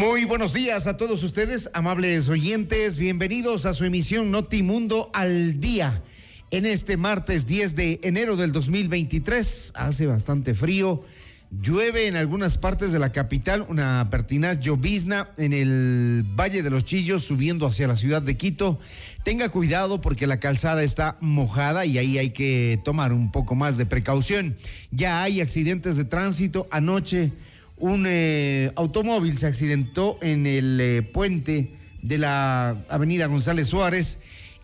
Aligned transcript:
Muy 0.00 0.24
buenos 0.24 0.54
días 0.54 0.86
a 0.86 0.96
todos 0.96 1.22
ustedes, 1.22 1.68
amables 1.74 2.30
oyentes. 2.30 2.96
Bienvenidos 2.96 3.66
a 3.66 3.74
su 3.74 3.84
emisión 3.84 4.30
Notimundo 4.30 5.10
al 5.12 5.60
Día. 5.60 6.02
En 6.50 6.64
este 6.64 6.96
martes 6.96 7.46
10 7.46 7.76
de 7.76 8.00
enero 8.02 8.38
del 8.38 8.50
2023, 8.50 9.72
hace 9.76 10.06
bastante 10.06 10.54
frío. 10.54 11.04
Llueve 11.50 12.06
en 12.06 12.16
algunas 12.16 12.56
partes 12.56 12.92
de 12.92 12.98
la 12.98 13.12
capital, 13.12 13.66
una 13.68 14.08
pertinaz 14.10 14.60
llovizna 14.60 15.32
en 15.36 15.52
el 15.52 16.24
Valle 16.34 16.62
de 16.62 16.70
los 16.70 16.86
Chillos 16.86 17.22
subiendo 17.22 17.66
hacia 17.66 17.86
la 17.86 17.96
ciudad 17.96 18.22
de 18.22 18.38
Quito. 18.38 18.80
Tenga 19.22 19.50
cuidado 19.50 20.00
porque 20.00 20.26
la 20.26 20.40
calzada 20.40 20.82
está 20.82 21.18
mojada 21.20 21.84
y 21.84 21.98
ahí 21.98 22.16
hay 22.16 22.30
que 22.30 22.80
tomar 22.86 23.12
un 23.12 23.30
poco 23.30 23.54
más 23.54 23.76
de 23.76 23.84
precaución. 23.84 24.56
Ya 24.92 25.22
hay 25.22 25.42
accidentes 25.42 25.98
de 25.98 26.06
tránsito 26.06 26.68
anoche 26.70 27.32
un 27.80 28.04
eh, 28.06 28.72
automóvil 28.76 29.36
se 29.36 29.46
accidentó 29.46 30.18
en 30.20 30.46
el 30.46 30.78
eh, 30.80 31.02
puente 31.02 31.76
de 32.02 32.18
la 32.18 32.84
avenida 32.88 33.26
González 33.26 33.68
Suárez. 33.68 34.18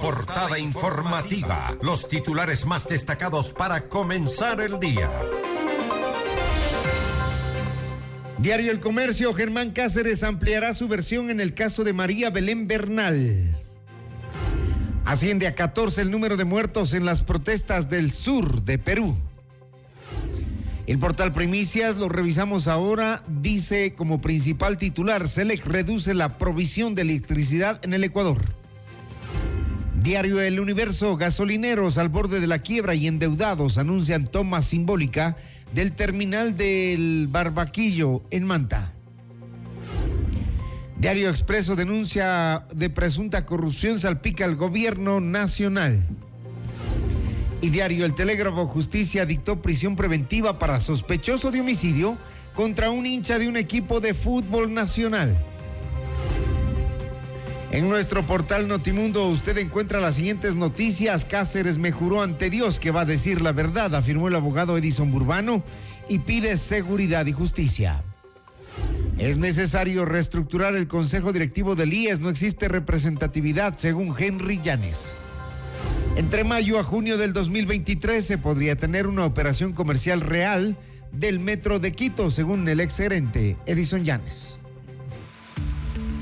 Portada 0.00 0.58
informativa. 0.58 1.74
Los 1.82 2.08
titulares 2.08 2.66
más 2.66 2.88
destacados 2.88 3.52
para 3.52 3.88
comenzar 3.88 4.60
el 4.60 4.78
día. 4.78 5.10
Diario 8.38 8.72
El 8.72 8.80
Comercio, 8.80 9.32
Germán 9.34 9.70
Cáceres 9.70 10.24
ampliará 10.24 10.74
su 10.74 10.88
versión 10.88 11.30
en 11.30 11.40
el 11.40 11.54
caso 11.54 11.84
de 11.84 11.92
María 11.92 12.30
Belén 12.30 12.66
Bernal. 12.66 13.56
Asciende 15.04 15.46
a 15.46 15.54
14 15.54 16.02
el 16.02 16.10
número 16.10 16.36
de 16.36 16.44
muertos 16.44 16.92
en 16.94 17.04
las 17.04 17.22
protestas 17.22 17.88
del 17.88 18.10
sur 18.10 18.62
de 18.62 18.78
Perú. 18.78 19.16
El 20.88 20.98
portal 20.98 21.32
Primicias, 21.32 21.96
lo 21.96 22.08
revisamos 22.08 22.66
ahora, 22.66 23.22
dice 23.28 23.94
como 23.94 24.20
principal 24.20 24.76
titular, 24.76 25.28
SELEC 25.28 25.64
reduce 25.64 26.12
la 26.12 26.38
provisión 26.38 26.96
de 26.96 27.02
electricidad 27.02 27.78
en 27.84 27.94
el 27.94 28.02
Ecuador. 28.02 28.61
Diario 30.02 30.40
El 30.40 30.58
Universo, 30.58 31.16
gasolineros 31.16 31.96
al 31.96 32.08
borde 32.08 32.40
de 32.40 32.48
la 32.48 32.58
quiebra 32.58 32.96
y 32.96 33.06
endeudados 33.06 33.78
anuncian 33.78 34.24
toma 34.24 34.60
simbólica 34.60 35.36
del 35.74 35.92
terminal 35.92 36.56
del 36.56 37.28
Barbaquillo 37.30 38.24
en 38.30 38.44
Manta. 38.44 38.92
Diario 40.98 41.30
Expreso 41.30 41.76
denuncia 41.76 42.66
de 42.74 42.90
presunta 42.90 43.46
corrupción 43.46 44.00
salpica 44.00 44.44
al 44.44 44.56
gobierno 44.56 45.20
nacional. 45.20 46.02
Y 47.60 47.70
Diario 47.70 48.04
El 48.04 48.16
Telégrafo 48.16 48.66
Justicia 48.66 49.24
dictó 49.24 49.62
prisión 49.62 49.94
preventiva 49.94 50.58
para 50.58 50.80
sospechoso 50.80 51.52
de 51.52 51.60
homicidio 51.60 52.18
contra 52.56 52.90
un 52.90 53.06
hincha 53.06 53.38
de 53.38 53.46
un 53.46 53.56
equipo 53.56 54.00
de 54.00 54.14
fútbol 54.14 54.74
nacional. 54.74 55.36
En 57.72 57.88
nuestro 57.88 58.22
portal 58.26 58.68
Notimundo 58.68 59.26
usted 59.28 59.56
encuentra 59.56 59.98
las 59.98 60.16
siguientes 60.16 60.54
noticias. 60.54 61.24
Cáceres 61.24 61.78
me 61.78 61.90
juró 61.90 62.20
ante 62.20 62.50
Dios 62.50 62.78
que 62.78 62.90
va 62.90 63.00
a 63.00 63.06
decir 63.06 63.40
la 63.40 63.52
verdad, 63.52 63.94
afirmó 63.94 64.28
el 64.28 64.34
abogado 64.34 64.76
Edison 64.76 65.10
Burbano 65.10 65.64
y 66.06 66.18
pide 66.18 66.58
seguridad 66.58 67.24
y 67.24 67.32
justicia. 67.32 68.04
Es 69.16 69.38
necesario 69.38 70.04
reestructurar 70.04 70.76
el 70.76 70.86
consejo 70.86 71.32
directivo 71.32 71.74
del 71.74 71.94
IES, 71.94 72.20
no 72.20 72.28
existe 72.28 72.68
representatividad, 72.68 73.78
según 73.78 74.14
Henry 74.18 74.60
Llanes. 74.62 75.16
Entre 76.16 76.44
mayo 76.44 76.78
a 76.78 76.82
junio 76.82 77.16
del 77.16 77.32
2023 77.32 78.22
se 78.22 78.36
podría 78.36 78.76
tener 78.76 79.06
una 79.06 79.24
operación 79.24 79.72
comercial 79.72 80.20
real 80.20 80.76
del 81.10 81.38
Metro 81.38 81.78
de 81.78 81.92
Quito, 81.92 82.30
según 82.30 82.68
el 82.68 82.80
ex 82.80 82.98
gerente 82.98 83.56
Edison 83.64 84.04
Llanes. 84.04 84.58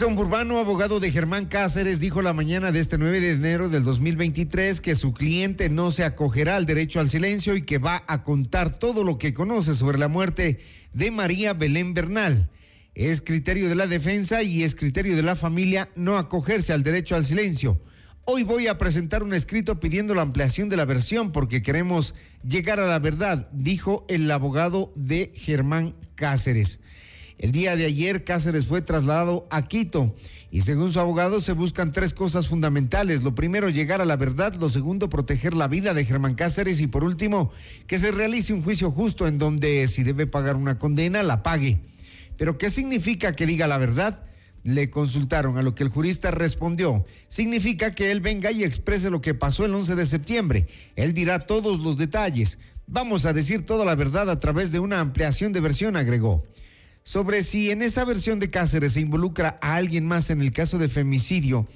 Edison 0.00 0.16
Burbano, 0.16 0.58
abogado 0.58 0.98
de 0.98 1.10
Germán 1.10 1.44
Cáceres, 1.44 2.00
dijo 2.00 2.22
la 2.22 2.32
mañana 2.32 2.72
de 2.72 2.80
este 2.80 2.96
9 2.96 3.20
de 3.20 3.32
enero 3.32 3.68
del 3.68 3.84
2023 3.84 4.80
que 4.80 4.94
su 4.94 5.12
cliente 5.12 5.68
no 5.68 5.90
se 5.90 6.04
acogerá 6.04 6.56
al 6.56 6.64
derecho 6.64 7.00
al 7.00 7.10
silencio 7.10 7.54
y 7.54 7.60
que 7.60 7.76
va 7.76 8.02
a 8.06 8.22
contar 8.22 8.78
todo 8.78 9.04
lo 9.04 9.18
que 9.18 9.34
conoce 9.34 9.74
sobre 9.74 9.98
la 9.98 10.08
muerte 10.08 10.60
de 10.94 11.10
María 11.10 11.52
Belén 11.52 11.92
Bernal. 11.92 12.48
Es 12.94 13.20
criterio 13.20 13.68
de 13.68 13.74
la 13.74 13.86
defensa 13.86 14.42
y 14.42 14.62
es 14.62 14.74
criterio 14.74 15.16
de 15.16 15.22
la 15.22 15.36
familia 15.36 15.90
no 15.96 16.16
acogerse 16.16 16.72
al 16.72 16.82
derecho 16.82 17.14
al 17.14 17.26
silencio. 17.26 17.78
Hoy 18.24 18.42
voy 18.42 18.68
a 18.68 18.78
presentar 18.78 19.22
un 19.22 19.34
escrito 19.34 19.80
pidiendo 19.80 20.14
la 20.14 20.22
ampliación 20.22 20.70
de 20.70 20.78
la 20.78 20.86
versión 20.86 21.30
porque 21.30 21.60
queremos 21.60 22.14
llegar 22.42 22.80
a 22.80 22.86
la 22.86 23.00
verdad, 23.00 23.50
dijo 23.52 24.06
el 24.08 24.30
abogado 24.30 24.94
de 24.96 25.30
Germán 25.34 25.94
Cáceres. 26.14 26.80
El 27.40 27.52
día 27.52 27.74
de 27.74 27.86
ayer 27.86 28.22
Cáceres 28.22 28.66
fue 28.66 28.82
trasladado 28.82 29.48
a 29.48 29.62
Quito 29.62 30.14
y 30.50 30.60
según 30.60 30.92
su 30.92 31.00
abogado 31.00 31.40
se 31.40 31.52
buscan 31.52 31.90
tres 31.90 32.12
cosas 32.12 32.48
fundamentales. 32.48 33.22
Lo 33.22 33.34
primero, 33.34 33.70
llegar 33.70 34.02
a 34.02 34.04
la 34.04 34.16
verdad. 34.16 34.52
Lo 34.56 34.68
segundo, 34.68 35.08
proteger 35.08 35.54
la 35.54 35.66
vida 35.66 35.94
de 35.94 36.04
Germán 36.04 36.34
Cáceres. 36.34 36.82
Y 36.82 36.86
por 36.86 37.02
último, 37.02 37.50
que 37.86 37.98
se 37.98 38.10
realice 38.10 38.52
un 38.52 38.62
juicio 38.62 38.90
justo 38.90 39.26
en 39.26 39.38
donde 39.38 39.88
si 39.88 40.02
debe 40.02 40.26
pagar 40.26 40.56
una 40.56 40.78
condena, 40.78 41.22
la 41.22 41.42
pague. 41.42 41.80
Pero 42.36 42.58
¿qué 42.58 42.70
significa 42.70 43.32
que 43.32 43.46
diga 43.46 43.66
la 43.66 43.78
verdad? 43.78 44.22
Le 44.62 44.90
consultaron 44.90 45.56
a 45.56 45.62
lo 45.62 45.74
que 45.74 45.82
el 45.82 45.88
jurista 45.88 46.30
respondió. 46.30 47.06
Significa 47.28 47.90
que 47.90 48.10
él 48.12 48.20
venga 48.20 48.52
y 48.52 48.64
exprese 48.64 49.08
lo 49.08 49.22
que 49.22 49.32
pasó 49.32 49.64
el 49.64 49.72
11 49.72 49.94
de 49.94 50.04
septiembre. 50.04 50.66
Él 50.94 51.14
dirá 51.14 51.38
todos 51.38 51.80
los 51.80 51.96
detalles. 51.96 52.58
Vamos 52.86 53.24
a 53.24 53.32
decir 53.32 53.64
toda 53.64 53.86
la 53.86 53.94
verdad 53.94 54.28
a 54.28 54.38
través 54.40 54.72
de 54.72 54.80
una 54.80 55.00
ampliación 55.00 55.54
de 55.54 55.60
versión, 55.60 55.96
agregó. 55.96 56.42
Sobre 57.02 57.42
si 57.42 57.70
en 57.70 57.82
esa 57.82 58.04
versión 58.04 58.38
de 58.38 58.50
Cáceres 58.50 58.92
se 58.92 59.00
involucra 59.00 59.58
a 59.62 59.76
alguien 59.76 60.06
más 60.06 60.30
en 60.30 60.40
el 60.40 60.52
caso 60.52 60.78
de 60.78 60.88
femicidio, 60.88 61.66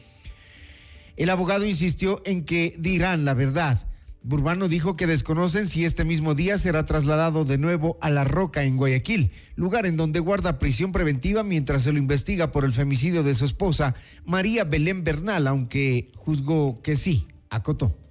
el 1.16 1.30
abogado 1.30 1.64
insistió 1.64 2.22
en 2.24 2.44
que 2.44 2.74
dirán 2.78 3.24
la 3.24 3.34
verdad. 3.34 3.88
Burbano 4.22 4.68
dijo 4.68 4.96
que 4.96 5.06
desconocen 5.06 5.68
si 5.68 5.84
este 5.84 6.04
mismo 6.04 6.34
día 6.34 6.58
será 6.58 6.86
trasladado 6.86 7.44
de 7.44 7.58
nuevo 7.58 7.98
a 8.00 8.08
La 8.08 8.24
Roca 8.24 8.64
en 8.64 8.76
Guayaquil, 8.76 9.32
lugar 9.54 9.84
en 9.86 9.96
donde 9.96 10.18
guarda 10.18 10.58
prisión 10.58 10.92
preventiva 10.92 11.44
mientras 11.44 11.82
se 11.82 11.92
lo 11.92 11.98
investiga 11.98 12.50
por 12.50 12.64
el 12.64 12.72
femicidio 12.72 13.22
de 13.22 13.34
su 13.34 13.44
esposa, 13.44 13.94
María 14.24 14.64
Belén 14.64 15.04
Bernal, 15.04 15.46
aunque 15.46 16.10
juzgó 16.16 16.80
que 16.82 16.96
sí, 16.96 17.28
acotó. 17.50 18.03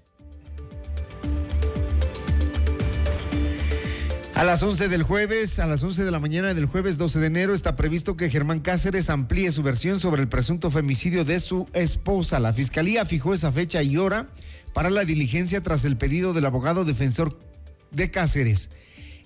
A 4.44 4.45
las 4.45 4.62
11 4.62 4.90
del 4.90 5.04
jueves, 5.04 5.57
a 5.60 5.68
las 5.68 5.81
11 5.81 6.04
de 6.04 6.12
la 6.12 6.19
mañana 6.19 6.54
del 6.54 6.66
jueves 6.66 6.98
12 6.98 7.18
de 7.19 7.28
enero, 7.28 7.54
está 7.54 7.78
previsto 7.78 8.18
que 8.18 8.30
Germán 8.30 8.60
Cáceres 8.60 9.10
amplíe 9.10 9.54
su 9.54 9.63
versión 9.63 10.01
sobre 10.01 10.22
el 10.22 10.28
presunto 10.28 10.69
femicidio 10.69 11.24
de 11.24 11.40
su 11.40 11.66
esposa. 11.72 12.42
La 12.42 12.51
fiscalía 12.51 13.06
fijó 13.06 13.34
esa 13.34 13.54
fecha 13.54 13.81
y 13.84 13.95
hora 13.95 14.28
para 14.74 14.90
la 14.90 15.06
diligencia 15.06 15.63
tras 15.63 15.86
el 15.86 15.95
pedido 15.95 16.34
del 16.34 16.45
abogado 16.45 16.84
defensor 16.84 17.40
de 17.92 18.12
Cáceres, 18.12 18.69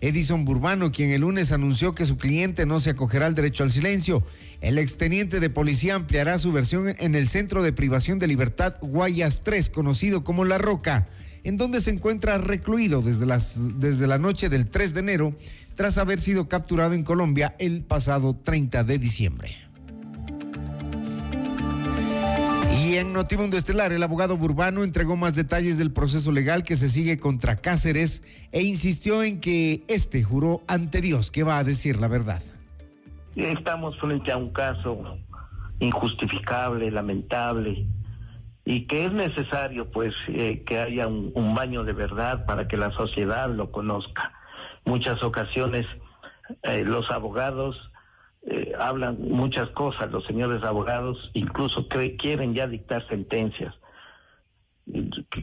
Edison 0.01 0.45
Burbano, 0.45 0.91
quien 0.91 1.09
el 1.09 1.21
lunes 1.21 1.51
anunció 1.51 1.95
que 1.95 2.05
su 2.05 2.17
cliente 2.17 2.67
no 2.67 2.79
se 2.79 2.91
acogerá 2.91 3.25
al 3.25 3.33
derecho 3.33 3.63
al 3.63 3.71
silencio. 3.71 4.23
El 4.61 4.77
exteniente 4.77 5.39
de 5.39 5.49
policía 5.49 5.95
ampliará 5.95 6.37
su 6.37 6.51
versión 6.51 6.93
en 6.95 7.15
el 7.15 7.27
Centro 7.27 7.63
de 7.63 7.73
Privación 7.73 8.19
de 8.19 8.27
Libertad 8.27 8.75
Guayas 8.81 9.41
3, 9.43 9.71
conocido 9.71 10.23
como 10.23 10.45
La 10.45 10.59
Roca, 10.59 11.07
en 11.47 11.55
donde 11.55 11.79
se 11.79 11.91
encuentra 11.91 12.37
recluido 12.39 13.01
desde, 13.01 13.25
las, 13.25 13.79
desde 13.79 14.05
la 14.05 14.17
noche 14.17 14.49
del 14.49 14.67
3 14.67 14.93
de 14.93 14.99
enero, 14.99 15.33
tras 15.75 15.97
haber 15.97 16.19
sido 16.19 16.49
capturado 16.49 16.93
en 16.93 17.03
Colombia 17.03 17.55
el 17.57 17.83
pasado 17.83 18.35
30 18.35 18.83
de 18.83 18.99
diciembre. 18.99 19.55
Y 22.83 22.95
en 22.95 23.13
Notimundo 23.13 23.55
Estelar, 23.55 23.93
el 23.93 24.03
abogado 24.03 24.35
Burbano 24.35 24.83
entregó 24.83 25.15
más 25.15 25.35
detalles 25.35 25.77
del 25.77 25.93
proceso 25.93 26.33
legal 26.33 26.65
que 26.65 26.75
se 26.75 26.89
sigue 26.89 27.17
contra 27.17 27.55
Cáceres 27.55 28.23
e 28.51 28.63
insistió 28.63 29.23
en 29.23 29.39
que 29.39 29.85
este 29.87 30.25
juró 30.25 30.63
ante 30.67 30.99
Dios 30.99 31.31
que 31.31 31.43
va 31.43 31.59
a 31.59 31.63
decir 31.63 31.97
la 32.01 32.09
verdad. 32.09 32.41
Estamos 33.37 33.97
frente 33.99 34.33
a 34.33 34.37
un 34.37 34.49
caso 34.49 35.17
injustificable, 35.79 36.91
lamentable, 36.91 37.87
y 38.69 38.85
que 38.85 39.05
es 39.05 39.13
necesario 39.13 39.89
pues 39.91 40.13
eh, 40.27 40.65
que 40.65 40.77
haya 40.77 41.07
un, 41.07 41.55
baño 41.55 41.85
de 41.85 41.93
verdad 41.93 42.45
para 42.45 42.67
que 42.67 42.75
la 42.75 42.91
sociedad 42.91 43.49
lo 43.49 43.71
conozca. 43.71 44.33
Muchas 44.83 45.23
ocasiones 45.23 45.85
eh, 46.63 46.83
los 46.83 47.09
abogados 47.09 47.91
eh, 48.45 48.73
hablan 48.77 49.19
muchas 49.21 49.69
cosas 49.69 50.11
los 50.11 50.25
señores 50.25 50.65
abogados, 50.65 51.31
incluso 51.33 51.87
que 51.87 52.17
quieren 52.17 52.55
ya 52.55 52.67
dictar 52.67 53.07
sentencias, 53.07 53.73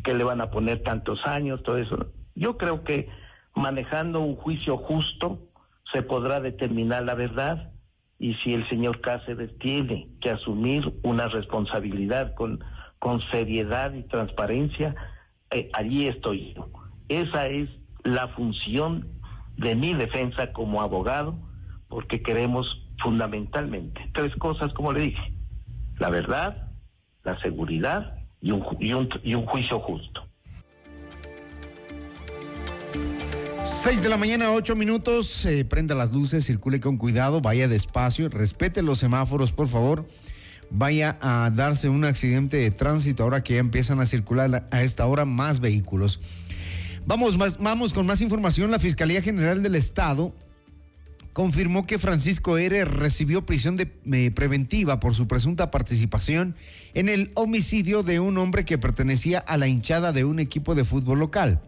que, 0.05 0.13
le 0.13 0.23
van 0.23 0.43
a 0.43 0.51
poner 0.51 0.83
tantos 0.83 1.27
años, 1.27 1.63
todo 1.63 1.79
eso. 1.79 2.13
Yo 2.35 2.59
creo 2.59 2.85
que 2.85 3.09
manejando 3.55 4.21
un 4.21 4.37
juicio 4.37 4.77
justo 4.77 5.39
se 5.91 6.03
podrá 6.03 6.43
determinar 6.43 7.05
la 7.05 7.15
verdad 7.15 7.73
y 8.19 8.35
si 8.35 8.53
el 8.53 8.69
señor 8.69 9.01
Cáceres 9.01 9.59
tiene 9.59 10.11
que 10.21 10.29
asumir 10.29 10.93
una 11.03 11.29
responsabilidad 11.29 12.35
con, 12.35 12.63
con 13.05 13.21
seriedad 13.31 13.93
y 13.93 14.03
transparencia, 14.05 14.95
eh, 15.51 15.69
allí 15.75 16.07
estoy 16.07 16.55
yo. 16.55 16.71
Esa 17.11 17.49
es 17.49 17.69
la 18.03 18.29
función 18.29 19.07
de 19.59 19.75
mi 19.75 19.93
defensa 19.93 20.55
como 20.55 20.81
abogado, 20.81 21.39
porque 21.89 22.23
queremos 22.23 22.89
fundamentalmente 23.03 24.11
tres 24.15 24.35
cosas, 24.37 24.73
como 24.73 24.95
le 24.95 25.01
dije, 25.01 25.35
la 25.99 26.09
verdad, 26.09 26.73
la 27.25 27.39
seguridad 27.41 28.21
y 28.41 28.53
un, 28.53 28.63
juicio 28.63 29.81
justo. 29.81 30.27
Seis 33.65 34.03
de 34.03 34.09
la 34.09 34.17
mañana, 34.17 34.51
ocho 34.51 34.77
minutos, 34.77 35.45
eh, 35.45 35.67
prenda 35.67 35.95
las 35.95 36.11
luces, 36.11 36.47
circule 36.47 36.81
con 36.81 36.97
cuidado, 36.97 37.43
vaya 37.43 37.69
despacio, 37.69 38.31
respete 38.31 38.83
los 38.83 38.99
semáforos, 38.99 39.53
por 39.53 39.69
favor. 39.69 40.07
Vaya 40.77 41.17
a 41.21 41.53
darse 41.55 41.89
un 41.89 42.05
accidente 42.05 42.57
de 42.57 42.73
tránsito 42.73 43.23
ahora 43.23 43.45
que 43.45 43.55
ya 43.55 43.61
empiezan 43.61 44.01
a 44.01 44.07
circular 44.07 44.67
a 44.73 44.83
esta 44.83 45.07
hora 45.07 45.25
más 45.25 45.61
vehículos. 45.61 46.19
Vamos, 47.07 47.39
más, 47.39 47.59
vamos 47.59 47.93
con 47.93 48.07
más 48.07 48.21
información. 48.21 48.73
La 48.73 48.81
Fiscalía 48.81 49.23
General 49.23 49.63
del 49.63 49.77
Estado 49.77 50.35
confirmó 51.33 51.87
que 51.87 52.01
Francisco 52.01 52.59
R. 52.59 52.85
recibió 52.87 53.47
prisión 53.47 53.77
de, 53.77 53.93
eh, 54.13 54.33
preventiva 54.33 54.99
por 54.99 55.15
su 55.15 55.29
presunta 55.29 55.71
participación 55.71 56.57
en 56.93 57.09
el 57.09 57.31
homicidio 57.35 58.03
de 58.03 58.19
un 58.19 58.37
hombre 58.37 58.65
que 58.65 58.77
pertenecía 58.77 59.39
a 59.39 59.57
la 59.57 59.69
hinchada 59.69 60.13
de 60.13 60.25
un 60.25 60.41
equipo 60.41 60.75
de 60.75 60.85
fútbol 60.85 61.21
local. 61.21 61.61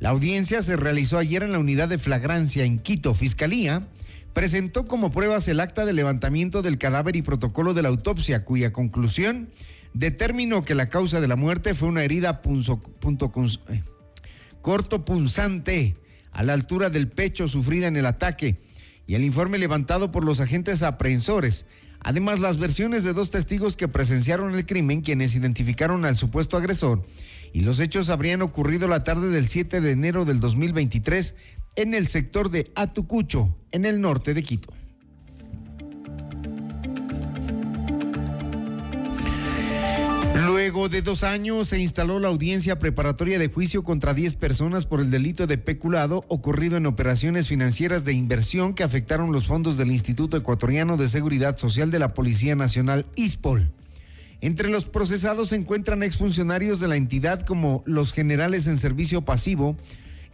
La 0.00 0.08
audiencia 0.08 0.60
se 0.62 0.76
realizó 0.76 1.18
ayer 1.18 1.44
en 1.44 1.52
la 1.52 1.60
unidad 1.60 1.88
de 1.88 1.98
flagrancia 1.98 2.64
en 2.64 2.80
Quito. 2.80 3.14
Fiscalía 3.14 3.86
presentó 4.32 4.86
como 4.86 5.10
pruebas 5.10 5.48
el 5.48 5.60
acta 5.60 5.84
de 5.84 5.92
levantamiento 5.92 6.62
del 6.62 6.78
cadáver 6.78 7.16
y 7.16 7.22
protocolo 7.22 7.74
de 7.74 7.82
la 7.82 7.88
autopsia, 7.88 8.44
cuya 8.44 8.72
conclusión 8.72 9.50
determinó 9.92 10.62
que 10.62 10.74
la 10.74 10.88
causa 10.88 11.20
de 11.20 11.28
la 11.28 11.36
muerte 11.36 11.74
fue 11.74 11.88
una 11.88 12.04
herida 12.04 12.42
punzo, 12.42 12.80
eh, 13.68 13.82
corto 14.60 15.04
punzante 15.04 15.96
a 16.32 16.42
la 16.42 16.52
altura 16.52 16.90
del 16.90 17.08
pecho 17.08 17.48
sufrida 17.48 17.88
en 17.88 17.96
el 17.96 18.06
ataque 18.06 18.60
y 19.06 19.14
el 19.14 19.24
informe 19.24 19.58
levantado 19.58 20.12
por 20.12 20.24
los 20.24 20.38
agentes 20.38 20.82
aprehensores. 20.82 21.66
Además, 21.98 22.38
las 22.38 22.56
versiones 22.56 23.04
de 23.04 23.12
dos 23.12 23.30
testigos 23.30 23.76
que 23.76 23.88
presenciaron 23.88 24.54
el 24.54 24.64
crimen, 24.64 25.02
quienes 25.02 25.34
identificaron 25.34 26.04
al 26.04 26.16
supuesto 26.16 26.56
agresor, 26.56 27.02
y 27.52 27.60
los 27.60 27.80
hechos 27.80 28.08
habrían 28.08 28.42
ocurrido 28.42 28.86
la 28.88 29.04
tarde 29.04 29.28
del 29.28 29.48
7 29.48 29.80
de 29.80 29.90
enero 29.90 30.24
del 30.24 30.40
2023 30.40 31.34
en 31.76 31.94
el 31.94 32.06
sector 32.06 32.50
de 32.50 32.70
Atucucho, 32.74 33.56
en 33.70 33.84
el 33.84 34.00
norte 34.00 34.34
de 34.34 34.42
Quito. 34.42 34.72
Luego 40.46 40.88
de 40.88 41.02
dos 41.02 41.22
años 41.22 41.68
se 41.68 41.78
instaló 41.78 42.18
la 42.18 42.28
audiencia 42.28 42.78
preparatoria 42.78 43.38
de 43.38 43.48
juicio 43.48 43.82
contra 43.82 44.14
10 44.14 44.36
personas 44.36 44.86
por 44.86 45.00
el 45.00 45.10
delito 45.10 45.46
de 45.46 45.58
peculado 45.58 46.24
ocurrido 46.28 46.76
en 46.76 46.86
operaciones 46.86 47.48
financieras 47.48 48.04
de 48.04 48.12
inversión 48.12 48.74
que 48.74 48.82
afectaron 48.82 49.32
los 49.32 49.46
fondos 49.46 49.76
del 49.76 49.90
Instituto 49.90 50.36
Ecuatoriano 50.36 50.96
de 50.96 51.08
Seguridad 51.08 51.56
Social 51.56 51.90
de 51.90 51.98
la 51.98 52.14
Policía 52.14 52.56
Nacional 52.56 53.06
ISPOL. 53.16 53.70
Entre 54.40 54.70
los 54.70 54.86
procesados 54.86 55.50
se 55.50 55.56
encuentran 55.56 56.02
exfuncionarios 56.02 56.80
de 56.80 56.88
la 56.88 56.96
entidad 56.96 57.40
como 57.42 57.82
los 57.84 58.12
generales 58.12 58.66
en 58.66 58.78
servicio 58.78 59.22
pasivo, 59.22 59.76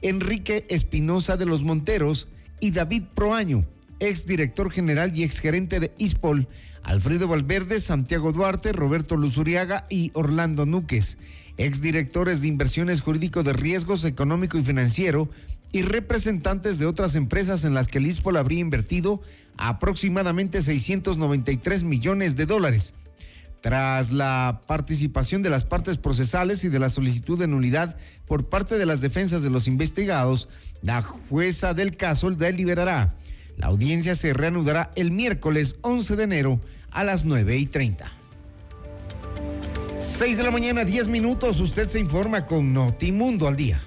Enrique 0.09 0.65
Espinosa 0.69 1.37
de 1.37 1.47
los 1.47 1.65
Monteros 1.65 2.29
y 2.61 2.71
David 2.71 3.07
Proaño, 3.13 3.65
exdirector 3.99 4.71
general 4.71 5.11
y 5.19 5.25
exgerente 5.25 5.81
de 5.81 5.93
ISPOL, 5.99 6.47
Alfredo 6.85 7.27
Valverde, 7.27 7.81
Santiago 7.81 8.31
Duarte, 8.31 8.73
Roberto 8.73 9.17
Luzuriaga 9.17 9.85
y 9.91 10.13
Orlando 10.15 10.65
Núquez, 10.65 11.19
exdirectores 11.57 12.41
de 12.41 12.47
inversiones 12.47 13.01
jurídico 13.01 13.43
de 13.43 13.53
riesgos 13.53 14.05
económico 14.05 14.57
y 14.59 14.63
financiero 14.63 15.29
y 15.73 15.83
representantes 15.83 16.79
de 16.79 16.87
otras 16.87 17.17
empresas 17.17 17.65
en 17.65 17.75
las 17.75 17.89
que 17.89 17.99
el 17.99 18.07
ISPOL 18.07 18.37
habría 18.37 18.61
invertido 18.61 19.21
aproximadamente 19.57 20.63
693 20.63 21.83
millones 21.83 22.37
de 22.37 22.47
dólares. 22.47 22.95
Tras 23.61 24.13
la 24.13 24.63
participación 24.67 25.43
de 25.43 25.51
las 25.51 25.65
partes 25.65 25.97
procesales 25.99 26.63
y 26.65 26.69
de 26.69 26.79
la 26.79 26.91
solicitud 26.91 27.39
de 27.39 27.49
nulidad 27.49 27.97
por 28.27 28.49
parte 28.49 28.79
de 28.79 28.87
las 28.87 29.01
defensas 29.01 29.43
de 29.43 29.51
los 29.51 29.67
investigados, 29.67 30.49
la 30.83 31.03
jueza 31.03 31.75
del 31.75 31.97
caso 31.97 32.31
deliberará. 32.31 33.15
La 33.57 33.69
audiencia 33.69 34.15
se 34.17 34.35
reanudará 34.35 34.91
el 34.95 35.11
miércoles 35.11 35.77
11 35.81 36.17
de 36.17 36.25
enero 36.25 36.61
a 36.91 37.05
las 37.05 37.25
9 37.25 37.57
y 37.57 37.67
30. 37.67 38.13
6 39.99 40.37
de 40.37 40.43
la 40.43 40.51
mañana, 40.51 40.85
10 40.85 41.09
minutos. 41.09 41.59
Usted 41.61 41.89
se 41.89 41.99
informa 41.99 42.47
con 42.47 42.73
Notimundo 42.73 43.49
al 43.49 43.57
día. 43.57 43.81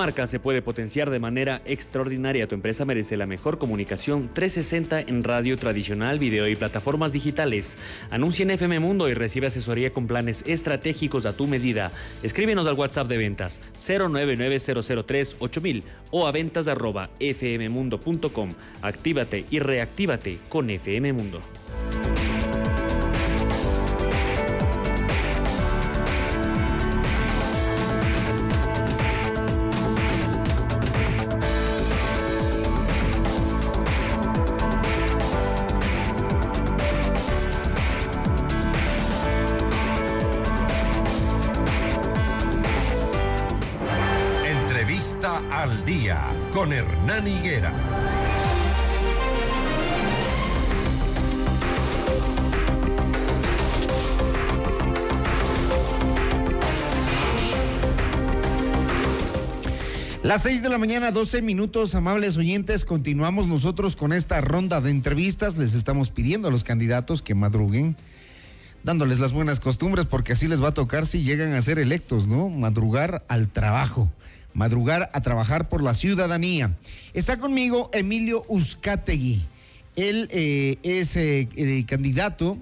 Marca 0.00 0.26
se 0.26 0.40
puede 0.40 0.62
potenciar 0.62 1.10
de 1.10 1.18
manera 1.18 1.60
extraordinaria. 1.66 2.48
Tu 2.48 2.54
empresa 2.54 2.86
merece 2.86 3.18
la 3.18 3.26
mejor 3.26 3.58
comunicación 3.58 4.30
360 4.32 5.00
en 5.00 5.22
radio 5.22 5.58
tradicional, 5.58 6.18
video 6.18 6.48
y 6.48 6.56
plataformas 6.56 7.12
digitales. 7.12 7.76
Anuncia 8.08 8.44
en 8.44 8.52
FM 8.52 8.80
Mundo 8.80 9.10
y 9.10 9.14
recibe 9.14 9.48
asesoría 9.48 9.92
con 9.92 10.06
planes 10.06 10.42
estratégicos 10.46 11.26
a 11.26 11.34
tu 11.34 11.46
medida. 11.46 11.92
Escríbenos 12.22 12.66
al 12.66 12.76
WhatsApp 12.76 13.08
de 13.08 13.18
ventas 13.18 13.60
0990038.000 13.78 15.82
o 16.12 16.26
a 16.26 16.32
ventas 16.32 16.66
arroba 16.66 17.10
fmmundo.com. 17.20 18.48
Actívate 18.80 19.44
y 19.50 19.58
reactívate 19.58 20.38
con 20.48 20.70
FM 20.70 21.12
Mundo. 21.12 21.42
Las 60.40 60.46
6 60.46 60.62
de 60.62 60.70
la 60.70 60.78
mañana, 60.78 61.10
12 61.10 61.42
minutos, 61.42 61.94
amables 61.94 62.38
oyentes. 62.38 62.86
Continuamos 62.86 63.46
nosotros 63.46 63.94
con 63.94 64.14
esta 64.14 64.40
ronda 64.40 64.80
de 64.80 64.88
entrevistas. 64.88 65.58
Les 65.58 65.74
estamos 65.74 66.08
pidiendo 66.08 66.48
a 66.48 66.50
los 66.50 66.64
candidatos 66.64 67.20
que 67.20 67.34
madruguen, 67.34 67.94
dándoles 68.82 69.20
las 69.20 69.34
buenas 69.34 69.60
costumbres, 69.60 70.06
porque 70.06 70.32
así 70.32 70.48
les 70.48 70.64
va 70.64 70.68
a 70.68 70.72
tocar 70.72 71.06
si 71.06 71.22
llegan 71.22 71.52
a 71.52 71.60
ser 71.60 71.78
electos, 71.78 72.26
¿no? 72.26 72.48
Madrugar 72.48 73.22
al 73.28 73.48
trabajo 73.50 74.10
madrugar 74.54 75.10
a 75.12 75.20
trabajar 75.20 75.68
por 75.68 75.82
la 75.82 75.94
ciudadanía. 75.94 76.74
Está 77.12 77.38
conmigo 77.38 77.90
Emilio 77.92 78.42
Uzcategui. 78.48 79.42
Él 79.94 80.26
eh, 80.32 80.78
es 80.82 81.16
eh, 81.16 81.84
candidato 81.86 82.56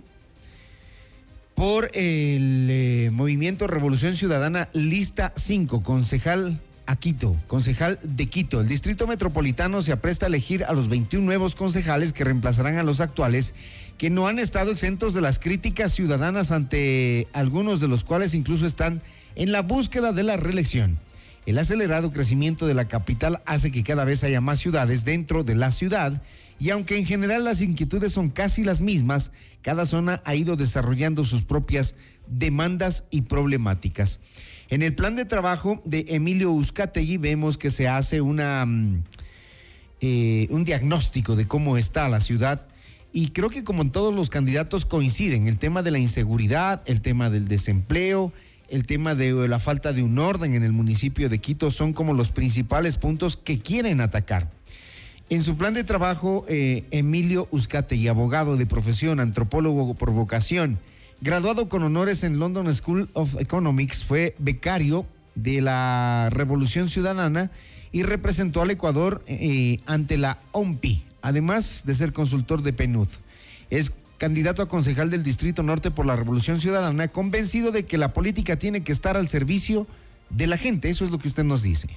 por 1.55 1.85
el 1.95 2.67
eh, 2.71 3.11
Movimiento 3.13 3.69
Revolución 3.69 4.17
Ciudadana 4.17 4.69
Lista 4.73 5.33
5, 5.37 5.85
concejal 5.85 6.61
a 6.89 6.97
Quito, 6.97 7.37
concejal 7.47 8.01
de 8.03 8.27
Quito. 8.27 8.63
El 8.63 8.67
Distrito 8.67 9.07
Metropolitano 9.07 9.83
se 9.83 9.93
apresta 9.93 10.25
a 10.25 10.29
elegir 10.29 10.65
a 10.65 10.73
los 10.73 10.89
21 10.89 11.25
nuevos 11.25 11.55
concejales 11.55 12.15
que 12.15 12.25
reemplazarán 12.25 12.79
a 12.79 12.83
los 12.83 13.01
actuales, 13.01 13.53
que 13.99 14.09
no 14.09 14.27
han 14.27 14.39
estado 14.39 14.71
exentos 14.71 15.13
de 15.13 15.21
las 15.21 15.39
críticas 15.39 15.93
ciudadanas 15.93 16.51
ante 16.51 17.29
algunos 17.35 17.83
de 17.83 17.89
los 17.89 18.05
cuales 18.05 18.35
incluso 18.35 18.65
están 18.65 19.03
en 19.35 19.53
la 19.53 19.61
búsqueda 19.61 20.13
de 20.13 20.23
la 20.23 20.39
reelección. 20.39 20.99
El 21.45 21.59
acelerado 21.59 22.11
crecimiento 22.11 22.67
de 22.67 22.73
la 22.73 22.89
capital 22.89 23.43
hace 23.45 23.71
que 23.71 23.85
cada 23.85 24.07
vez 24.07 24.25
haya 24.25 24.41
más 24.41 24.59
ciudades 24.59 25.05
dentro 25.05 25.45
de 25.45 25.57
la 25.57 25.73
ciudad 25.73 26.23
y 26.59 26.71
aunque 26.71 26.97
en 26.97 27.05
general 27.05 27.45
las 27.45 27.61
inquietudes 27.61 28.15
son 28.15 28.31
casi 28.31 28.65
las 28.65 28.81
mismas, 28.81 29.31
cada 29.61 29.85
zona 29.85 30.23
ha 30.25 30.35
ido 30.35 30.57
desarrollando 30.57 31.25
sus 31.25 31.43
propias 31.43 31.97
demandas 32.27 33.05
y 33.11 33.23
problemáticas. 33.23 34.21
En 34.71 34.83
el 34.83 34.95
plan 34.95 35.17
de 35.17 35.25
trabajo 35.25 35.81
de 35.87 36.05
Emilio 36.09 36.53
Uzcategui 36.53 37.17
vemos 37.17 37.57
que 37.57 37.71
se 37.71 37.89
hace 37.89 38.21
mm, 38.21 39.03
eh, 40.03 40.47
un 40.51 40.65
diagnóstico 40.65 41.37
de 41.37 41.47
cómo 41.49 41.79
está 41.79 42.07
la 42.11 42.21
ciudad 42.21 42.67
y 43.11 43.31
creo 43.31 43.49
que 43.49 43.65
como 43.65 43.81
en 43.81 43.91
todos 43.91 44.15
los 44.15 44.29
candidatos 44.29 44.85
coinciden 44.85 45.47
el 45.49 45.59
tema 45.59 45.83
de 45.83 45.91
la 45.91 45.99
inseguridad, 45.99 46.83
el 46.85 47.01
tema 47.01 47.31
del 47.31 47.49
desempleo, 47.49 48.35
el 48.69 48.87
tema 48.87 49.15
de 49.15 49.49
la 49.49 49.59
falta 49.59 49.95
de 49.95 50.03
un 50.03 50.19
orden 50.19 50.53
en 50.53 50.63
el 50.63 50.73
municipio 50.73 51.31
de 51.31 51.39
Quito 51.39 51.71
son 51.71 51.95
como 51.95 52.13
los 52.13 52.31
principales 52.31 52.99
puntos 52.99 53.39
que 53.39 53.61
quieren 53.61 54.03
atacar. 54.03 54.51
En 55.31 55.45
su 55.45 55.57
plan 55.57 55.73
de 55.73 55.85
trabajo, 55.85 56.45
eh, 56.49 56.85
Emilio 56.91 57.49
y 57.91 58.09
abogado 58.09 58.59
de 58.59 58.67
profesión, 58.67 59.21
antropólogo 59.21 59.95
por 59.95 60.11
vocación, 60.11 60.79
graduado 61.21 61.69
con 61.69 61.83
honores 61.83 62.23
en 62.23 62.39
London 62.39 62.73
School 62.75 63.09
of 63.13 63.37
Economics, 63.41 64.05
fue 64.05 64.35
becario 64.39 65.07
de 65.35 65.61
la 65.61 66.29
Revolución 66.31 66.89
Ciudadana 66.89 67.51
y 67.93 68.03
representó 68.03 68.63
al 68.63 68.71
Ecuador 68.71 69.23
eh, 69.27 69.81
ante 69.87 70.19
la 70.19 70.39
OMPI, 70.53 71.05
además 71.23 71.83
de 71.85 71.95
ser 71.95 72.13
consultor 72.13 72.63
de 72.63 72.73
PNUD. 72.73 73.09
Es 73.71 73.93
candidato 74.19 74.63
a 74.63 74.69
concejal 74.69 75.11
del 75.11 75.23
Distrito 75.23 75.63
Norte 75.63 75.91
por 75.91 76.07
la 76.07 76.17
Revolución 76.17 76.61
Ciudadana, 76.61 77.09
convencido 77.09 77.71
de 77.71 77.85
que 77.85 77.99
la 77.99 78.13
política 78.13 78.57
tiene 78.57 78.83
que 78.83 78.93
estar 78.93 79.17
al 79.17 79.29
servicio 79.29 79.87
de 80.31 80.47
la 80.47 80.59
gente. 80.59 80.91
Eso 80.91 81.05
es 81.05 81.11
lo 81.11 81.19
que 81.19 81.29
usted 81.29 81.45
nos 81.45 81.63
dice. 81.63 81.89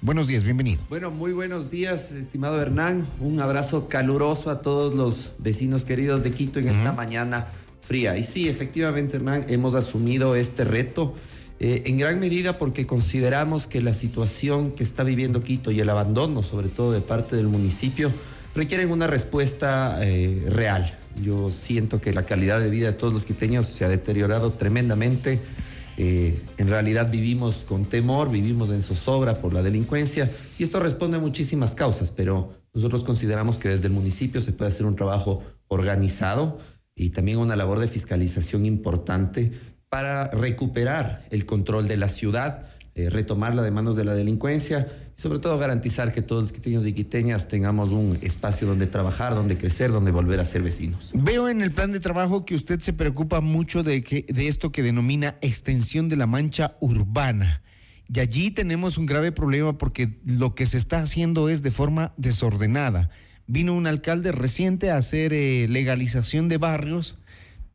Buenos 0.00 0.28
días, 0.28 0.44
bienvenido. 0.44 0.80
Bueno, 0.88 1.10
muy 1.10 1.32
buenos 1.32 1.70
días, 1.70 2.12
estimado 2.12 2.60
Hernán. 2.60 3.04
Un 3.20 3.40
abrazo 3.40 3.88
caluroso 3.88 4.50
a 4.50 4.62
todos 4.62 4.94
los 4.94 5.32
vecinos 5.38 5.84
queridos 5.84 6.22
de 6.22 6.30
Quito 6.30 6.60
en 6.60 6.68
esta 6.68 6.92
mañana 6.92 7.48
fría. 7.88 8.18
Y 8.18 8.22
sí, 8.22 8.48
efectivamente, 8.48 9.16
Hernán, 9.16 9.46
hemos 9.48 9.74
asumido 9.74 10.36
este 10.36 10.64
reto. 10.64 11.14
Eh, 11.58 11.84
en 11.86 11.96
gran 11.96 12.20
medida 12.20 12.58
porque 12.58 12.86
consideramos 12.86 13.66
que 13.66 13.80
la 13.80 13.94
situación 13.94 14.72
que 14.72 14.84
está 14.84 15.02
viviendo 15.02 15.42
Quito 15.42 15.70
y 15.72 15.80
el 15.80 15.88
abandono, 15.88 16.42
sobre 16.42 16.68
todo 16.68 16.92
de 16.92 17.00
parte 17.00 17.34
del 17.34 17.48
municipio, 17.48 18.12
requieren 18.54 18.90
una 18.90 19.06
respuesta 19.06 19.98
eh, 20.02 20.44
real. 20.50 20.98
Yo 21.20 21.50
siento 21.50 21.98
que 22.00 22.12
la 22.12 22.24
calidad 22.24 22.60
de 22.60 22.68
vida 22.68 22.88
de 22.88 22.92
todos 22.92 23.14
los 23.14 23.24
quiteños 23.24 23.66
se 23.66 23.86
ha 23.86 23.88
deteriorado 23.88 24.52
tremendamente. 24.52 25.40
Eh, 25.96 26.38
en 26.58 26.68
realidad 26.68 27.10
vivimos 27.10 27.64
con 27.66 27.86
temor, 27.86 28.30
vivimos 28.30 28.68
en 28.68 28.82
zozobra 28.82 29.40
por 29.40 29.54
la 29.54 29.62
delincuencia 29.62 30.30
y 30.58 30.62
esto 30.62 30.78
responde 30.78 31.16
a 31.16 31.20
muchísimas 31.20 31.74
causas, 31.74 32.12
pero 32.12 32.52
nosotros 32.74 33.02
consideramos 33.02 33.58
que 33.58 33.70
desde 33.70 33.86
el 33.86 33.94
municipio 33.94 34.40
se 34.42 34.52
puede 34.52 34.68
hacer 34.68 34.86
un 34.86 34.94
trabajo 34.94 35.42
organizado 35.66 36.58
y 36.98 37.10
también 37.10 37.38
una 37.38 37.56
labor 37.56 37.78
de 37.78 37.88
fiscalización 37.88 38.66
importante 38.66 39.52
para 39.88 40.28
recuperar 40.28 41.24
el 41.30 41.46
control 41.46 41.88
de 41.88 41.96
la 41.96 42.08
ciudad, 42.08 42.68
eh, 42.94 43.08
retomarla 43.08 43.62
de 43.62 43.70
manos 43.70 43.96
de 43.96 44.04
la 44.04 44.14
delincuencia 44.14 44.86
sobre 45.18 45.40
todo 45.40 45.58
garantizar 45.58 46.12
que 46.12 46.22
todos 46.22 46.42
los 46.42 46.52
quiteños 46.52 46.86
y 46.86 46.92
quiteñas 46.92 47.48
tengamos 47.48 47.90
un 47.90 48.20
espacio 48.22 48.68
donde 48.68 48.86
trabajar, 48.86 49.34
donde 49.34 49.58
crecer, 49.58 49.90
donde 49.90 50.12
volver 50.12 50.38
a 50.38 50.44
ser 50.44 50.62
vecinos. 50.62 51.10
Veo 51.12 51.48
en 51.48 51.60
el 51.60 51.72
plan 51.72 51.90
de 51.90 51.98
trabajo 51.98 52.44
que 52.44 52.54
usted 52.54 52.78
se 52.78 52.92
preocupa 52.92 53.40
mucho 53.40 53.82
de, 53.82 54.04
que, 54.04 54.24
de 54.28 54.46
esto 54.46 54.70
que 54.70 54.84
denomina 54.84 55.36
extensión 55.40 56.08
de 56.08 56.14
la 56.14 56.28
mancha 56.28 56.76
urbana. 56.78 57.62
Y 58.06 58.20
allí 58.20 58.52
tenemos 58.52 58.96
un 58.96 59.06
grave 59.06 59.32
problema 59.32 59.76
porque 59.76 60.20
lo 60.24 60.54
que 60.54 60.66
se 60.66 60.78
está 60.78 61.00
haciendo 61.00 61.48
es 61.48 61.62
de 61.62 61.72
forma 61.72 62.14
desordenada. 62.16 63.10
Vino 63.50 63.72
un 63.74 63.86
alcalde 63.86 64.30
reciente 64.30 64.90
a 64.90 64.98
hacer 64.98 65.32
eh, 65.32 65.66
legalización 65.68 66.48
de 66.48 66.58
barrios, 66.58 67.16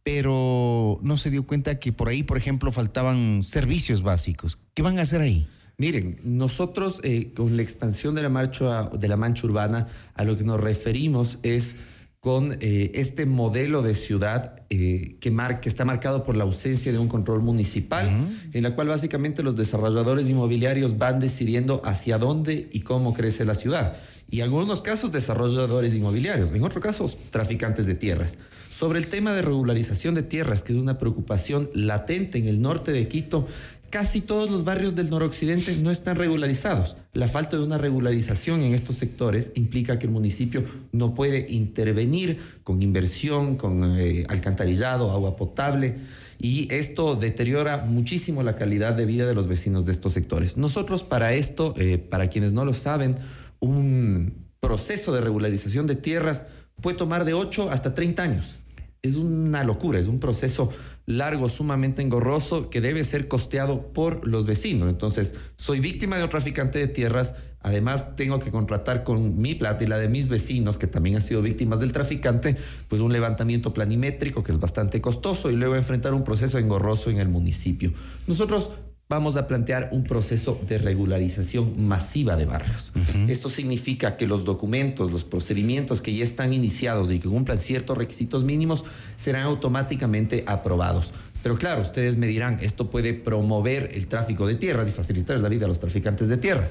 pero 0.03 0.99
no 1.01 1.17
se 1.17 1.31
dio 1.31 1.47
cuenta 1.47 1.79
que 1.79 1.91
por 1.91 2.09
ahí, 2.09 2.21
por 2.21 2.37
ejemplo, 2.37 2.71
faltaban 2.71 3.41
servicios 3.43 4.03
básicos. 4.03 4.59
¿Qué 4.75 4.83
van 4.83 4.99
a 4.99 5.01
hacer 5.01 5.19
ahí? 5.19 5.47
Miren, 5.77 6.19
nosotros 6.23 6.99
eh, 7.03 7.33
con 7.35 7.57
la 7.57 7.63
expansión 7.63 8.13
de 8.13 8.21
la, 8.21 8.29
marcha, 8.29 8.83
de 8.89 9.07
la 9.07 9.17
mancha 9.17 9.47
urbana 9.47 9.87
a 10.13 10.23
lo 10.23 10.37
que 10.37 10.43
nos 10.43 10.61
referimos 10.61 11.39
es 11.41 11.75
con 12.23 12.57
eh, 12.61 12.91
este 12.93 13.25
modelo 13.25 13.81
de 13.81 13.93
ciudad 13.93 14.63
eh, 14.69 15.17
que, 15.19 15.35
que, 15.61 15.67
está 15.67 15.83
marcado 15.83 16.23
por 16.23 16.37
la 16.37 16.45
ausencia 16.45 16.93
de 16.93 16.97
un 16.97 17.09
control 17.09 17.41
municipal, 17.41 18.29
en 18.53 18.63
la 18.63 18.75
cual 18.75 18.87
básicamente 18.87 19.43
los 19.43 19.57
desarrolladores 19.57 20.29
inmobiliarios 20.29 20.97
van 20.97 21.19
decidiendo 21.19 21.81
hacia 21.83 22.17
dónde 22.17 22.69
y 22.71 22.79
cómo 22.79 23.13
crece 23.13 23.43
la 23.43 23.55
ciudad. 23.55 23.97
Y 24.29 24.37
en 24.37 24.43
algunos 24.43 24.81
casos 24.81 25.11
desarrolladores 25.11 25.93
inmobiliarios, 25.93 26.53
en 26.53 26.63
otros 26.63 26.81
casos 26.81 27.17
traficantes 27.29 27.85
de 27.85 27.95
tierras. 27.95 28.37
Sobre 28.69 28.99
el 28.99 29.07
tema 29.07 29.33
de 29.33 29.41
regularización 29.41 30.15
de 30.15 30.23
tierras, 30.23 30.63
que 30.63 30.71
es 30.71 30.79
una 30.79 30.97
preocupación 30.97 31.69
latente 31.73 32.37
en 32.37 32.47
el 32.47 32.61
norte 32.61 32.93
de 32.93 33.07
Quito, 33.09 33.47
casi 33.93 34.21
todos 34.21 34.49
los 34.49 34.63
barrios 34.63 34.95
del 34.95 35.11
noroccidente 35.11 35.75
no 35.75 35.91
están 35.91 36.15
regularizados. 36.15 36.97
La 37.13 37.27
falta 37.27 37.57
de 37.57 37.63
una 37.63 37.77
regularización 37.77 38.61
en 38.61 38.73
estos 38.73 38.95
sectores 38.95 39.51
implica 39.53 39.99
que 39.99 40.07
el 40.07 40.11
municipio 40.11 40.63
no 40.91 41.13
puede 41.13 41.45
intervenir 41.51 42.39
con 42.63 42.81
inversión, 42.81 43.55
con 43.55 43.99
eh, 43.99 44.25
alcantarillado, 44.29 45.11
agua 45.11 45.35
potable, 45.35 45.97
y 46.39 46.73
esto 46.73 47.13
deteriora 47.13 47.85
muchísimo 47.85 48.41
la 48.41 48.55
calidad 48.55 48.95
de 48.95 49.05
vida 49.05 49.27
de 49.27 49.35
los 49.35 49.45
vecinos 49.45 49.85
de 49.85 49.91
estos 49.91 50.13
sectores. 50.13 50.57
Nosotros 50.57 51.03
para 51.03 51.35
esto, 51.35 51.75
eh, 51.77 51.99
para 51.99 52.31
quienes 52.31 52.51
no 52.51 52.65
lo 52.65 52.73
saben, 52.73 53.17
un 53.59 54.47
proceso 54.59 55.13
de 55.13 55.21
regularización 55.21 55.85
de 55.85 55.97
tierras 55.97 56.41
puede 56.81 56.97
tomar 56.97 57.25
de 57.25 57.35
8 57.35 57.69
hasta 57.69 57.93
30 57.93 58.23
años. 58.23 58.59
Es 59.03 59.17
una 59.17 59.63
locura, 59.63 59.99
es 59.99 60.07
un 60.07 60.19
proceso 60.19 60.71
largo, 61.05 61.49
sumamente 61.49 62.01
engorroso, 62.01 62.69
que 62.69 62.81
debe 62.81 63.03
ser 63.03 63.27
costeado 63.27 63.93
por 63.93 64.27
los 64.27 64.45
vecinos. 64.45 64.89
Entonces, 64.89 65.33
soy 65.55 65.79
víctima 65.79 66.17
de 66.17 66.23
un 66.23 66.29
traficante 66.29 66.79
de 66.79 66.87
tierras, 66.87 67.35
además 67.59 68.15
tengo 68.15 68.39
que 68.39 68.51
contratar 68.51 69.03
con 69.03 69.41
mi 69.41 69.55
plata 69.55 69.83
y 69.83 69.87
la 69.87 69.97
de 69.97 70.09
mis 70.09 70.27
vecinos, 70.27 70.77
que 70.77 70.87
también 70.87 71.17
han 71.17 71.21
sido 71.21 71.41
víctimas 71.41 71.79
del 71.79 71.91
traficante, 71.91 72.55
pues 72.87 73.01
un 73.01 73.11
levantamiento 73.11 73.73
planimétrico 73.73 74.43
que 74.43 74.51
es 74.51 74.59
bastante 74.59 75.01
costoso 75.01 75.49
y 75.49 75.55
luego 75.55 75.75
enfrentar 75.75 76.13
un 76.13 76.23
proceso 76.23 76.57
engorroso 76.57 77.09
en 77.09 77.19
el 77.19 77.27
municipio. 77.27 77.93
Nosotros 78.27 78.69
vamos 79.13 79.37
a 79.37 79.47
plantear 79.47 79.89
un 79.91 80.03
proceso 80.03 80.59
de 80.67 80.77
regularización 80.77 81.87
masiva 81.87 82.35
de 82.35 82.45
barrios. 82.45 82.91
Esto 83.27 83.47
significa 83.47 84.17
que 84.17 84.27
los 84.27 84.43
documentos, 84.43 85.11
los 85.11 85.23
procedimientos 85.23 86.01
que 86.01 86.15
ya 86.15 86.23
están 86.23 86.51
iniciados 86.51 87.11
y 87.11 87.19
que 87.19 87.29
cumplan 87.29 87.59
ciertos 87.59 87.97
requisitos 87.97 88.43
mínimos 88.43 88.83
serán 89.15 89.43
automáticamente 89.43 90.43
aprobados. 90.47 91.11
Pero 91.43 91.57
claro, 91.57 91.81
ustedes 91.81 92.17
me 92.17 92.25
dirán, 92.25 92.57
esto 92.61 92.89
puede 92.89 93.13
promover 93.13 93.91
el 93.93 94.07
tráfico 94.07 94.47
de 94.47 94.55
tierras 94.55 94.87
y 94.87 94.91
facilitar 94.91 95.39
la 95.39 95.49
vida 95.49 95.65
a 95.65 95.67
los 95.67 95.79
traficantes 95.79 96.27
de 96.29 96.37
tierra. 96.37 96.69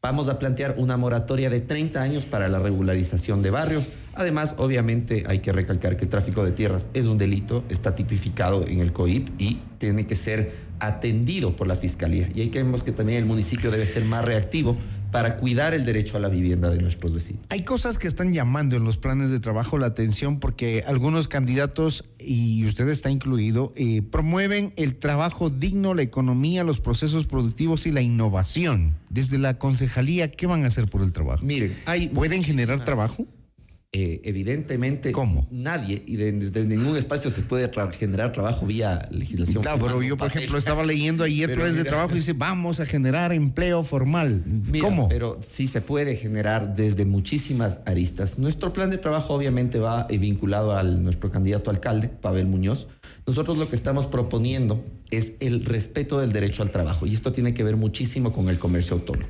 Vamos 0.00 0.28
a 0.28 0.38
plantear 0.38 0.76
una 0.78 0.96
moratoria 0.96 1.50
de 1.50 1.60
30 1.60 2.00
años 2.00 2.24
para 2.24 2.46
la 2.46 2.60
regularización 2.60 3.42
de 3.42 3.50
barrios. 3.50 3.84
Además, 4.14 4.54
obviamente 4.56 5.24
hay 5.26 5.40
que 5.40 5.52
recalcar 5.52 5.96
que 5.96 6.04
el 6.04 6.08
tráfico 6.08 6.44
de 6.44 6.52
tierras 6.52 6.88
es 6.94 7.06
un 7.06 7.18
delito, 7.18 7.64
está 7.68 7.96
tipificado 7.96 8.64
en 8.64 8.78
el 8.78 8.92
COIP 8.92 9.28
y 9.40 9.58
tiene 9.78 10.06
que 10.06 10.14
ser 10.14 10.52
atendido 10.78 11.56
por 11.56 11.66
la 11.66 11.74
Fiscalía. 11.74 12.28
Y 12.32 12.42
ahí 12.42 12.50
creemos 12.50 12.84
que 12.84 12.92
también 12.92 13.18
el 13.18 13.26
municipio 13.26 13.72
debe 13.72 13.86
ser 13.86 14.04
más 14.04 14.24
reactivo 14.24 14.76
para 15.10 15.36
cuidar 15.36 15.74
el 15.74 15.84
derecho 15.84 16.16
a 16.16 16.20
la 16.20 16.28
vivienda 16.28 16.70
de 16.70 16.80
nuestros 16.80 17.12
vecinos. 17.12 17.44
Hay 17.48 17.62
cosas 17.62 17.98
que 17.98 18.06
están 18.08 18.32
llamando 18.32 18.76
en 18.76 18.84
los 18.84 18.98
planes 18.98 19.30
de 19.30 19.40
trabajo 19.40 19.78
la 19.78 19.86
atención 19.86 20.40
porque 20.40 20.84
algunos 20.86 21.28
candidatos, 21.28 22.04
y 22.18 22.64
usted 22.66 22.88
está 22.88 23.10
incluido, 23.10 23.72
eh, 23.76 24.02
promueven 24.02 24.72
el 24.76 24.96
trabajo 24.96 25.50
digno, 25.50 25.94
la 25.94 26.02
economía, 26.02 26.64
los 26.64 26.80
procesos 26.80 27.26
productivos 27.26 27.86
y 27.86 27.92
la 27.92 28.00
innovación. 28.00 28.96
Desde 29.08 29.38
la 29.38 29.58
concejalía, 29.58 30.30
¿qué 30.30 30.46
van 30.46 30.64
a 30.64 30.68
hacer 30.68 30.88
por 30.88 31.02
el 31.02 31.12
trabajo? 31.12 31.44
Miren, 31.44 31.76
hay 31.86 32.08
¿Pueden 32.08 32.42
generar 32.42 32.84
trabajo? 32.84 33.26
Eh, 33.90 34.20
evidentemente 34.24 35.12
¿Cómo? 35.12 35.48
nadie 35.50 36.02
y 36.06 36.16
desde 36.16 36.66
ningún 36.66 36.98
espacio 36.98 37.30
se 37.30 37.40
puede 37.40 37.70
generar 37.92 38.32
trabajo 38.32 38.66
vía 38.66 39.08
legislación. 39.10 39.62
Claro, 39.62 39.78
pero 39.82 40.02
yo, 40.02 40.14
por 40.18 40.26
ejemplo, 40.26 40.58
estaba 40.58 40.84
leyendo 40.84 41.24
ayer 41.24 41.54
planes 41.54 41.76
de 41.76 41.84
trabajo 41.84 42.12
y 42.12 42.16
dice, 42.16 42.34
vamos 42.34 42.80
a 42.80 42.86
generar 42.86 43.32
empleo 43.32 43.82
formal. 43.84 44.44
¿Cómo? 44.82 45.08
Pero 45.08 45.40
sí 45.42 45.66
se 45.66 45.80
puede 45.80 46.16
generar 46.16 46.76
desde 46.76 47.06
muchísimas 47.06 47.80
aristas. 47.86 48.38
Nuestro 48.38 48.74
plan 48.74 48.90
de 48.90 48.98
trabajo 48.98 49.32
obviamente 49.32 49.78
va 49.78 50.06
eh, 50.10 50.18
vinculado 50.18 50.76
al 50.76 51.02
nuestro 51.02 51.30
candidato 51.30 51.70
alcalde, 51.70 52.08
Pavel 52.10 52.46
Muñoz. 52.46 52.88
Nosotros 53.26 53.56
lo 53.56 53.70
que 53.70 53.76
estamos 53.76 54.04
proponiendo 54.04 54.84
es 55.10 55.32
el 55.40 55.64
respeto 55.64 56.20
del 56.20 56.32
derecho 56.32 56.62
al 56.62 56.70
trabajo 56.70 57.06
y 57.06 57.14
esto 57.14 57.32
tiene 57.32 57.54
que 57.54 57.64
ver 57.64 57.76
muchísimo 57.76 58.34
con 58.34 58.50
el 58.50 58.58
comercio 58.58 58.96
autónomo. 58.96 59.28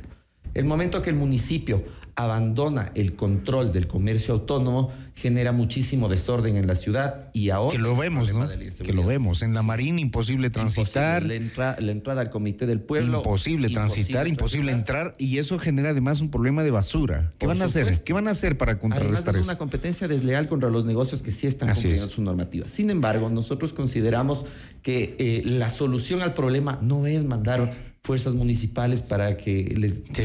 El 0.55 0.65
momento 0.65 1.01
que 1.03 1.11
el 1.11 1.17
municipio 1.17 1.85
abandona 2.19 2.91
el 2.97 3.15
control 3.15 3.73
del 3.73 3.87
comercio 3.87 4.35
autónomo, 4.35 4.91
genera 5.15 5.53
muchísimo 5.53 6.09
desorden 6.09 6.57
en 6.57 6.67
la 6.67 6.75
ciudad 6.75 7.31
y 7.33 7.51
ahora... 7.51 7.77
Que 7.77 7.79
lo 7.79 7.97
vemos, 7.97 8.35
¿no? 8.35 8.49
Que 8.83 8.93
lo 8.93 9.05
vemos. 9.05 9.43
En 9.43 9.55
la 9.55 9.63
Marina 9.63 10.01
imposible 10.01 10.51
transitar. 10.51 11.23
la, 11.23 11.35
entrada 11.35 12.21
al 12.21 12.31
Comité 12.31 12.67
del 12.67 12.81
Pueblo. 12.81 13.19
Imposible, 13.19 13.71
transitar, 13.71 14.27
imposible 14.27 14.73
entrar 14.73 15.15
y 15.17 15.39
eso 15.39 15.61
genera 15.61 15.91
además 15.91 16.21
un 16.21 16.29
problema 16.29 16.65
de 16.65 16.73
basura. 16.73 17.33
¿Qué 17.39 17.47
van 17.47 17.63
a 17.63 17.67
hacer? 17.67 18.03
¿Qué 18.03 18.13
van 18.13 18.27
a 18.27 18.33
hacer 18.33 18.59
para 18.59 18.81
contrarrestar 18.81 19.37
es 19.37 19.43
eso? 19.43 19.51
una 19.51 19.59
competencia 19.59 20.09
desleal 20.09 20.49
contra 20.49 20.71
los 20.71 20.85
negocios 20.85 21.23
que 21.23 21.31
sí 21.31 21.47
están 21.47 21.73
cumpliendo 21.73 22.09
su 22.09 22.21
normativa. 22.21 22.67
Sin 22.67 22.91
embargo, 22.91 23.31
nosotros 23.31 23.73
consideramos 23.73 24.45
que 24.83 25.15
eh, 25.21 25.43
la 25.45 25.71
solución 25.71 26.23
al 26.23 26.35
problema 26.35 26.81
no 26.83 27.07
es 27.07 27.23
mandar 27.23 27.88
fuerzas 28.09 28.33
municipales 28.33 29.03
para 29.03 29.37
que 29.37 29.75
les, 29.77 30.01
se 30.15 30.23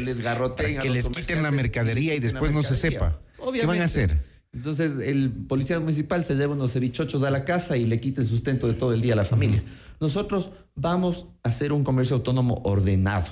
les 0.00 0.20
garroten. 0.20 0.80
que 0.80 0.90
les 0.90 1.08
quiten 1.08 1.44
la 1.44 1.52
mercadería 1.52 2.16
y 2.16 2.18
después 2.18 2.50
no 2.50 2.64
se 2.64 2.74
sepa. 2.74 3.20
¿Qué 3.52 3.64
van 3.64 3.80
a 3.80 3.84
hacer? 3.84 4.18
Entonces 4.52 4.98
el 4.98 5.30
policía 5.30 5.78
municipal 5.78 6.24
se 6.24 6.34
lleva 6.34 6.54
unos 6.54 6.72
cevichochos 6.72 7.22
a 7.22 7.30
la 7.30 7.44
casa 7.44 7.76
y 7.76 7.84
le 7.84 8.00
quita 8.00 8.22
el 8.22 8.26
sustento 8.26 8.66
de 8.66 8.74
todo 8.74 8.92
el 8.92 9.00
día 9.00 9.12
a 9.12 9.16
la 9.16 9.24
familia. 9.24 9.62
Nosotros 10.00 10.50
vamos 10.74 11.26
a 11.44 11.50
hacer 11.50 11.72
un 11.72 11.84
comercio 11.84 12.16
autónomo 12.16 12.60
ordenado. 12.64 13.28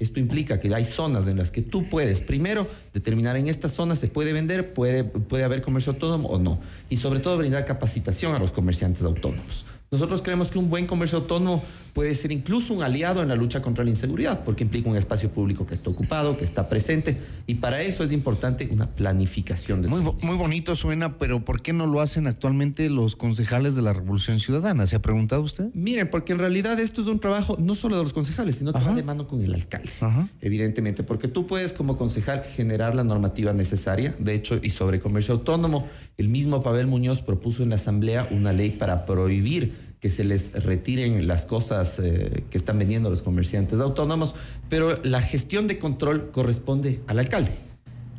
Esto 0.00 0.18
implica 0.18 0.58
que 0.58 0.74
hay 0.74 0.84
zonas 0.84 1.28
en 1.28 1.36
las 1.36 1.52
que 1.52 1.62
tú 1.62 1.88
puedes, 1.88 2.20
primero, 2.20 2.66
determinar 2.92 3.36
en 3.36 3.46
esta 3.46 3.68
zona 3.68 3.94
se 3.94 4.08
puede 4.08 4.32
vender, 4.32 4.72
puede, 4.74 5.04
puede 5.04 5.44
haber 5.44 5.62
comercio 5.62 5.92
autónomo 5.92 6.28
o 6.28 6.40
no. 6.40 6.58
Y 6.90 6.96
sobre 6.96 7.20
todo 7.20 7.38
brindar 7.38 7.64
capacitación 7.64 8.34
a 8.34 8.40
los 8.40 8.50
comerciantes 8.50 9.04
autónomos. 9.04 9.64
Nosotros 9.90 10.20
creemos 10.20 10.50
que 10.50 10.58
un 10.58 10.68
buen 10.68 10.86
comercio 10.86 11.18
autónomo 11.18 11.62
puede 11.94 12.14
ser 12.14 12.30
incluso 12.30 12.74
un 12.74 12.82
aliado 12.82 13.22
en 13.22 13.28
la 13.28 13.36
lucha 13.36 13.62
contra 13.62 13.82
la 13.84 13.90
inseguridad, 13.90 14.44
porque 14.44 14.62
implica 14.62 14.90
un 14.90 14.96
espacio 14.96 15.30
público 15.30 15.66
que 15.66 15.72
está 15.72 15.88
ocupado, 15.88 16.36
que 16.36 16.44
está 16.44 16.68
presente, 16.68 17.16
y 17.46 17.54
para 17.54 17.80
eso 17.80 18.04
es 18.04 18.12
importante 18.12 18.68
una 18.70 18.90
planificación. 18.90 19.80
De 19.80 19.88
muy, 19.88 20.02
muy 20.02 20.36
bonito 20.36 20.76
suena, 20.76 21.16
pero 21.16 21.42
¿por 21.42 21.62
qué 21.62 21.72
no 21.72 21.86
lo 21.86 22.00
hacen 22.00 22.26
actualmente 22.26 22.90
los 22.90 23.16
concejales 23.16 23.74
de 23.76 23.82
la 23.82 23.94
Revolución 23.94 24.38
Ciudadana? 24.38 24.86
¿Se 24.86 24.96
ha 24.96 25.02
preguntado 25.02 25.40
usted? 25.40 25.70
Miren, 25.72 26.10
porque 26.10 26.34
en 26.34 26.38
realidad 26.38 26.78
esto 26.78 27.00
es 27.00 27.06
un 27.06 27.18
trabajo 27.18 27.56
no 27.58 27.74
solo 27.74 27.96
de 27.96 28.02
los 28.02 28.12
concejales, 28.12 28.56
sino 28.56 28.74
que 28.74 28.80
va 28.80 28.94
de 28.94 29.02
mano 29.02 29.26
con 29.26 29.40
el 29.40 29.54
alcalde, 29.54 29.90
evidentemente, 30.42 31.02
porque 31.02 31.28
tú 31.28 31.46
puedes 31.46 31.72
como 31.72 31.96
concejal 31.96 32.42
generar 32.42 32.94
la 32.94 33.04
normativa 33.04 33.54
necesaria, 33.54 34.14
de 34.18 34.34
hecho, 34.34 34.60
y 34.62 34.68
sobre 34.68 35.00
comercio 35.00 35.32
autónomo, 35.32 35.88
el 36.18 36.28
mismo 36.28 36.62
Pavel 36.62 36.86
Muñoz 36.86 37.22
propuso 37.22 37.62
en 37.62 37.70
la 37.70 37.76
Asamblea 37.76 38.28
una 38.30 38.52
ley 38.52 38.70
para 38.70 39.06
prohibir 39.06 39.77
que 40.00 40.10
se 40.10 40.24
les 40.24 40.52
retiren 40.52 41.26
las 41.26 41.44
cosas 41.44 41.98
eh, 41.98 42.44
que 42.50 42.58
están 42.58 42.78
vendiendo 42.78 43.10
los 43.10 43.22
comerciantes 43.22 43.80
autónomos, 43.80 44.34
pero 44.68 44.98
la 45.02 45.22
gestión 45.22 45.66
de 45.66 45.78
control 45.78 46.30
corresponde 46.30 47.00
al 47.06 47.18
alcalde. 47.18 47.50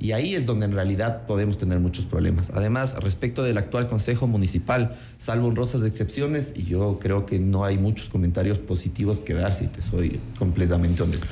Y 0.02 0.14
ahí 0.14 0.34
es 0.34 0.46
donde 0.46 0.66
en 0.66 0.72
realidad 0.72 1.26
podemos 1.26 1.58
tener 1.58 1.80
muchos 1.80 2.06
problemas. 2.06 2.52
Además, 2.52 2.96
respecto 3.02 3.44
del 3.44 3.58
actual 3.58 3.88
Consejo 3.90 4.28
Municipal, 4.28 4.96
salvo 5.18 5.48
honrosas 5.48 5.84
excepciones, 5.84 6.54
y 6.56 6.64
yo 6.64 7.00
creo 7.02 7.26
que 7.26 7.38
no 7.38 7.66
hay 7.66 7.78
muchos 7.78 8.08
comentarios 8.08 8.60
positivos 8.60 9.20
que 9.20 9.34
dar, 9.34 9.54
si 9.54 9.68
te 9.68 9.82
soy 9.82 10.20
completamente 10.38 11.04
honesto. 11.04 11.28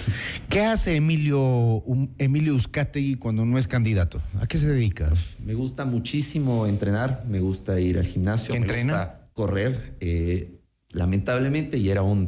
¿Qué 0.49 0.61
hace 0.61 0.97
Emilio, 0.97 1.81
Emilio 2.17 2.55
Uzcategui 2.55 3.15
cuando 3.15 3.45
no 3.45 3.57
es 3.57 3.69
candidato? 3.69 4.19
¿A 4.41 4.47
qué 4.47 4.57
se 4.57 4.67
dedica? 4.67 5.13
Me 5.45 5.53
gusta 5.53 5.85
muchísimo 5.85 6.67
entrenar, 6.67 7.23
me 7.29 7.39
gusta 7.39 7.79
ir 7.79 7.97
al 7.97 8.05
gimnasio. 8.05 8.51
¿Qué 8.51 8.57
entrena? 8.57 9.16
Correr, 9.37 9.93
eh, 9.99 10.59
lamentablemente, 10.89 11.77
y 11.77 11.91
era 11.91 12.01
un 12.01 12.27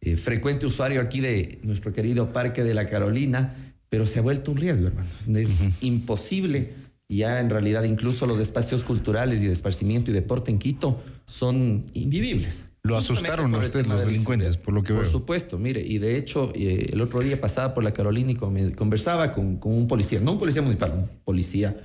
eh, 0.00 0.16
frecuente 0.16 0.64
usuario 0.64 1.02
aquí 1.02 1.20
de 1.20 1.58
nuestro 1.62 1.92
querido 1.92 2.32
Parque 2.32 2.64
de 2.64 2.72
la 2.72 2.88
Carolina, 2.88 3.74
pero 3.90 4.06
se 4.06 4.20
ha 4.20 4.22
vuelto 4.22 4.52
un 4.52 4.56
riesgo, 4.56 4.86
hermano. 4.86 5.08
Es 5.34 5.50
imposible. 5.82 6.72
Ya 7.08 7.40
en 7.40 7.50
realidad 7.50 7.84
incluso 7.84 8.26
los 8.26 8.40
espacios 8.40 8.84
culturales 8.84 9.42
y 9.42 9.46
de 9.46 9.52
esparcimiento 9.52 10.10
y 10.10 10.14
deporte 10.14 10.50
en 10.50 10.58
Quito 10.58 11.00
son 11.26 11.84
invivibles. 11.92 12.64
Lo 12.82 12.96
asustaron 12.96 13.54
a 13.54 13.58
ustedes 13.58 13.86
los 13.86 14.06
delincuentes, 14.06 14.56
por 14.56 14.72
lo 14.72 14.82
que 14.82 14.94
veo. 14.94 15.02
Por 15.02 15.10
supuesto, 15.10 15.58
mire, 15.58 15.82
y 15.86 15.98
de 15.98 16.16
hecho 16.16 16.52
eh, 16.54 16.86
el 16.92 17.00
otro 17.02 17.20
día 17.20 17.38
pasaba 17.38 17.74
por 17.74 17.84
la 17.84 17.92
Carolina 17.92 18.32
y 18.32 18.72
conversaba 18.72 19.32
con, 19.32 19.58
con, 19.58 19.72
un 19.72 19.86
policía, 19.86 20.20
no 20.20 20.32
un 20.32 20.38
policía 20.38 20.62
municipal, 20.62 20.92
un 20.92 21.08
policía, 21.22 21.76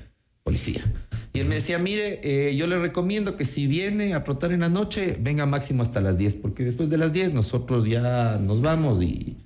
policía. 0.43 0.83
Y 1.33 1.39
él 1.39 1.47
me 1.47 1.55
decía, 1.55 1.79
mire, 1.79 2.19
eh, 2.23 2.55
yo 2.55 2.67
le 2.67 2.77
recomiendo 2.79 3.37
que 3.37 3.45
si 3.45 3.67
viene 3.67 4.13
a 4.13 4.23
trotar 4.23 4.51
en 4.51 4.61
la 4.61 4.69
noche, 4.69 5.17
venga 5.19 5.45
máximo 5.45 5.81
hasta 5.81 6.01
las 6.01 6.17
10, 6.17 6.35
porque 6.35 6.63
después 6.63 6.89
de 6.89 6.97
las 6.97 7.13
10 7.13 7.33
nosotros 7.33 7.85
ya 7.85 8.37
nos 8.37 8.61
vamos 8.61 9.01
y 9.01 9.37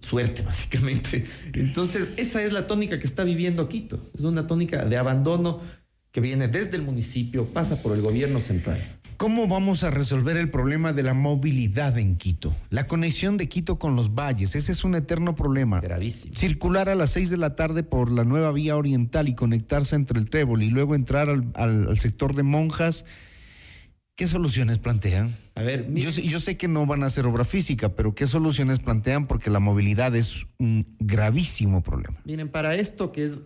suerte, 0.00 0.42
básicamente. 0.46 1.24
Entonces, 1.52 2.12
esa 2.16 2.42
es 2.42 2.52
la 2.52 2.66
tónica 2.66 2.98
que 2.98 3.06
está 3.06 3.24
viviendo 3.24 3.68
Quito. 3.68 4.00
Es 4.14 4.24
una 4.24 4.46
tónica 4.46 4.84
de 4.84 4.96
abandono 4.96 5.60
que 6.10 6.20
viene 6.22 6.48
desde 6.48 6.76
el 6.76 6.82
municipio, 6.82 7.44
pasa 7.44 7.82
por 7.82 7.94
el 7.94 8.00
gobierno 8.00 8.40
central. 8.40 8.80
¿Cómo 9.16 9.46
vamos 9.46 9.82
a 9.82 9.90
resolver 9.90 10.36
el 10.36 10.50
problema 10.50 10.92
de 10.92 11.02
la 11.02 11.14
movilidad 11.14 11.96
en 11.98 12.16
Quito? 12.16 12.54
La 12.68 12.86
conexión 12.86 13.38
de 13.38 13.48
Quito 13.48 13.78
con 13.78 13.96
los 13.96 14.14
valles, 14.14 14.54
ese 14.54 14.72
es 14.72 14.84
un 14.84 14.94
eterno 14.94 15.34
problema. 15.34 15.80
Gravísimo. 15.80 16.34
Circular 16.34 16.90
a 16.90 16.94
las 16.94 17.10
seis 17.10 17.30
de 17.30 17.38
la 17.38 17.56
tarde 17.56 17.82
por 17.82 18.12
la 18.12 18.24
nueva 18.24 18.52
vía 18.52 18.76
oriental 18.76 19.28
y 19.28 19.34
conectarse 19.34 19.96
entre 19.96 20.18
el 20.18 20.28
Trébol 20.28 20.62
y 20.62 20.68
luego 20.68 20.94
entrar 20.94 21.28
al, 21.54 21.98
sector 21.98 22.34
de 22.34 22.42
Monjas 22.42 23.04
¿Qué 24.16 24.26
soluciones 24.26 24.78
plantean? 24.78 25.36
A 25.54 25.62
ver, 25.62 25.92
yo, 25.92 26.08
yo, 26.08 26.40
sé 26.40 26.56
que 26.56 26.68
no 26.68 26.86
van 26.86 27.02
a 27.02 27.06
hacer 27.06 27.26
obra 27.26 27.44
física, 27.44 27.94
pero 27.94 28.14
¿qué 28.14 28.26
soluciones 28.26 28.78
plantean? 28.78 29.26
Porque 29.26 29.50
la 29.50 29.60
movilidad 29.60 30.16
es 30.16 30.46
un 30.58 30.86
gravísimo 30.98 31.82
problema. 31.82 32.18
Miren, 32.24 32.48
para 32.48 32.74
esto 32.74 33.12
que 33.12 33.24
es 33.24 33.40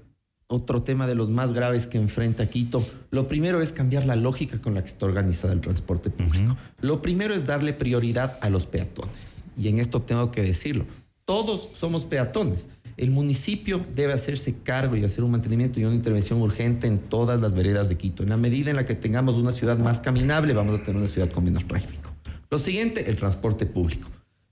otro 0.51 0.83
tema 0.83 1.07
de 1.07 1.15
los 1.15 1.31
más 1.31 1.53
graves 1.53 1.87
que 1.87 1.97
enfrenta 1.97 2.51
Quito, 2.51 2.85
lo 3.11 3.29
primero 3.29 3.63
es 3.63 3.71
cambiar 3.71 4.05
la 4.05 4.17
lógica 4.17 4.61
con 4.61 4.75
la 4.75 4.83
que 4.83 4.89
está 4.89 5.07
organizada 5.07 5.53
el 5.53 5.61
transporte 5.61 6.11
público. 6.11 6.57
Lo 6.81 7.01
primero 7.01 7.35
es 7.35 7.47
darle 7.47 7.73
prioridad 7.73 8.37
a 8.43 8.51
los 8.51 8.67
peatones. 8.67 9.45
Y 9.57 9.69
en 9.69 9.79
esto 9.79 10.03
tengo 10.03 10.33
que 10.33 10.43
decirlo, 10.43 10.87
todos 11.25 11.69
somos 11.75 12.05
peatones. 12.05 12.69
El 12.97 13.13
municipio 13.13 13.87
debe 13.95 14.13
hacerse 14.13 14.57
cargo 14.65 14.97
y 14.97 15.05
hacer 15.05 15.23
un 15.23 15.31
mantenimiento 15.31 15.79
y 15.79 15.85
una 15.85 15.95
intervención 15.95 16.43
urgente 16.43 16.89
en 16.89 16.99
todas 16.99 17.41
las 17.41 17.55
veredas 17.55 17.89
de 17.89 17.97
Quito. 17.97 18.25
En 18.25 18.31
la 18.31 18.37
medida 18.37 18.71
en 18.71 18.77
la 18.77 18.85
que 18.85 18.97
tengamos 18.97 19.37
una 19.37 19.53
ciudad 19.53 19.79
más 19.79 20.01
caminable, 20.01 20.53
vamos 20.53 20.81
a 20.81 20.83
tener 20.83 20.97
una 21.01 21.09
ciudad 21.09 21.31
con 21.31 21.45
menos 21.45 21.67
tráfico. 21.67 22.11
Lo 22.51 22.59
siguiente, 22.59 23.09
el 23.09 23.17
transporte 23.17 23.67
público. 23.67 24.11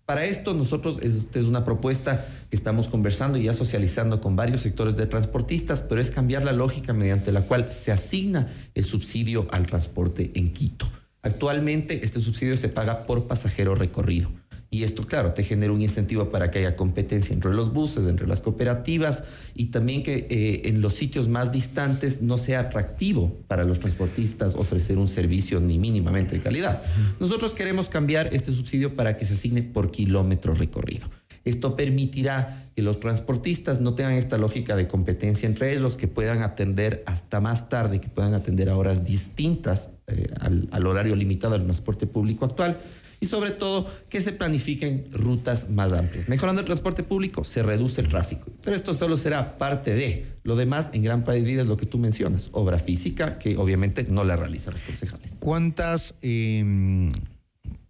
Para 0.09 0.25
esto 0.25 0.55
nosotros, 0.55 1.01
esta 1.03 1.39
es 1.39 1.45
una 1.45 1.65
propuesta 1.65 2.27
que 2.49 2.57
estamos 2.57 2.89
conversando 2.89 3.37
y 3.37 3.43
ya 3.43 3.53
socializando 3.53 4.23
con 4.23 4.37
varios 4.37 4.63
sectores 4.63 4.97
de 4.97 5.05
transportistas, 5.05 5.83
pero 5.83 6.01
es 6.01 6.11
cambiar 6.11 6.45
la 6.45 6.53
lógica 6.53 6.95
mediante 6.95 7.31
la 7.31 7.43
cual 7.43 7.71
se 7.71 7.93
asigna 7.93 8.49
el 8.75 8.85
subsidio 8.85 9.47
al 9.51 9.67
transporte 9.67 10.31
en 10.35 10.55
Quito. 10.55 10.91
Actualmente 11.21 12.07
este 12.07 12.21
subsidio 12.21 12.57
se 12.57 12.71
paga 12.71 13.05
por 13.05 13.27
pasajero 13.27 13.75
recorrido. 13.75 14.31
Y 14.71 14.83
esto, 14.83 15.07
claro, 15.07 15.33
te 15.33 15.43
genera 15.43 15.73
un 15.73 15.81
incentivo 15.81 16.31
para 16.31 16.51
que 16.51 16.59
haya 16.59 16.77
competencia 16.77 17.33
entre 17.33 17.55
los 17.55 17.73
buses, 17.73 18.07
entre 18.07 18.27
las 18.27 18.43
cooperativas 18.43 19.25
y 19.55 19.67
también 19.67 20.03
que 20.03 20.27
eh, 20.29 20.69
en 20.69 20.83
los 20.83 20.95
sitios 20.95 21.27
más 21.27 21.53
distantes 21.53 22.21
no 22.21 22.37
sea 22.37 22.61
atractivo 22.61 23.35
para 23.47 23.65
los 23.65 23.81
transportistas 23.81 24.55
ofrecer 24.55 24.99
un 24.99 25.09
servicio 25.09 25.59
ni 25.61 25.79
mínimamente 25.79 26.35
de 26.35 26.43
calidad. 26.43 26.83
Nosotros 27.19 27.55
queremos 27.55 27.89
cambiar 27.89 28.35
este 28.35 28.53
subsidio 28.53 28.95
para 28.95 29.17
que 29.17 29.25
se 29.25 29.33
asigne 29.33 29.63
por 29.63 29.91
kilómetro 29.91 30.55
recorrido. 30.55 31.09
Esto 31.47 31.75
permitirá 31.75 32.71
que 32.77 32.83
los 32.83 33.01
transportistas 33.01 33.81
no 33.81 33.95
tengan 33.95 34.15
esta 34.15 34.37
lógica 34.37 34.77
de 34.77 34.87
competencia 34.87 35.49
entre 35.49 35.75
ellos, 35.75 35.97
que 35.97 36.09
puedan 36.09 36.43
atender 36.43 37.03
hasta 37.07 37.41
más 37.41 37.71
tarde, 37.71 38.03
que 38.03 38.09
puedan 38.09 38.35
atender 38.35 38.69
a 38.69 38.77
horas 38.77 39.03
distintas 39.03 39.89
eh, 40.09 40.31
al, 40.41 40.69
al 40.73 40.87
horario 40.87 41.17
limitado 41.17 41.55
del 41.55 41.65
transporte 41.65 42.07
público 42.07 42.45
actual 42.45 42.79
y 43.21 43.27
sobre 43.27 43.51
todo 43.51 43.91
que 44.09 44.21
se 44.21 44.33
planifiquen 44.33 45.05
rutas 45.13 45.71
más 45.71 45.93
amplias. 45.93 46.29
Mejorando 46.29 46.61
el 46.61 46.67
transporte 46.67 47.03
público 47.03 47.45
se 47.45 47.63
reduce 47.63 48.01
el 48.01 48.09
tráfico, 48.09 48.51
pero 48.63 48.77
esto 48.77 48.95
solo 48.95 49.17
será 49.17 49.59
parte 49.59 49.95
de. 49.95 50.27
Lo 50.45 50.57
demás, 50.57 50.91
en 50.93 51.03
gran 51.03 51.25
medida, 51.27 51.61
es 51.61 51.67
lo 51.67 51.77
que 51.77 51.87
tú 51.87 51.99
mencionas, 51.99 52.49
obra 52.53 52.79
física 52.79 53.39
que 53.39 53.57
obviamente 53.57 54.05
no 54.09 54.25
la 54.25 54.37
realizan 54.37 54.75
los 54.75 54.83
concejales. 54.83 55.35
¿Cuántas... 55.41 56.15
Em, 56.23 57.11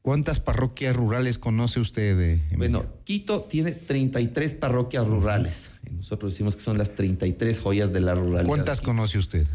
¿Cuántas 0.01 0.41
parroquias 0.41 0.97
rurales 0.97 1.37
conoce 1.37 1.81
usted? 1.81 2.19
Eh, 2.19 2.41
bueno, 2.57 2.87
Quito 3.05 3.43
tiene 3.43 3.73
33 3.73 4.55
parroquias 4.55 5.07
rurales. 5.07 5.71
Nosotros 5.91 6.33
decimos 6.33 6.57
que 6.57 6.63
son 6.63 6.79
las 6.79 6.95
33 6.95 7.61
joyas 7.61 7.93
de 7.93 8.01
la 8.01 8.15
ruralidad. 8.15 8.47
¿Cuántas 8.47 8.81
conoce 8.81 9.19
usted? 9.19 9.47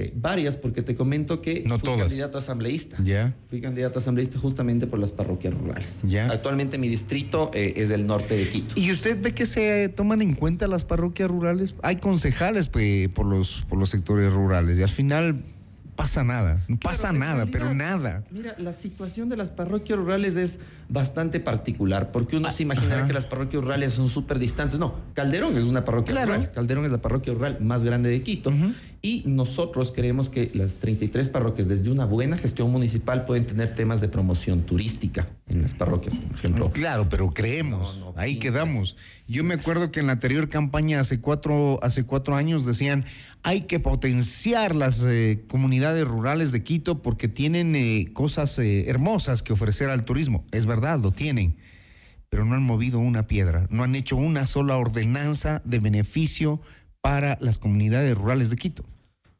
Eh, 0.00 0.12
varias, 0.16 0.56
porque 0.56 0.80
te 0.80 0.94
comento 0.94 1.42
que 1.42 1.62
no 1.66 1.78
fui 1.78 1.98
candidato 1.98 2.38
asambleísta. 2.38 2.96
Ya. 3.04 3.34
Fui 3.50 3.60
candidato 3.60 3.98
asambleísta 3.98 4.38
justamente 4.38 4.86
por 4.86 4.98
las 4.98 5.12
parroquias 5.12 5.52
rurales. 5.52 5.98
Ya. 6.04 6.30
Actualmente 6.30 6.78
mi 6.78 6.88
distrito 6.88 7.50
eh, 7.52 7.74
es 7.76 7.90
del 7.90 8.06
norte 8.06 8.34
de 8.34 8.48
Quito. 8.48 8.80
¿Y 8.80 8.90
usted 8.92 9.20
ve 9.20 9.34
que 9.34 9.44
se 9.44 9.90
toman 9.90 10.22
en 10.22 10.32
cuenta 10.32 10.68
las 10.68 10.84
parroquias 10.84 11.30
rurales? 11.30 11.74
Hay 11.82 11.96
concejales 11.96 12.70
pues, 12.70 13.08
por, 13.08 13.26
los, 13.26 13.66
por 13.68 13.78
los 13.78 13.90
sectores 13.90 14.32
rurales 14.32 14.78
y 14.78 14.82
al 14.82 14.88
final 14.88 15.42
pasa 15.96 16.24
nada, 16.24 16.64
no 16.66 16.78
pasa 16.78 17.12
nada, 17.12 17.44
pero 17.44 17.74
nada. 17.74 18.24
Mira, 18.30 18.54
la 18.58 18.72
situación 18.72 19.28
de 19.28 19.36
las 19.36 19.50
parroquias 19.50 19.98
rurales 19.98 20.34
es 20.36 20.58
bastante 20.90 21.38
particular, 21.40 22.10
porque 22.10 22.36
uno 22.36 22.50
se 22.50 22.64
imaginará 22.64 23.06
que 23.06 23.12
las 23.12 23.24
parroquias 23.24 23.62
rurales 23.62 23.92
son 23.92 24.08
súper 24.08 24.38
distantes. 24.38 24.78
No, 24.78 24.94
Calderón 25.14 25.56
es 25.56 25.64
una 25.64 25.84
parroquia 25.84 26.24
rural. 26.24 26.50
Calderón 26.52 26.84
es 26.84 26.90
la 26.90 26.98
parroquia 26.98 27.32
rural 27.32 27.58
más 27.60 27.84
grande 27.84 28.10
de 28.10 28.22
Quito. 28.22 28.52
Y 29.02 29.22
nosotros 29.24 29.92
creemos 29.94 30.28
que 30.28 30.50
las 30.52 30.76
33 30.76 31.30
parroquias, 31.30 31.68
desde 31.68 31.90
una 31.90 32.04
buena 32.04 32.36
gestión 32.36 32.70
municipal, 32.70 33.24
pueden 33.24 33.46
tener 33.46 33.74
temas 33.74 34.02
de 34.02 34.08
promoción 34.08 34.60
turística 34.60 35.26
en 35.48 35.62
las 35.62 35.72
parroquias, 35.72 36.16
por 36.16 36.36
ejemplo. 36.36 36.70
Claro, 36.72 37.08
pero 37.08 37.30
creemos, 37.30 37.98
ahí 38.16 38.38
quedamos. 38.38 38.96
Yo 39.26 39.42
me 39.42 39.54
acuerdo 39.54 39.90
que 39.90 40.00
en 40.00 40.06
la 40.06 40.12
anterior 40.12 40.50
campaña, 40.50 41.00
hace 41.00 41.20
cuatro, 41.20 41.78
hace 41.82 42.04
cuatro 42.04 42.34
años, 42.34 42.66
decían 42.66 43.06
hay 43.42 43.62
que 43.62 43.80
potenciar 43.80 44.76
las 44.76 45.02
eh, 45.02 45.44
comunidades 45.48 46.06
rurales 46.06 46.52
de 46.52 46.62
Quito 46.62 47.00
porque 47.00 47.26
tienen 47.26 47.74
eh, 47.74 48.10
cosas 48.12 48.58
eh, 48.58 48.90
hermosas 48.90 49.42
que 49.42 49.52
ofrecer 49.52 49.88
al 49.88 50.04
turismo. 50.04 50.44
Es 50.50 50.66
verdad, 50.66 50.79
lo 50.80 51.12
tienen, 51.12 51.56
pero 52.28 52.44
no 52.44 52.54
han 52.54 52.62
movido 52.62 52.98
una 52.98 53.26
piedra, 53.26 53.66
no 53.70 53.82
han 53.82 53.94
hecho 53.94 54.16
una 54.16 54.46
sola 54.46 54.76
ordenanza 54.76 55.60
de 55.64 55.78
beneficio 55.78 56.60
para 57.00 57.38
las 57.40 57.58
comunidades 57.58 58.16
rurales 58.16 58.50
de 58.50 58.56
Quito. 58.56 58.84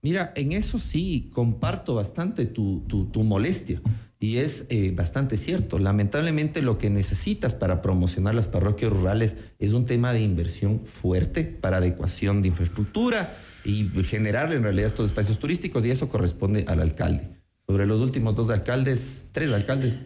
Mira, 0.03 0.33
en 0.35 0.53
eso 0.53 0.79
sí 0.79 1.31
comparto 1.33 1.95
bastante 1.95 2.47
tu, 2.47 2.81
tu, 2.89 3.23
molestia. 3.23 3.83
Y 4.23 4.37
es 4.37 4.67
bastante 4.95 5.39
cierto. 5.39 5.79
Lamentablemente 5.79 6.63
lo 6.63 6.77
que 6.77 6.91
necesitas 6.91 7.55
para 7.55 7.81
promocionar 7.81 8.35
las 8.35 8.49
parroquias 8.49 8.93
rurales 8.93 9.37
es 9.59 9.73
un 9.73 9.87
tema 9.87 10.13
de 10.13 10.21
inversión 10.21 10.83
fuerte 10.85 11.45
para 11.45 11.79
adecuación 11.79 12.43
de 12.43 12.49
infraestructura, 12.49 13.35
y 13.65 13.89
generar 14.05 14.53
en 14.53 14.63
realidad 14.63 14.87
estos 14.87 15.07
espacios 15.07 15.39
turísticos 15.39 15.85
y 15.85 15.91
eso 15.91 16.09
corresponde 16.09 16.65
al 16.69 16.81
alcalde. 16.81 17.29
Sobre 17.67 17.87
los 17.87 18.01
últimos 18.01 18.35
dos 18.35 18.51
alcaldes, 18.51 19.25
tres 19.33 19.53
alcaldes, 19.53 19.99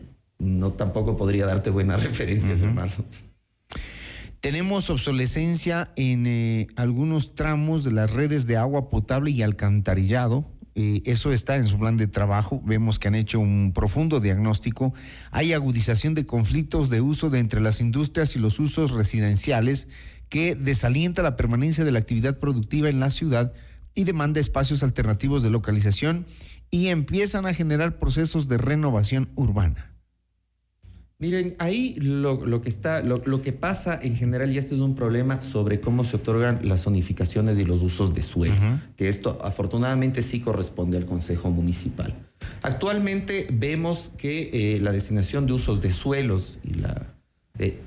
no 0.44 0.72
tampoco 0.72 1.16
podría 1.16 1.46
darte 1.46 1.70
buenas 1.70 2.02
referencias, 2.04 2.61
hermano. 2.61 2.92
Tenemos 4.40 4.90
obsolescencia 4.90 5.90
en 5.96 6.26
eh, 6.26 6.66
algunos 6.76 7.35
tramos 7.35 7.83
de 7.83 7.92
las 7.92 8.11
redes 8.11 8.46
de 8.46 8.59
agua 8.59 8.90
potable 8.90 9.30
y 9.30 9.40
alcantarillado. 9.40 10.44
Eh, 10.74 11.00
eso 11.07 11.33
está 11.33 11.57
en 11.57 11.66
su 11.66 11.78
plan 11.78 11.96
de 11.96 12.09
trabajo. 12.09 12.61
Vemos 12.62 12.98
que 12.98 13.09
han 13.09 13.14
hecho 13.14 13.40
un 13.40 13.72
profundo 13.72 14.20
diagnóstico. 14.20 14.92
Hay 15.30 15.54
agudización 15.54 16.12
de 16.12 16.26
conflictos 16.26 16.90
de 16.90 17.00
uso 17.00 17.30
de 17.30 17.38
entre 17.38 17.62
las 17.62 17.80
industrias 17.80 18.37
y 18.37 18.38
los 18.38 18.59
usos 18.59 18.90
residenciales 18.90 19.88
que 20.28 20.54
desalienta 20.54 21.22
la 21.22 21.37
permanencia 21.37 21.85
de 21.85 21.92
la 21.92 22.00
actividad 22.00 22.38
productiva 22.38 22.90
en 22.90 23.00
la 23.00 23.09
ciudad 23.09 23.54
y 23.94 24.04
demanda 24.04 24.40
espacios 24.40 24.83
alternativos 24.83 25.42
de 25.42 25.50
localización 25.50 26.26
y 26.70 26.88
empiezan 26.88 27.46
a 27.46 27.54
generar 27.54 27.98
procesos 27.98 28.48
de 28.48 28.59
renovación 28.59 29.30
urbana. 29.37 29.93
Miren, 31.18 31.55
ahí 31.59 31.94
lo, 31.94 32.61
que 32.61 32.68
está, 32.68 33.00
lo, 33.03 33.40
que 33.40 33.53
pasa 33.53 33.98
en 34.03 34.16
general, 34.16 34.50
y 34.53 34.59
este 34.59 34.74
es 34.74 34.81
un 34.81 34.94
problema 34.94 35.40
sobre 35.40 35.81
cómo 35.81 36.03
se 36.05 36.16
otorgan 36.16 36.61
las 36.64 36.83
zonificaciones 36.83 37.57
y 37.59 37.64
los 37.64 37.83
usos 37.83 38.14
de 38.14 38.22
suelo, 38.22 38.55
que 38.96 39.09
esto 39.09 39.38
afortunadamente 39.42 40.22
sí 40.22 40.40
corresponde 40.40 40.96
al 40.96 41.07
Consejo 41.07 41.50
Municipal. 41.50 42.14
Actualmente 42.62 43.46
vemos 43.50 44.11
que 44.18 44.50
eh, 44.53 44.81
la 44.81 44.90
destinación 44.90 45.46
de 45.46 45.53
usos 45.53 45.81
de 45.81 45.92
suelos 45.92 46.59
y 46.64 46.74
la 46.74 47.14
eh, 47.59 47.79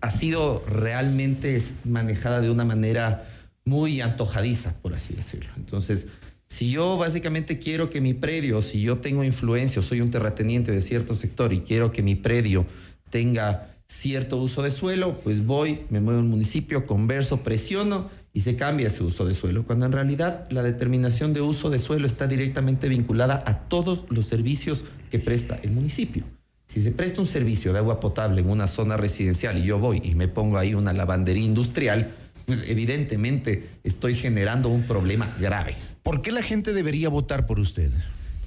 ha 0.00 0.10
sido 0.10 0.64
realmente 0.66 1.60
manejada 1.84 2.40
de 2.40 2.50
una 2.50 2.64
manera 2.64 3.26
muy 3.64 4.00
antojadiza, 4.00 4.74
por 4.80 4.94
así 4.94 5.14
decirlo. 5.14 5.50
Entonces, 5.56 6.06
si 6.50 6.70
yo 6.70 6.98
básicamente 6.98 7.58
quiero 7.58 7.88
que 7.88 8.02
mi 8.02 8.12
predio, 8.12 8.60
si 8.60 8.82
yo 8.82 8.98
tengo 8.98 9.24
influencia 9.24 9.80
soy 9.80 10.02
un 10.02 10.10
terrateniente 10.10 10.72
de 10.72 10.82
cierto 10.82 11.14
sector 11.14 11.52
y 11.52 11.60
quiero 11.60 11.92
que 11.92 12.02
mi 12.02 12.16
predio 12.16 12.66
tenga 13.08 13.74
cierto 13.86 14.36
uso 14.36 14.62
de 14.62 14.70
suelo, 14.70 15.16
pues 15.20 15.46
voy, 15.46 15.80
me 15.90 16.00
muevo 16.00 16.18
a 16.18 16.22
un 16.22 16.28
municipio, 16.28 16.86
converso, 16.86 17.38
presiono 17.38 18.10
y 18.32 18.40
se 18.40 18.56
cambia 18.56 18.88
ese 18.88 19.02
uso 19.04 19.24
de 19.24 19.34
suelo, 19.34 19.64
cuando 19.64 19.86
en 19.86 19.92
realidad 19.92 20.48
la 20.50 20.62
determinación 20.62 21.32
de 21.32 21.40
uso 21.40 21.70
de 21.70 21.78
suelo 21.78 22.06
está 22.06 22.26
directamente 22.26 22.88
vinculada 22.88 23.42
a 23.46 23.68
todos 23.68 24.04
los 24.10 24.26
servicios 24.26 24.84
que 25.10 25.18
presta 25.18 25.58
el 25.62 25.70
municipio. 25.70 26.24
Si 26.66 26.80
se 26.80 26.90
presta 26.90 27.20
un 27.20 27.26
servicio 27.26 27.72
de 27.72 27.78
agua 27.78 28.00
potable 28.00 28.42
en 28.42 28.50
una 28.50 28.66
zona 28.66 28.96
residencial 28.96 29.58
y 29.58 29.64
yo 29.64 29.78
voy 29.78 30.02
y 30.04 30.14
me 30.14 30.28
pongo 30.28 30.58
ahí 30.58 30.74
una 30.74 30.92
lavandería 30.92 31.44
industrial, 31.44 32.10
pues 32.46 32.68
evidentemente 32.68 33.68
estoy 33.82 34.14
generando 34.14 34.68
un 34.68 34.82
problema 34.82 35.32
grave. 35.40 35.74
¿Por 36.02 36.22
qué 36.22 36.32
la 36.32 36.42
gente 36.42 36.72
debería 36.72 37.08
votar 37.08 37.46
por 37.46 37.60
usted? 37.60 37.90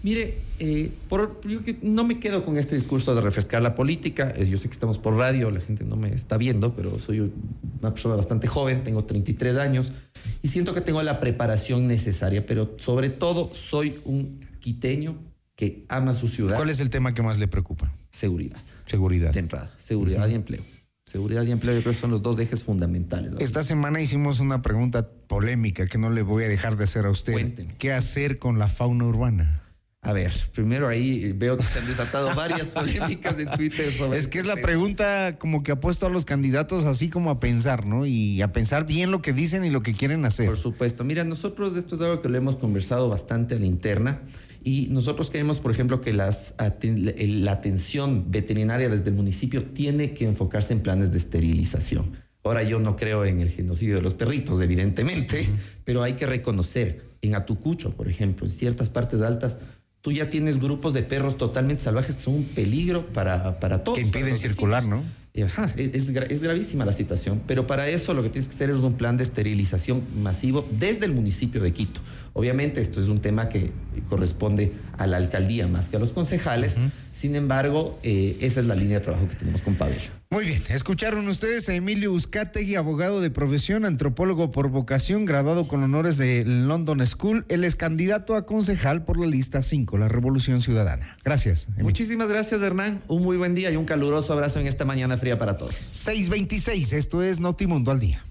Mire, 0.03 0.37
eh, 0.59 0.91
por, 1.07 1.39
yo 1.47 1.59
no 1.81 2.03
me 2.03 2.19
quedo 2.19 2.43
con 2.43 2.57
este 2.57 2.75
discurso 2.75 3.15
de 3.15 3.21
refrescar 3.21 3.61
la 3.61 3.73
política. 3.73 4.33
Yo 4.35 4.57
sé 4.57 4.67
que 4.67 4.73
estamos 4.73 4.97
por 4.97 5.15
radio, 5.15 5.49
la 5.49 5.61
gente 5.61 5.85
no 5.85 5.95
me 5.95 6.13
está 6.13 6.37
viendo, 6.37 6.75
pero 6.75 6.99
soy 6.99 7.31
una 7.79 7.93
persona 7.93 8.15
bastante 8.15 8.47
joven, 8.47 8.83
tengo 8.83 9.05
33 9.05 9.55
años 9.57 9.93
y 10.41 10.49
siento 10.49 10.73
que 10.73 10.81
tengo 10.81 11.01
la 11.03 11.21
preparación 11.21 11.87
necesaria, 11.87 12.45
pero 12.45 12.75
sobre 12.79 13.09
todo 13.09 13.49
soy 13.53 13.99
un 14.03 14.45
quiteño 14.59 15.15
que 15.55 15.85
ama 15.87 16.13
su 16.13 16.27
ciudad. 16.27 16.57
¿Cuál 16.57 16.69
es 16.69 16.81
el 16.81 16.89
tema 16.89 17.13
que 17.13 17.21
más 17.21 17.39
le 17.39 17.47
preocupa? 17.47 17.93
Seguridad. 18.11 18.61
Seguridad. 18.85 19.31
De 19.31 19.39
entrada. 19.39 19.73
Seguridad 19.77 20.27
y 20.27 20.33
empleo. 20.33 20.61
Seguridad 21.05 21.43
y 21.43 21.51
empleo, 21.51 21.75
yo 21.75 21.81
creo 21.81 21.93
que 21.93 21.99
son 21.99 22.11
los 22.11 22.21
dos 22.21 22.39
ejes 22.39 22.63
fundamentales. 22.63 23.33
Esta 23.39 23.63
semana 23.63 24.01
hicimos 24.01 24.39
una 24.39 24.61
pregunta 24.61 25.09
polémica 25.33 25.87
que 25.87 25.97
no 25.97 26.11
le 26.11 26.21
voy 26.21 26.43
a 26.43 26.47
dejar 26.47 26.77
de 26.77 26.83
hacer 26.83 27.07
a 27.07 27.09
usted. 27.09 27.53
¿Qué 27.79 27.91
hacer 27.91 28.37
con 28.37 28.59
la 28.59 28.67
fauna 28.67 29.05
urbana? 29.05 29.63
A 30.03 30.13
ver, 30.13 30.31
primero 30.53 30.87
ahí 30.87 31.31
veo 31.31 31.57
que 31.57 31.63
se 31.63 31.79
han 31.79 31.87
desatado 31.87 32.29
varias 32.35 32.67
polémicas 32.67 33.39
en 33.39 33.49
Twitter 33.49 33.89
sobre. 33.89 34.19
Es 34.19 34.27
que 34.27 34.37
es 34.37 34.45
la 34.45 34.53
este 34.53 34.63
pregunta 34.63 35.37
como 35.39 35.63
que 35.63 35.71
ha 35.71 35.79
puesto 35.79 36.05
a 36.05 36.11
los 36.11 36.25
candidatos 36.25 36.85
así 36.85 37.09
como 37.09 37.31
a 37.31 37.39
pensar, 37.39 37.87
¿no? 37.87 38.05
Y 38.05 38.43
a 38.43 38.51
pensar 38.51 38.85
bien 38.85 39.09
lo 39.09 39.23
que 39.23 39.33
dicen 39.33 39.65
y 39.65 39.71
lo 39.71 39.81
que 39.81 39.93
quieren 39.93 40.23
hacer. 40.25 40.45
Por 40.45 40.57
supuesto. 40.57 41.03
Mira, 41.03 41.23
nosotros 41.23 41.75
esto 41.77 41.95
es 41.95 42.01
algo 42.01 42.21
que 42.21 42.29
lo 42.29 42.37
hemos 42.37 42.57
conversado 42.57 43.09
bastante 43.09 43.55
a 43.55 43.59
la 43.59 43.65
interna 43.65 44.21
y 44.63 44.87
nosotros 44.91 45.31
creemos, 45.31 45.59
por 45.59 45.71
ejemplo, 45.71 45.99
que 45.99 46.13
las 46.13 46.53
la 46.59 47.51
atención 47.53 48.29
veterinaria 48.29 48.87
desde 48.87 49.09
el 49.09 49.15
municipio 49.15 49.63
tiene 49.63 50.13
que 50.13 50.25
enfocarse 50.25 50.73
en 50.73 50.81
planes 50.81 51.11
de 51.11 51.17
esterilización. 51.17 52.22
Ahora 52.43 52.63
yo 52.63 52.79
no 52.79 52.95
creo 52.95 53.25
en 53.25 53.39
el 53.39 53.49
genocidio 53.49 53.95
de 53.95 54.01
los 54.01 54.13
perritos, 54.13 54.61
evidentemente, 54.61 55.47
pero 55.85 56.03
hay 56.03 56.13
que 56.13 56.25
reconocer, 56.25 57.03
en 57.21 57.35
Atucucho, 57.35 57.91
por 57.91 58.09
ejemplo, 58.09 58.45
en 58.45 58.51
ciertas 58.51 58.89
partes 58.89 59.21
altas, 59.21 59.59
tú 60.01 60.11
ya 60.11 60.29
tienes 60.29 60.59
grupos 60.59 60.93
de 60.93 61.03
perros 61.03 61.37
totalmente 61.37 61.83
salvajes 61.83 62.17
que 62.17 62.23
son 62.23 62.35
un 62.35 62.43
peligro 62.43 63.07
para, 63.07 63.59
para 63.61 63.83
todos. 63.83 63.97
Que 63.97 64.03
impiden 64.03 64.37
circular, 64.37 64.83
vecinos. 64.83 65.05
¿no? 65.05 65.22
Ajá, 65.41 65.71
es, 65.77 65.95
es 65.95 66.13
gra- 66.13 66.27
es 66.29 66.43
gravísima 66.43 66.85
la 66.85 66.93
situación, 66.93 67.41
pero 67.47 67.65
para 67.65 67.87
eso 67.89 68.13
lo 68.13 68.21
que 68.21 68.29
tienes 68.29 68.47
que 68.47 68.53
hacer 68.55 68.69
es 68.69 68.77
un 68.77 68.93
plan 68.93 69.17
de 69.17 69.23
esterilización 69.23 70.03
masivo 70.21 70.67
desde 70.79 71.05
el 71.05 71.13
municipio 71.13 71.61
de 71.61 71.73
Quito. 71.73 72.01
Obviamente 72.33 72.81
esto 72.81 72.99
es 73.01 73.07
un 73.07 73.19
tema 73.19 73.49
que 73.49 73.71
corresponde 74.09 74.73
a 74.97 75.07
la 75.07 75.17
alcaldía 75.17 75.67
más 75.67 75.89
que 75.89 75.97
a 75.97 75.99
los 75.99 76.13
concejales, 76.13 76.75
sin 77.11 77.35
embargo, 77.35 77.99
eh, 78.03 78.37
esa 78.41 78.59
es 78.59 78.65
la 78.65 78.75
línea 78.75 78.99
de 78.99 79.03
trabajo 79.05 79.27
que 79.27 79.35
tenemos 79.35 79.61
con 79.61 79.75
Pavel. 79.75 79.97
Muy 80.31 80.45
bien, 80.45 80.63
escucharon 80.69 81.27
ustedes 81.27 81.69
a 81.69 81.75
Emilio 81.75 82.11
Uzcategui, 82.11 82.73
abogado 82.73 83.21
de 83.21 83.29
profesión, 83.29 83.85
antropólogo 83.85 84.49
por 84.51 84.69
vocación, 84.69 85.25
graduado 85.25 85.67
con 85.67 85.83
honores 85.83 86.17
de 86.17 86.43
London 86.43 87.05
School. 87.05 87.45
Él 87.49 87.63
es 87.63 87.75
candidato 87.75 88.35
a 88.35 88.47
concejal 88.47 89.03
por 89.05 89.19
la 89.19 89.27
lista 89.27 89.61
5, 89.61 89.95
la 89.99 90.09
Revolución 90.09 90.59
Ciudadana. 90.61 91.15
Gracias. 91.23 91.65
Emilio. 91.67 91.83
Muchísimas 91.83 92.29
gracias, 92.29 92.63
Hernán. 92.63 93.03
Un 93.07 93.21
muy 93.21 93.37
buen 93.37 93.53
día 93.53 93.69
y 93.69 93.75
un 93.75 93.85
caluroso 93.85 94.33
abrazo 94.33 94.59
en 94.59 94.65
esta 94.65 94.85
mañana 94.85 95.17
fría 95.23 95.39
para 95.39 95.57
todos. 95.57 95.75
626, 95.91 96.91
esto 96.91 97.23
es 97.23 97.39
Notimundo 97.39 97.91
al 97.91 97.99
día. 98.01 98.25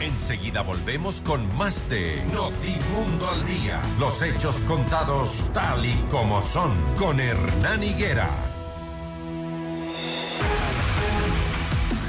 Enseguida 0.00 0.62
volvemos 0.62 1.20
con 1.20 1.54
más 1.58 1.86
de 1.90 2.24
Notimundo 2.32 3.28
al 3.28 3.44
Día. 3.46 3.82
Los 3.98 4.22
hechos 4.22 4.56
contados 4.60 5.50
tal 5.52 5.84
y 5.84 5.94
como 6.10 6.40
son 6.40 6.72
con 6.96 7.20
Hernán 7.20 7.82
Higuera. 7.82 8.30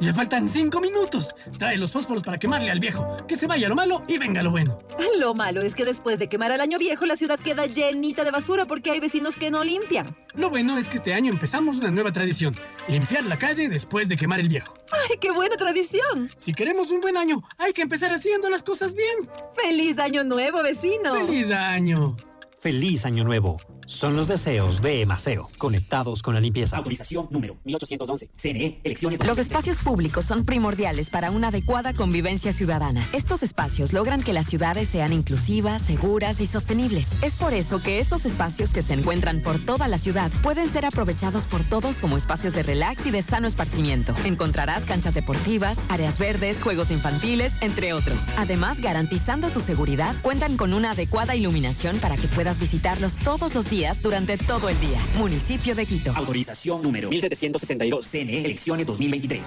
Le 0.00 0.14
faltan 0.14 0.48
cinco 0.48 0.80
minutos. 0.80 1.34
Trae 1.58 1.76
los 1.76 1.92
fósforos 1.92 2.22
para 2.22 2.38
quemarle 2.38 2.70
al 2.70 2.80
viejo. 2.80 3.16
Que 3.28 3.36
se 3.36 3.46
vaya 3.46 3.68
lo 3.68 3.74
malo 3.74 4.02
y 4.08 4.16
venga 4.16 4.42
lo 4.42 4.50
bueno. 4.50 4.78
Lo 5.18 5.34
malo 5.34 5.60
es 5.60 5.74
que 5.74 5.84
después 5.84 6.18
de 6.18 6.28
quemar 6.28 6.52
al 6.52 6.60
año 6.62 6.78
viejo, 6.78 7.04
la 7.04 7.16
ciudad 7.16 7.38
queda 7.38 7.66
llenita 7.66 8.24
de 8.24 8.30
basura 8.30 8.64
porque 8.64 8.90
hay 8.90 9.00
vecinos 9.00 9.36
que 9.36 9.50
no 9.50 9.62
limpian. 9.62 10.16
Lo 10.34 10.48
bueno 10.48 10.78
es 10.78 10.88
que 10.88 10.96
este 10.96 11.12
año 11.12 11.30
empezamos 11.30 11.76
una 11.76 11.90
nueva 11.90 12.12
tradición. 12.12 12.54
Limpiar 12.88 13.24
la 13.24 13.38
calle 13.38 13.68
después 13.68 14.08
de 14.08 14.16
quemar 14.16 14.40
el 14.40 14.48
viejo. 14.48 14.74
¡Ay, 14.90 15.18
qué 15.20 15.30
buena 15.30 15.56
tradición! 15.56 16.30
Si 16.34 16.52
queremos 16.52 16.90
un 16.90 17.00
buen 17.00 17.18
año, 17.18 17.42
hay 17.58 17.72
que 17.74 17.82
empezar 17.82 18.12
haciendo 18.12 18.48
las 18.48 18.62
cosas 18.62 18.94
bien. 18.94 19.28
¡Feliz 19.54 19.98
año 19.98 20.24
nuevo, 20.24 20.62
vecino! 20.62 21.14
¡Feliz 21.14 21.50
año! 21.50 22.16
Feliz 22.60 23.06
Año 23.06 23.24
Nuevo. 23.24 23.56
Son 23.90 24.14
los 24.14 24.28
deseos 24.28 24.80
de 24.80 25.02
Emaceo, 25.02 25.48
conectados 25.58 26.22
con 26.22 26.34
la 26.34 26.40
limpieza. 26.40 26.76
Autorización 26.76 27.26
número 27.28 27.56
1811. 27.64 28.30
CNE, 28.36 28.80
elecciones. 28.84 29.26
Los 29.26 29.36
espacios 29.38 29.78
públicos 29.78 30.24
son 30.24 30.44
primordiales 30.44 31.10
para 31.10 31.32
una 31.32 31.48
adecuada 31.48 31.92
convivencia 31.92 32.52
ciudadana. 32.52 33.04
Estos 33.12 33.42
espacios 33.42 33.92
logran 33.92 34.22
que 34.22 34.32
las 34.32 34.46
ciudades 34.46 34.88
sean 34.88 35.12
inclusivas, 35.12 35.82
seguras 35.82 36.40
y 36.40 36.46
sostenibles. 36.46 37.08
Es 37.20 37.36
por 37.36 37.52
eso 37.52 37.82
que 37.82 37.98
estos 37.98 38.26
espacios 38.26 38.72
que 38.72 38.82
se 38.82 38.94
encuentran 38.94 39.40
por 39.40 39.58
toda 39.58 39.88
la 39.88 39.98
ciudad 39.98 40.30
pueden 40.44 40.70
ser 40.70 40.86
aprovechados 40.86 41.48
por 41.48 41.64
todos 41.64 41.98
como 41.98 42.16
espacios 42.16 42.52
de 42.52 42.62
relax 42.62 43.06
y 43.06 43.10
de 43.10 43.22
sano 43.22 43.48
esparcimiento. 43.48 44.14
Encontrarás 44.24 44.84
canchas 44.84 45.14
deportivas, 45.14 45.76
áreas 45.88 46.20
verdes, 46.20 46.62
juegos 46.62 46.92
infantiles, 46.92 47.54
entre 47.60 47.92
otros. 47.92 48.20
Además, 48.36 48.80
garantizando 48.80 49.50
tu 49.50 49.58
seguridad, 49.58 50.14
cuentan 50.22 50.56
con 50.56 50.74
una 50.74 50.92
adecuada 50.92 51.34
iluminación 51.34 51.98
para 51.98 52.16
que 52.16 52.28
puedas 52.28 52.60
visitarlos 52.60 53.16
todos 53.16 53.56
los 53.56 53.68
días 53.68 53.79
durante 54.02 54.36
todo 54.36 54.68
el 54.68 54.78
día. 54.78 54.98
Municipio 55.16 55.74
de 55.74 55.86
Quito. 55.86 56.12
Autorización 56.14 56.82
número 56.82 57.08
1762. 57.08 58.06
CNE, 58.06 58.44
elecciones 58.44 58.86
2023. 58.86 59.46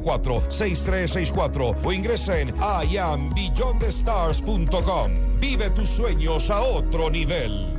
6364 0.03 1.75
o 1.83 1.93
ingresa 1.93 2.39
en 2.39 2.53
iambeyondthestars.com. 2.89 5.11
Vive 5.39 5.69
tus 5.71 5.89
sueños 5.89 6.49
a 6.49 6.61
otro 6.61 7.09
nivel. 7.09 7.77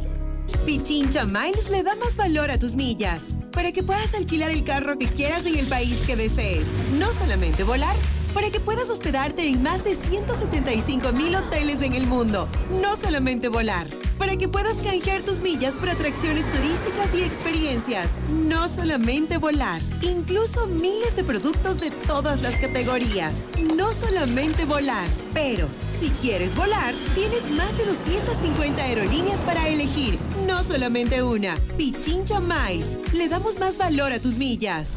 Pichincha 0.67 1.25
Miles 1.25 1.71
le 1.71 1.83
da 1.83 1.95
más 1.97 2.15
valor 2.17 2.51
a 2.51 2.59
tus 2.59 2.77
millas 2.77 3.39
para 3.53 3.73
que 3.73 3.83
puedas 3.83 4.15
alquilar 4.15 4.51
el 4.51 4.65
carro 4.65 4.99
que 4.99 5.07
quieras 5.07 5.47
en 5.47 5.59
el 5.59 5.67
país 5.67 6.03
que 6.07 6.17
desees. 6.17 6.69
No 6.99 7.13
solamente 7.13 7.65
volar, 7.65 7.97
para 8.35 8.51
que 8.51 8.61
puedas 8.61 8.89
hospedarte 8.91 9.47
en 9.47 9.63
más 9.63 9.85
de 9.85 9.95
175 9.95 11.13
mil 11.13 11.35
hoteles 11.37 11.83
en 11.83 11.95
el 11.95 12.07
mundo. 12.07 12.49
No 12.71 12.97
solamente 12.97 13.49
volar, 13.49 13.89
para 14.19 14.37
que 14.37 14.49
puedas 14.49 14.77
canjear 14.77 15.23
tus 15.23 15.41
millas 15.41 15.75
por 15.75 15.91
atracciones 15.91 16.47
turísticas 16.51 17.15
y 17.15 17.23
experiencias. 17.23 18.21
No 18.29 18.69
solamente 18.69 19.39
volar, 19.39 19.81
incluso 20.01 20.67
miles 20.67 21.15
de 21.17 21.25
productos 21.25 21.79
de 21.79 21.91
todas 21.91 22.43
las 22.43 22.55
categorías. 22.57 23.33
No 23.77 23.93
solamente 23.93 24.65
volar, 24.65 25.07
pero 25.35 25.69
si 26.03 26.11
quieres 26.21 26.57
volar, 26.57 26.95
tienes 27.15 27.51
más 27.51 27.77
de 27.77 27.85
250 27.85 28.83
aerolíneas 28.83 29.41
para 29.43 29.69
elegir. 29.69 30.19
No 30.49 30.65
solamente 30.65 31.23
una. 31.23 31.55
Pichincha 31.77 32.41
Miles. 32.41 32.99
Le 33.13 33.29
damos 33.29 33.42
más 33.43 33.77
valor 33.77 34.13
a 34.13 34.21
tus 34.21 34.37
millas. 34.37 34.89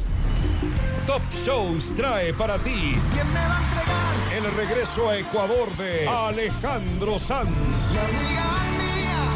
Top 1.07 1.21
Shows 1.45 1.93
trae 1.95 2.33
para 2.33 2.57
ti. 2.59 2.95
¿Quién 3.11 3.27
me 3.33 3.39
va 3.39 3.57
a 3.57 3.61
entregar? 3.61 4.15
El 4.37 4.55
regreso 4.55 5.09
a 5.09 5.17
Ecuador 5.17 5.69
de 5.77 6.07
Alejandro 6.07 7.17
Sanz. 7.19 7.49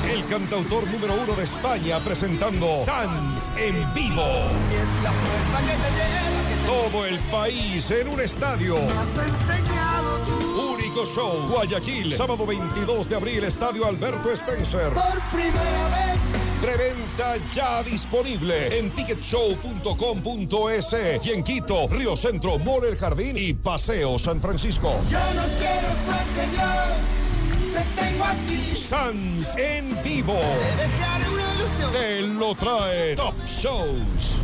El 0.10 0.26
cantautor 0.26 0.88
número 0.88 1.15
uno 1.15 1.34
de 1.34 1.43
España 1.43 2.00
presentando 2.00 2.67
Sanz 2.86 3.58
en 3.58 3.76
vivo. 3.93 4.24
Y 4.72 4.76
es 4.76 5.04
la 5.04 5.12
puerta 5.12 5.60
que 5.62 5.76
te 5.76 5.89
lleva. 5.98 6.89
Todo 6.91 7.06
el 7.06 7.19
país 7.32 7.91
en 7.91 8.08
un 8.10 8.22
estadio. 8.22 8.76
Único 10.72 11.06
show, 11.06 11.48
Guayaquil, 11.50 12.13
sábado 12.13 12.45
22 12.45 13.10
de 13.10 13.15
abril, 13.15 13.43
Estadio 13.43 13.86
Alberto 13.86 14.32
Spencer. 14.32 14.93
Por 14.93 15.19
primera 15.32 15.89
vez. 15.89 16.28
Preventa 16.62 17.38
ya 17.54 17.84
disponible 17.84 18.78
en 18.78 18.91
ticketshow.com.es 18.91 20.95
y 21.26 21.32
en 21.32 21.41
Quito, 21.41 21.88
Río 21.88 22.17
Centro, 22.17 22.60
Mall 22.60 22.84
El 22.84 22.98
Jardín 22.98 23.38
y 23.38 23.54
Paseo 23.54 24.19
San 24.19 24.41
Francisco. 24.41 24.93
Yo 25.10 25.19
no 25.19 25.43
quiero 25.58 25.88
suerte, 26.06 26.50
yo 26.58 26.67
te 27.72 27.80
tengo 28.02 28.26
aquí. 28.26 28.76
Sans 28.76 29.56
en 29.56 29.98
vivo. 30.04 30.34
Te 30.34 31.30
una 31.32 31.56
ilusión. 31.56 31.93
Te 31.93 32.24
lo 32.24 32.54
trae 32.56 33.15
Top 33.15 33.36
Shows. 33.45 34.38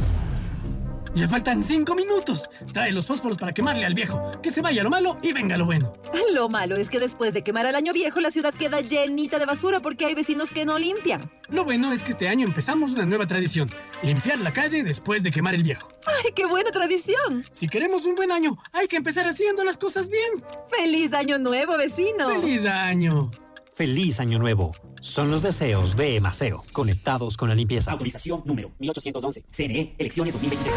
Le 1.16 1.30
faltan 1.30 1.64
cinco 1.64 1.96
minutos. 1.96 2.50
Trae 2.74 2.92
los 2.92 3.06
fósforos 3.06 3.38
para 3.38 3.54
quemarle 3.54 3.86
al 3.86 3.94
viejo. 3.94 4.22
Que 4.44 4.52
se 4.52 4.62
vaya 4.62 4.84
lo 4.84 4.90
malo 4.90 5.18
y 5.22 5.32
venga 5.32 5.56
lo 5.58 5.66
bueno. 5.66 5.94
Lo 6.34 6.50
malo 6.50 6.76
es 6.76 6.90
que 6.90 7.00
después 7.00 7.34
de 7.34 7.42
quemar 7.42 7.66
al 7.66 7.76
año 7.76 7.94
viejo, 7.94 8.20
la 8.20 8.32
ciudad 8.32 8.54
queda 8.54 8.82
llenita 8.82 9.40
de 9.40 9.46
basura 9.46 9.80
porque 9.80 10.06
hay 10.06 10.14
vecinos 10.14 10.52
que 10.52 10.66
no 10.66 10.78
limpian. 10.78 11.32
Lo 11.50 11.64
bueno 11.64 11.94
es 11.94 12.04
que 12.04 12.12
este 12.12 12.28
año 12.28 12.46
empezamos 12.46 12.92
una 12.92 13.06
nueva 13.06 13.26
tradición. 13.26 13.70
Limpiar 14.04 14.40
la 14.40 14.52
calle 14.52 14.84
después 14.84 15.24
de 15.24 15.32
quemar 15.32 15.56
el 15.56 15.64
viejo. 15.64 15.88
¡Ay, 16.06 16.34
qué 16.36 16.46
buena 16.46 16.70
tradición! 16.72 17.46
Si 17.50 17.68
queremos 17.68 18.06
un 18.06 18.16
buen 18.16 18.34
año, 18.34 18.58
hay 18.74 18.88
que 18.88 18.98
empezar 18.98 19.26
haciendo 19.26 19.64
las 19.64 19.78
cosas 19.78 20.10
bien. 20.10 20.44
¡Feliz 20.70 21.14
año 21.14 21.40
nuevo, 21.40 21.78
vecino! 21.78 22.28
¡Feliz 22.28 22.66
año! 22.66 23.32
Feliz 23.76 24.22
Año 24.22 24.40
Nuevo. 24.40 24.72
Son 25.02 25.30
los 25.30 25.42
deseos 25.42 25.98
de 25.98 26.22
Maceo, 26.22 26.62
conectados 26.72 27.36
con 27.36 27.50
la 27.50 27.56
limpieza. 27.56 27.92
Autorización 27.92 28.42
número 28.46 28.72
1811. 28.80 29.44
CNE, 29.52 29.96
elecciones 29.98 30.34
2023. 30.34 30.74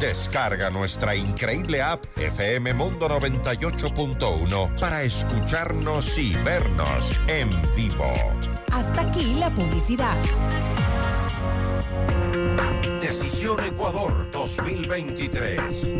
Descarga 0.00 0.70
nuestra 0.70 1.14
increíble 1.14 1.82
app 1.82 2.04
FM 2.16 2.72
Mundo 2.72 3.06
98.1 3.06 4.80
para 4.80 5.02
escucharnos 5.02 6.18
y 6.18 6.32
vernos 6.36 7.04
en 7.28 7.50
vivo. 7.76 8.12
Hasta 8.72 9.02
aquí 9.02 9.34
la 9.34 9.50
publicidad. 9.50 10.16
Ecuador 13.62 14.28
2023. 14.32 15.92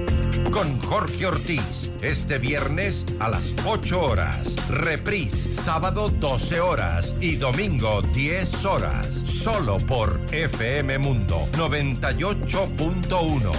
Con 0.50 0.80
Jorge 0.80 1.26
Ortiz, 1.26 1.92
este 2.00 2.38
viernes 2.38 3.06
a 3.20 3.28
las 3.28 3.54
8 3.64 4.00
horas. 4.00 4.56
Reprise, 4.68 5.52
sábado 5.52 6.08
12 6.08 6.60
horas 6.60 7.14
y 7.20 7.36
domingo 7.36 8.02
10 8.02 8.64
horas. 8.64 9.06
Solo 9.06 9.76
por 9.78 10.20
FM 10.32 10.98
Mundo 10.98 11.46
98.1. 11.52 13.52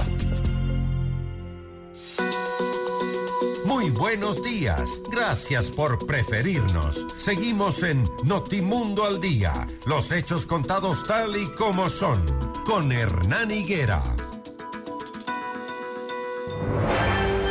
Muy 3.65 3.89
buenos 3.89 4.43
días. 4.43 5.01
Gracias 5.11 5.71
por 5.71 6.05
preferirnos. 6.05 7.07
Seguimos 7.17 7.81
en 7.81 8.03
Notimundo 8.23 9.05
al 9.05 9.19
Día. 9.19 9.65
Los 9.87 10.11
hechos 10.11 10.45
contados 10.45 11.03
tal 11.07 11.35
y 11.35 11.47
como 11.55 11.89
son. 11.89 12.23
Con 12.63 12.91
Hernán 12.91 13.49
Higuera. 13.49 14.03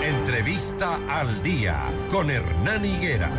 Entrevista 0.04 1.00
al 1.08 1.42
Día. 1.42 1.82
Con 2.12 2.30
Hernán 2.30 2.84
Higuera. 2.84 3.32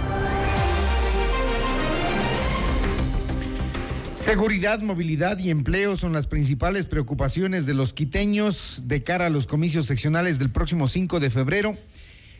Seguridad, 4.13 4.81
movilidad 4.81 5.39
y 5.39 5.49
empleo 5.49 5.95
son 5.95 6.11
las 6.11 6.27
principales 6.27 6.87
preocupaciones 6.87 7.65
de 7.65 7.73
los 7.73 7.93
quiteños 7.93 8.81
de 8.83 9.01
cara 9.01 9.27
a 9.27 9.29
los 9.29 9.47
comicios 9.47 9.85
seccionales 9.85 10.39
del 10.39 10.49
próximo 10.49 10.89
5 10.89 11.21
de 11.21 11.29
febrero. 11.29 11.77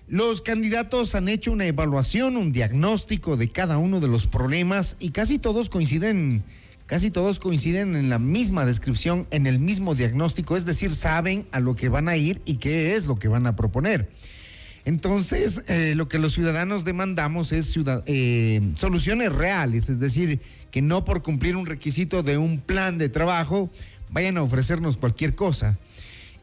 Los 0.07 0.41
candidatos 0.41 1.15
han 1.15 1.27
hecho 1.27 1.51
una 1.51 1.65
evaluación, 1.65 2.37
un 2.37 2.51
diagnóstico 2.51 3.37
de 3.37 3.49
cada 3.49 3.79
uno 3.79 3.99
de 3.99 4.07
los 4.07 4.27
problemas 4.27 4.97
y 4.99 5.09
casi 5.09 5.39
todos 5.39 5.67
coinciden, 5.67 6.43
casi 6.85 7.09
todos 7.09 7.39
coinciden 7.39 7.95
en 7.95 8.11
la 8.11 8.19
misma 8.19 8.65
descripción, 8.65 9.27
en 9.31 9.47
el 9.47 9.57
mismo 9.57 9.95
diagnóstico, 9.95 10.57
es 10.57 10.65
decir, 10.65 10.93
saben 10.93 11.47
a 11.51 11.59
lo 11.59 11.75
que 11.75 11.89
van 11.89 12.07
a 12.07 12.17
ir 12.17 12.39
y 12.45 12.57
qué 12.57 12.95
es 12.95 13.05
lo 13.05 13.17
que 13.17 13.29
van 13.29 13.47
a 13.47 13.55
proponer. 13.55 14.11
Entonces, 14.85 15.63
eh, 15.67 15.95
lo 15.95 16.07
que 16.07 16.19
los 16.19 16.33
ciudadanos 16.33 16.85
demandamos 16.85 17.51
es 17.51 17.75
eh, 18.05 18.61
soluciones 18.77 19.33
reales, 19.33 19.89
es 19.89 19.99
decir, 19.99 20.39
que 20.69 20.83
no 20.83 21.03
por 21.03 21.23
cumplir 21.23 21.55
un 21.55 21.65
requisito 21.65 22.21
de 22.21 22.37
un 22.37 22.59
plan 22.59 22.99
de 22.99 23.09
trabajo 23.09 23.71
vayan 24.11 24.37
a 24.37 24.43
ofrecernos 24.43 24.97
cualquier 24.97 25.33
cosa. 25.33 25.79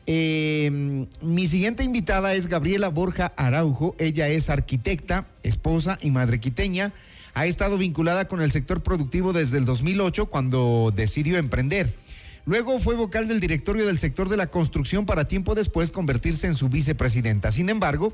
Eh, 0.07 1.07
mi 1.21 1.47
siguiente 1.47 1.85
invitada 1.85 2.35
es 2.35 2.49
Gabriela 2.49 2.88
Borja 2.88 3.33
Araujo. 3.37 3.95
Ella 3.99 4.29
es 4.29 4.51
arquitecta, 4.51 5.27
esposa 5.43 5.99
y 6.03 6.11
madre 6.11 6.41
quiteña. 6.41 6.93
Ha 7.35 7.47
estado 7.47 7.79
vinculada 7.79 8.29
con 8.29 8.43
el 8.43 8.51
sector 8.51 8.83
productivo 8.83 9.33
desde 9.33 9.59
el 9.59 9.65
2008 9.65 10.27
cuando 10.27 10.93
decidió 10.95 11.38
emprender. 11.38 11.95
Luego 12.45 12.81
fue 12.81 12.97
vocal 12.97 13.29
del 13.29 13.41
directorio 13.41 13.87
del 13.87 13.99
sector 13.99 14.29
de 14.29 14.37
la 14.37 14.49
construcción 14.49 15.07
para 15.07 15.27
tiempo 15.27 15.55
después 15.55 15.93
convertirse 15.93 16.49
en 16.49 16.57
su 16.57 16.69
vicepresidenta. 16.69 17.53
Sin 17.53 17.71
embargo, 17.71 18.12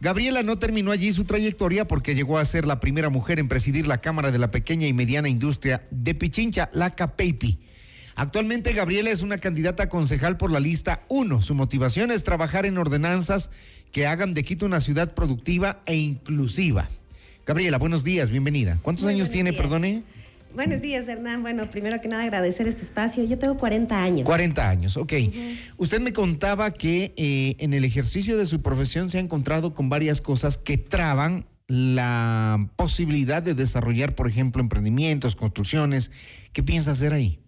Gabriela 0.00 0.42
no 0.42 0.58
terminó 0.58 0.90
allí 0.90 1.12
su 1.12 1.24
trayectoria 1.24 1.86
porque 1.86 2.14
llegó 2.14 2.38
a 2.38 2.44
ser 2.46 2.66
la 2.66 2.80
primera 2.80 3.10
mujer 3.10 3.38
en 3.38 3.48
presidir 3.48 3.86
la 3.86 4.00
Cámara 4.00 4.32
de 4.32 4.38
la 4.38 4.50
Pequeña 4.50 4.86
y 4.86 4.94
Mediana 4.94 5.28
Industria 5.28 5.86
de 5.90 6.14
Pichincha, 6.14 6.70
la 6.72 6.90
CAPEIPI. 6.90 7.58
Actualmente 8.18 8.72
Gabriela 8.72 9.10
es 9.10 9.20
una 9.20 9.36
candidata 9.36 9.82
a 9.84 9.88
concejal 9.90 10.38
por 10.38 10.50
la 10.50 10.58
lista 10.58 11.04
1. 11.08 11.42
Su 11.42 11.54
motivación 11.54 12.10
es 12.10 12.24
trabajar 12.24 12.64
en 12.64 12.78
ordenanzas 12.78 13.50
que 13.92 14.06
hagan 14.06 14.32
de 14.32 14.42
Quito 14.42 14.64
una 14.64 14.80
ciudad 14.80 15.12
productiva 15.12 15.82
e 15.84 15.96
inclusiva. 15.96 16.88
Gabriela, 17.44 17.76
buenos 17.76 18.04
días, 18.04 18.30
bienvenida. 18.30 18.78
¿Cuántos 18.80 19.04
Muy 19.04 19.12
años 19.12 19.28
tiene, 19.28 19.50
días. 19.50 19.60
perdone? 19.60 20.02
Buenos 20.54 20.80
días, 20.80 21.06
Hernán. 21.06 21.42
Bueno, 21.42 21.68
primero 21.70 22.00
que 22.00 22.08
nada 22.08 22.22
agradecer 22.22 22.66
este 22.66 22.84
espacio. 22.84 23.22
Yo 23.24 23.36
tengo 23.36 23.58
40 23.58 24.02
años. 24.02 24.24
40 24.24 24.66
años, 24.66 24.96
ok. 24.96 25.12
Usted 25.76 26.00
me 26.00 26.14
contaba 26.14 26.70
que 26.70 27.12
eh, 27.18 27.56
en 27.58 27.74
el 27.74 27.84
ejercicio 27.84 28.38
de 28.38 28.46
su 28.46 28.62
profesión 28.62 29.10
se 29.10 29.18
ha 29.18 29.20
encontrado 29.20 29.74
con 29.74 29.90
varias 29.90 30.22
cosas 30.22 30.56
que 30.56 30.78
traban 30.78 31.44
la 31.68 32.70
posibilidad 32.76 33.42
de 33.42 33.52
desarrollar, 33.52 34.14
por 34.14 34.26
ejemplo, 34.26 34.62
emprendimientos, 34.62 35.36
construcciones. 35.36 36.10
¿Qué 36.54 36.62
piensa 36.62 36.92
hacer 36.92 37.12
ahí? 37.12 37.40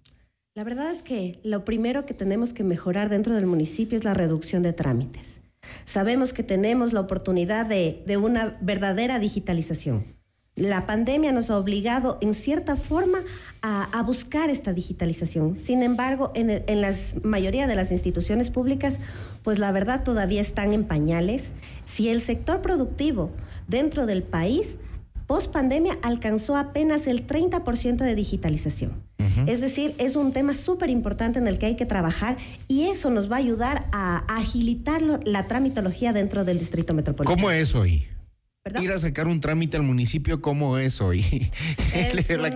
La 0.59 0.65
verdad 0.65 0.91
es 0.91 1.05
que 1.05 1.39
lo 1.45 1.65
primero 1.65 2.05
que 2.05 2.15
tenemos 2.15 2.53
que 2.53 2.65
mejorar 2.65 3.11
dentro 3.11 3.33
del 3.33 3.47
municipio 3.47 3.97
es 3.97 4.03
la 4.03 4.13
reducción 4.13 4.65
de 4.65 4.73
trámites. 4.73 5.41
Sabemos 5.85 6.33
que 6.33 6.43
tenemos 6.43 6.93
la 6.93 6.99
oportunidad 6.99 7.65
de, 7.65 8.03
una 8.21 8.59
verdadera 8.61 9.21
digitalización. 9.21 10.17
La 10.57 10.85
pandemia 10.85 11.31
nos 11.31 11.51
ha 11.51 11.59
obligado 11.59 12.19
en 12.21 12.35
cierta 12.35 12.75
forma 12.75 13.21
a, 13.63 13.85
a 13.97 14.03
buscar 14.03 14.51
esta 14.51 14.73
digitalización. 14.73 15.57
Sin 15.57 15.85
embargo, 15.85 16.33
en, 16.35 16.51
el- 16.51 16.65
en 16.67 16.81
la 16.81 16.93
mayoría 17.23 17.69
de 17.69 17.77
las 17.77 17.93
instituciones 17.93 18.51
públicas, 18.51 18.99
pues 19.45 19.61
la 19.61 19.71
verdad 19.71 20.03
todavía 20.03 20.41
están 20.41 20.73
en 20.73 20.83
pañales. 20.89 21.53
Si 21.85 22.09
el 22.09 22.21
sector 22.21 22.63
productivo 22.63 23.31
dentro 23.69 24.07
del 24.07 24.25
país, 24.25 24.79
post 25.29 25.53
pandemia, 25.53 25.97
alcanzó 26.03 26.57
apenas 26.57 27.07
el 27.07 27.29
30% 27.29 27.99
de 27.99 28.17
digitalización. 28.17 29.08
Es 29.47 29.61
decir, 29.61 29.95
es 29.99 30.15
un 30.17 30.33
tema 30.33 30.55
súper 30.55 30.91
importante 30.91 31.39
en 31.39 31.49
el 31.49 31.59
que 31.59 31.67
hay 31.67 31.77
que 31.77 31.87
trabajar 31.87 32.37
y 32.69 32.85
eso 32.87 33.11
nos 33.11 33.31
va 33.31 33.37
a 33.37 33.39
ayudar 33.39 33.87
a 33.93 34.19
agilitar 34.37 35.03
lo- 35.03 35.21
la 35.25 35.47
tramitología 35.49 36.13
dentro 36.13 36.45
del 36.45 36.59
distrito 36.59 36.95
metropolitano. 36.95 37.37
¿Cómo 37.37 37.51
es 37.51 37.75
hoy? 37.75 38.07
¿Perdón? 38.63 38.83
Ir 38.83 38.91
a 38.93 38.99
sacar 38.99 39.27
un 39.29 39.41
trámite 39.41 39.77
al 39.77 39.83
municipio, 39.85 40.41
¿cómo 40.41 40.79
es 40.79 41.01
hoy? 41.01 41.51
Es 41.95 42.29
una 42.39 42.51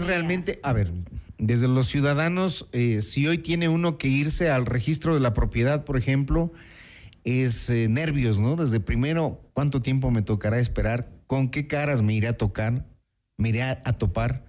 realmente, 0.00 0.60
a 0.62 0.72
ver, 0.72 0.92
desde 1.38 1.68
los 1.68 1.86
ciudadanos, 1.88 2.68
eh, 2.72 3.00
si 3.00 3.26
hoy 3.26 3.38
tiene 3.38 3.68
uno 3.68 3.98
que 3.98 4.08
irse 4.08 4.50
al 4.50 4.66
registro 4.66 5.14
de 5.14 5.20
la 5.20 5.34
propiedad, 5.34 5.84
por 5.84 5.96
ejemplo, 5.96 6.52
es 7.24 7.68
eh, 7.70 7.88
nervios, 7.88 8.38
¿no? 8.38 8.56
Desde 8.56 8.80
primero, 8.80 9.42
¿cuánto 9.52 9.80
tiempo 9.80 10.10
me 10.10 10.22
tocará 10.22 10.58
esperar? 10.58 11.10
¿Con 11.26 11.50
qué 11.50 11.66
caras 11.66 12.02
me 12.02 12.14
iré 12.14 12.28
a 12.28 12.36
tocar? 12.36 12.86
¿Me 13.36 13.50
iré 13.50 13.62
a, 13.62 13.82
a 13.84 13.92
topar? 13.92 14.45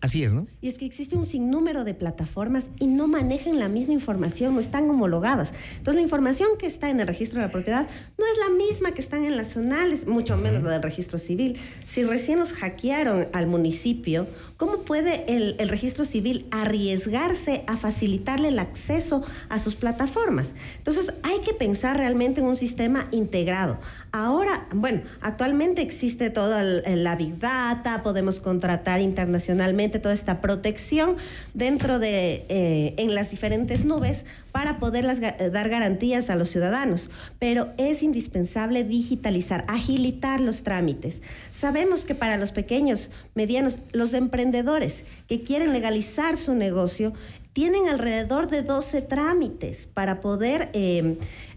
Así 0.00 0.22
es, 0.22 0.32
¿no? 0.32 0.46
Y 0.60 0.68
es 0.68 0.78
que 0.78 0.86
existe 0.86 1.16
un 1.16 1.26
sinnúmero 1.26 1.82
de 1.82 1.92
plataformas 1.92 2.70
y 2.78 2.86
no 2.86 3.08
manejan 3.08 3.58
la 3.58 3.68
misma 3.68 3.94
información, 3.94 4.54
no 4.54 4.60
están 4.60 4.88
homologadas. 4.88 5.52
Entonces, 5.78 5.96
la 5.96 6.02
información 6.02 6.50
que 6.56 6.66
está 6.66 6.88
en 6.88 7.00
el 7.00 7.08
registro 7.08 7.40
de 7.40 7.46
la 7.46 7.50
propiedad 7.52 7.88
no 8.16 8.24
es 8.24 8.38
la 8.48 8.54
misma 8.54 8.92
que 8.92 9.00
están 9.00 9.24
en 9.24 9.36
las 9.36 9.54
zonales, 9.54 10.06
mucho 10.06 10.36
menos 10.36 10.62
la 10.62 10.70
del 10.70 10.82
registro 10.82 11.18
civil. 11.18 11.58
Si 11.84 12.04
recién 12.04 12.38
nos 12.38 12.52
hackearon 12.52 13.26
al 13.32 13.48
municipio, 13.48 14.28
¿cómo 14.56 14.82
puede 14.82 15.24
el, 15.34 15.56
el 15.58 15.68
registro 15.68 16.04
civil 16.04 16.46
arriesgarse 16.52 17.64
a 17.66 17.76
facilitarle 17.76 18.48
el 18.48 18.60
acceso 18.60 19.24
a 19.48 19.58
sus 19.58 19.74
plataformas? 19.74 20.54
Entonces, 20.76 21.12
hay 21.24 21.40
que 21.40 21.54
pensar 21.54 21.96
realmente 21.96 22.40
en 22.40 22.46
un 22.46 22.56
sistema 22.56 23.08
integrado. 23.10 23.78
Ahora, 24.12 24.68
bueno, 24.72 25.02
actualmente 25.20 25.82
existe 25.82 26.30
toda 26.30 26.62
la 26.62 27.16
Big 27.16 27.38
Data, 27.40 28.02
podemos 28.04 28.38
contratar 28.38 29.00
internacionalmente 29.00 29.87
toda 29.88 30.12
esta 30.12 30.42
protección 30.42 31.16
dentro 31.54 31.98
de, 31.98 32.44
eh, 32.50 32.94
en 32.98 33.14
las 33.14 33.30
diferentes 33.30 33.86
nubes 33.86 34.26
para 34.52 34.78
poderlas 34.78 35.20
eh, 35.22 35.50
dar 35.50 35.70
garantías 35.70 36.28
a 36.28 36.36
los 36.36 36.50
ciudadanos. 36.50 37.08
Pero 37.38 37.72
es 37.78 38.02
indispensable 38.02 38.84
digitalizar, 38.84 39.64
agilitar 39.68 40.42
los 40.42 40.62
trámites. 40.62 41.22
Sabemos 41.50 42.04
que 42.04 42.14
para 42.14 42.36
los 42.36 42.52
pequeños, 42.52 43.08
medianos, 43.34 43.78
los 43.92 44.12
emprendedores 44.12 45.04
que 45.26 45.42
quieren 45.42 45.72
legalizar 45.72 46.36
su 46.36 46.54
negocio, 46.54 47.14
tienen 47.54 47.88
alrededor 47.88 48.48
de 48.48 48.62
12 48.62 49.02
trámites 49.02 49.88
para 49.92 50.20
poder 50.20 50.70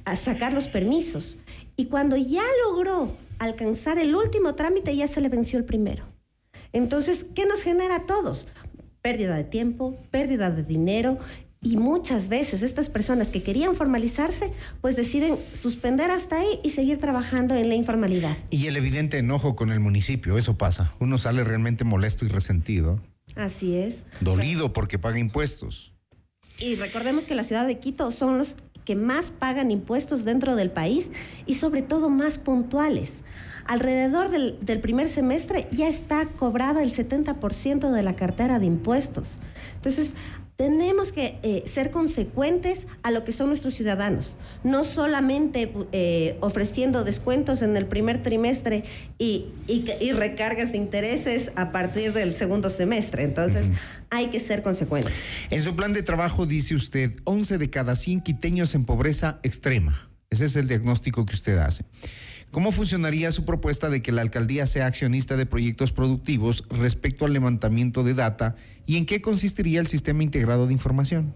a 0.05 0.15
sacar 0.15 0.53
los 0.53 0.67
permisos. 0.67 1.37
Y 1.75 1.85
cuando 1.85 2.15
ya 2.17 2.43
logró 2.65 3.15
alcanzar 3.39 3.97
el 3.97 4.15
último 4.15 4.53
trámite, 4.53 4.95
ya 4.95 5.07
se 5.07 5.19
le 5.19 5.29
venció 5.29 5.57
el 5.57 5.65
primero. 5.65 6.10
Entonces, 6.73 7.25
¿qué 7.35 7.45
nos 7.45 7.61
genera 7.61 7.97
a 7.97 8.05
todos? 8.05 8.47
Pérdida 9.01 9.35
de 9.35 9.43
tiempo, 9.43 9.97
pérdida 10.11 10.51
de 10.51 10.63
dinero 10.63 11.17
y 11.63 11.77
muchas 11.77 12.27
veces 12.27 12.63
estas 12.63 12.89
personas 12.89 13.27
que 13.27 13.43
querían 13.43 13.75
formalizarse, 13.75 14.51
pues 14.81 14.95
deciden 14.95 15.37
suspender 15.53 16.09
hasta 16.09 16.39
ahí 16.39 16.59
y 16.63 16.71
seguir 16.71 16.97
trabajando 16.97 17.55
en 17.55 17.69
la 17.69 17.75
informalidad. 17.75 18.35
Y 18.49 18.65
el 18.65 18.77
evidente 18.77 19.19
enojo 19.19 19.55
con 19.55 19.71
el 19.71 19.79
municipio, 19.79 20.37
eso 20.37 20.57
pasa. 20.57 20.91
Uno 20.99 21.17
sale 21.19 21.43
realmente 21.43 21.83
molesto 21.83 22.25
y 22.25 22.29
resentido, 22.29 22.99
Así 23.35 23.75
es. 23.75 24.05
dolido 24.21 24.73
porque 24.73 24.97
paga 24.97 25.19
impuestos. 25.19 25.93
Y 26.57 26.75
recordemos 26.75 27.25
que 27.25 27.35
la 27.35 27.43
ciudad 27.43 27.67
de 27.67 27.79
Quito 27.79 28.11
son 28.11 28.37
los 28.37 28.55
que 28.85 28.95
más 28.95 29.31
pagan 29.31 29.69
impuestos 29.69 30.25
dentro 30.25 30.55
del 30.55 30.71
país 30.71 31.09
y 31.45 31.55
sobre 31.55 31.81
todo 31.83 32.09
más 32.09 32.39
puntuales. 32.39 33.21
Alrededor 33.65 34.29
del, 34.29 34.57
del 34.61 34.79
primer 34.79 35.07
semestre 35.07 35.67
ya 35.71 35.87
está 35.87 36.25
cobrada 36.25 36.83
el 36.83 36.93
70% 36.93 37.91
de 37.91 38.03
la 38.03 38.15
cartera 38.15 38.59
de 38.59 38.65
impuestos. 38.65 39.37
Entonces, 39.75 40.13
tenemos 40.61 41.11
que 41.11 41.39
eh, 41.41 41.63
ser 41.65 41.89
consecuentes 41.89 42.85
a 43.01 43.09
lo 43.09 43.23
que 43.23 43.31
son 43.31 43.47
nuestros 43.47 43.73
ciudadanos, 43.73 44.35
no 44.63 44.83
solamente 44.83 45.73
eh, 45.91 46.37
ofreciendo 46.39 47.03
descuentos 47.03 47.63
en 47.63 47.75
el 47.75 47.87
primer 47.87 48.21
trimestre 48.21 48.83
y, 49.17 49.47
y, 49.65 49.85
y, 49.99 50.11
recargas 50.11 50.71
de 50.71 50.77
intereses 50.77 51.51
a 51.55 51.71
partir 51.71 52.13
del 52.13 52.35
segundo 52.35 52.69
semestre. 52.69 53.23
Entonces, 53.23 53.69
uh 53.69 53.71
-huh. 53.71 54.05
hay 54.11 54.27
que 54.27 54.39
ser 54.39 54.61
consecuentes. 54.61 55.15
En 55.49 55.63
su 55.63 55.75
plan 55.75 55.93
de 55.93 56.03
trabajo 56.03 56.45
dice 56.45 56.75
usted, 56.75 57.11
11 57.23 57.57
de 57.57 57.69
cada 57.71 57.95
100 57.95 58.21
quiteños 58.21 58.75
en 58.75 58.85
pobreza 58.85 59.39
extrema. 59.41 60.11
Ese 60.29 60.45
es 60.45 60.55
el 60.55 60.67
diagnóstico 60.67 61.25
que 61.25 61.33
usted 61.33 61.57
hace. 61.57 61.85
¿Cómo 62.51 62.73
funcionaría 62.73 63.31
su 63.31 63.45
propuesta 63.45 63.89
de 63.89 64.01
que 64.01 64.11
la 64.11 64.21
alcaldía 64.21 64.67
sea 64.67 64.85
accionista 64.85 65.37
de 65.37 65.45
proyectos 65.45 65.93
productivos 65.93 66.65
respecto 66.69 67.25
al 67.25 67.31
levantamiento 67.31 68.03
de 68.03 68.13
data 68.13 68.55
y 68.85 68.97
en 68.97 69.05
qué 69.05 69.21
consistiría 69.21 69.79
el 69.79 69.87
sistema 69.87 70.21
integrado 70.21 70.67
de 70.67 70.73
información? 70.73 71.33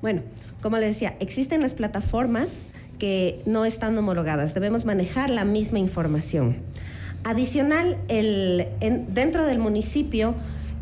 Bueno, 0.00 0.22
como 0.62 0.78
le 0.78 0.86
decía, 0.86 1.14
existen 1.20 1.60
las 1.60 1.74
plataformas 1.74 2.52
que 2.98 3.42
no 3.44 3.66
están 3.66 3.96
homologadas. 3.98 4.54
Debemos 4.54 4.86
manejar 4.86 5.28
la 5.28 5.44
misma 5.44 5.78
información. 5.78 6.56
Adicional, 7.22 7.98
dentro 8.08 9.44
del 9.44 9.58
municipio, 9.58 10.34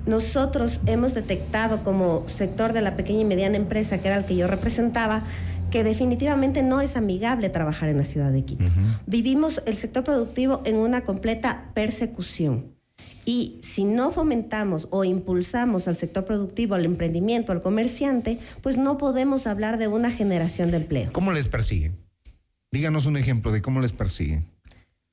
nosotros 0.07 0.81
hemos 0.87 1.15
detectado 1.15 1.83
como 1.83 2.29
sector 2.29 2.73
de 2.73 2.83
la 2.83 2.97
pequeña 2.97 3.23
y 3.23 3.25
mediana 3.25 3.57
empresa, 3.57 3.99
que 3.99 4.07
era 4.07 4.17
el 4.19 4.25
que 4.25 4.37
yo 4.37 4.47
representaba, 4.47 5.25
que 5.71 5.85
definitivamente 5.85 6.63
no 6.63 6.81
es 6.81 6.97
amigable 6.97 7.51
trabajar 7.51 7.89
en 7.89 7.99
la 7.99 8.05
ciudad 8.05 8.33
de 8.33 8.45
Quito. 8.45 8.65
Uh 8.65 8.69
-huh. 8.69 9.01
Vivimos 9.07 9.63
el 9.67 9.77
sector 9.77 10.05
productivo 10.05 10.63
en 10.65 10.77
una 10.77 11.03
completa 11.03 11.71
persecución. 11.75 12.79
Y 13.25 13.59
si 13.63 13.85
no 13.85 14.11
fomentamos 14.11 14.89
o 14.91 15.05
impulsamos 15.05 15.87
al 15.87 15.97
sector 15.97 16.25
productivo, 16.25 16.75
al 16.75 16.87
emprendimiento, 16.87 17.53
al 17.53 17.61
comerciante, 17.61 18.39
pues 18.63 18.79
no 18.79 18.97
podemos 18.97 19.47
hablar 19.47 19.77
de 19.77 19.87
una 19.87 20.11
generación 20.11 20.71
de 20.71 20.79
empleo. 20.79 21.13
¿Cómo 21.13 21.33
les 21.33 21.47
persiguen? 21.47 21.99
Díganos 22.73 23.05
un 23.05 23.19
ejemplo 23.19 23.53
de 23.53 23.61
cómo 23.61 23.81
les 23.81 23.93
persiguen. 23.93 24.47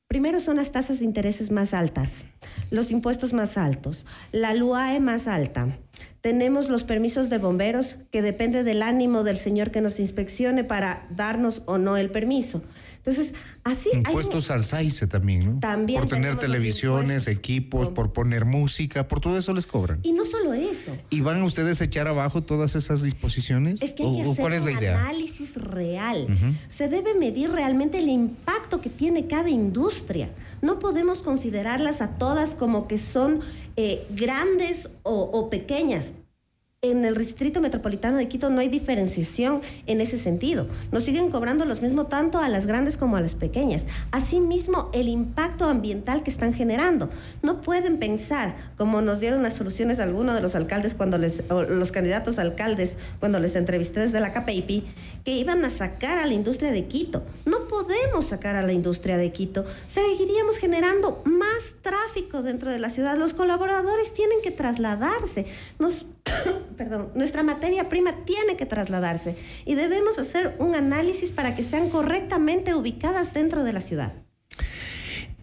Primero 0.08 0.40
son 0.40 0.58
las 0.58 0.72
tasas 0.72 1.00
de 1.00 1.06
intereses 1.06 1.52
más 1.52 1.74
altas, 1.74 2.24
los 2.70 2.92
impuestos 2.92 3.34
más 3.34 3.58
altos, 3.58 4.06
la 4.32 4.54
LUAE 4.54 5.00
más 5.00 5.28
alta. 5.28 5.78
Tenemos 6.26 6.70
los 6.70 6.84
permisos 6.84 7.30
de 7.30 7.38
bomberos 7.38 7.98
que 8.10 8.24
depende 8.24 8.64
del 8.64 8.82
ánimo 8.82 9.24
del 9.24 9.38
señor 9.38 9.70
que 9.70 9.80
nos 9.80 10.00
inspeccione 10.00 10.64
para 10.64 11.06
darnos 11.12 11.62
o 11.68 11.78
no 11.78 11.98
el 11.98 12.10
permiso. 12.10 12.64
Entonces, 13.06 13.36
así 13.64 13.90
impuestos 13.94 14.50
hay... 14.50 14.58
al 14.58 14.66
SAICE 14.66 15.06
también, 15.06 15.46
¿no? 15.46 15.60
También 15.60 16.00
por 16.00 16.10
tener 16.10 16.38
televisiones, 16.38 17.28
equipos, 17.28 17.90
por 17.90 18.14
poner 18.14 18.46
música, 18.46 19.08
por 19.08 19.20
todo 19.20 19.38
eso 19.38 19.54
les 19.54 19.68
cobran. 19.68 20.00
Y 20.02 20.12
no 20.12 20.26
solo 20.26 20.54
eso. 20.54 20.98
¿Y 21.12 21.22
van 21.22 21.44
ustedes 21.44 21.82
a 21.82 21.84
echar 21.84 22.08
abajo 22.08 22.42
todas 22.42 22.74
esas 22.74 23.04
disposiciones? 23.04 23.80
Es 23.84 23.94
que 23.94 24.04
hay 24.04 24.12
que 24.12 24.28
¿O, 24.28 24.32
hacer 24.32 24.60
un 24.60 24.86
análisis 24.86 25.54
real. 25.54 26.26
Uh 26.28 26.34
-huh. 26.34 26.58
Se 26.68 26.88
debe 26.88 27.14
medir 27.14 27.52
realmente 27.52 28.00
el 28.00 28.10
impacto 28.10 28.82
que 28.82 28.90
tiene 28.90 29.28
cada 29.28 29.50
industria. 29.50 30.32
No 30.64 30.80
podemos 30.80 31.22
considerarlas 31.22 32.02
a 32.02 32.18
todas 32.18 32.56
como 32.56 32.88
que 32.88 32.98
son 32.98 33.42
eh, 33.76 34.08
grandes 34.10 34.90
o, 35.04 35.14
o 35.22 35.52
pequeñas 35.52 36.14
en 36.92 37.06
el 37.06 37.16
distrito 37.18 37.62
metropolitano 37.62 38.18
de 38.18 38.28
Quito 38.28 38.50
no 38.50 38.60
hay 38.60 38.70
diferenciación 38.70 39.62
en 39.88 40.02
ese 40.02 40.18
sentido. 40.18 40.68
Nos 40.92 41.04
siguen 41.04 41.30
cobrando 41.30 41.66
los 41.66 41.82
mismos 41.82 42.10
tanto 42.10 42.40
a 42.40 42.50
las 42.50 42.66
grandes 42.66 42.98
como 42.98 43.18
a 43.18 43.22
las 43.22 43.36
pequeñas. 43.36 43.86
Asimismo, 44.12 44.90
el 44.94 45.08
impacto 45.08 45.66
ambiental 45.66 46.24
que 46.24 46.32
están 46.32 46.54
generando. 46.54 47.10
No 47.42 47.62
pueden 47.62 48.00
pensar, 48.00 48.56
como 48.78 49.02
nos 49.02 49.20
dieron 49.20 49.44
las 49.44 49.56
soluciones 49.56 50.00
algunos 50.00 50.36
de 50.36 50.42
los 50.42 50.56
alcaldes 50.56 50.96
cuando 50.96 51.18
les, 51.18 51.44
o 51.50 51.64
los 51.64 51.92
candidatos 51.92 52.40
alcaldes 52.40 52.98
cuando 53.20 53.40
les 53.40 53.56
entrevisté 53.56 54.02
desde 54.02 54.20
la 54.20 54.34
KPIP, 54.34 54.86
que 55.24 55.32
iban 55.32 55.64
a 55.66 55.70
sacar 55.70 56.18
a 56.18 56.26
la 56.26 56.34
industria 56.34 56.72
de 56.72 56.86
Quito. 56.86 57.24
No 57.46 57.68
podemos 57.68 58.26
sacar 58.26 58.56
a 58.56 58.62
la 58.62 58.74
industria 58.74 59.18
de 59.18 59.32
Quito. 59.32 59.66
Seguiríamos 59.88 60.58
generando 60.58 61.22
más 61.26 61.76
tráfico 61.82 62.44
dentro 62.44 62.72
de 62.72 62.80
la 62.80 62.90
ciudad. 62.90 63.18
Los 63.18 63.34
colaboradores 63.34 64.14
tienen 64.14 64.42
que 64.42 64.52
trasladarse. 64.52 65.46
Nos 65.80 66.06
perdón, 66.78 67.12
nuestra 67.16 67.44
materia 67.44 67.90
prima 67.90 68.26
tiene 68.26 68.58
que 68.58 68.66
trasladarse 68.66 69.36
y 69.66 69.76
debemos 69.76 70.20
hacer 70.20 70.56
un 70.60 70.76
análisis 70.76 71.32
para 71.32 71.56
que 71.56 71.64
sean 71.64 71.90
correctamente 71.90 72.74
ubicadas 72.74 73.34
dentro 73.34 73.64
de 73.64 73.74
la 73.74 73.82
ciudad. 73.82 74.14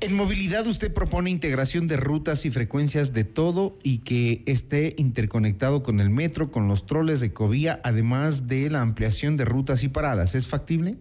En 0.00 0.14
movilidad 0.14 0.66
usted 0.66 0.92
propone 0.92 1.30
integración 1.30 1.86
de 1.86 1.96
rutas 1.96 2.44
y 2.44 2.50
frecuencias 2.50 3.12
de 3.12 3.22
todo 3.22 3.78
y 3.84 3.98
que 3.98 4.42
esté 4.46 4.96
interconectado 4.98 5.84
con 5.84 6.00
el 6.00 6.10
metro, 6.10 6.50
con 6.50 6.66
los 6.66 6.86
troles 6.86 7.20
de 7.20 7.32
Covía, 7.32 7.80
además 7.84 8.48
de 8.48 8.68
la 8.68 8.80
ampliación 8.80 9.36
de 9.36 9.44
rutas 9.44 9.84
y 9.84 9.88
paradas. 9.88 10.34
¿Es 10.34 10.48
factible? 10.48 10.96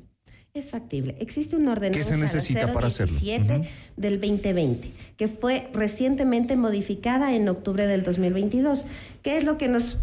Es 0.53 0.69
factible. 0.69 1.15
Existe 1.19 1.55
una 1.55 1.71
ordenanza 1.71 1.99
¿Qué 1.99 2.03
se 2.03 2.17
necesita 2.17 2.73
para 2.73 2.87
hacerlo? 2.87 3.15
Uh 3.15 3.19
-huh. 3.19 3.69
del 3.95 4.19
2020, 4.19 4.91
que 5.15 5.27
fue 5.29 5.69
recientemente 5.73 6.57
modificada 6.57 7.33
en 7.33 7.47
octubre 7.47 7.87
del 7.87 8.03
2022. 8.03 8.85
¿Qué 9.23 9.37
es 9.37 9.45
lo 9.45 9.57
que 9.57 9.69
nos, 9.69 9.97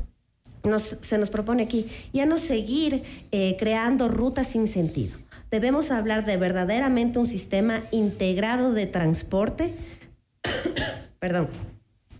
nos 0.64 0.96
se 1.02 1.18
nos 1.18 1.28
propone 1.28 1.64
aquí? 1.64 1.86
Ya 2.14 2.24
no 2.24 2.38
seguir 2.38 3.02
eh, 3.30 3.56
creando 3.58 4.08
rutas 4.08 4.46
sin 4.46 4.66
sentido. 4.68 5.18
Debemos 5.50 5.90
hablar 5.90 6.24
de 6.24 6.38
verdaderamente 6.38 7.18
un 7.18 7.26
sistema 7.26 7.82
integrado 7.90 8.72
de 8.72 8.86
transporte, 8.86 9.74
perdón, 11.18 11.48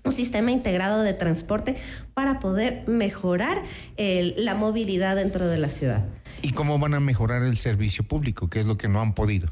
un 0.09 0.14
sistema 0.14 0.50
integrado 0.50 1.02
de 1.02 1.12
transporte 1.12 1.76
para 2.14 2.40
poder 2.40 2.84
mejorar 2.86 3.62
el, 3.96 4.34
la 4.36 4.54
movilidad 4.54 5.16
dentro 5.16 5.48
de 5.48 5.59
la 5.59 5.68
ciudad. 5.68 6.04
¿Y 6.42 6.50
cómo 6.50 6.78
van 6.78 6.94
a 6.94 7.00
mejorar 7.00 7.42
el 7.42 7.56
servicio 7.56 8.04
público? 8.04 8.48
Que 8.48 8.61
es 8.61 8.66
lo 8.66 8.76
que 8.76 8.88
no 8.88 9.00
han 9.00 9.14
podido. 9.14 9.50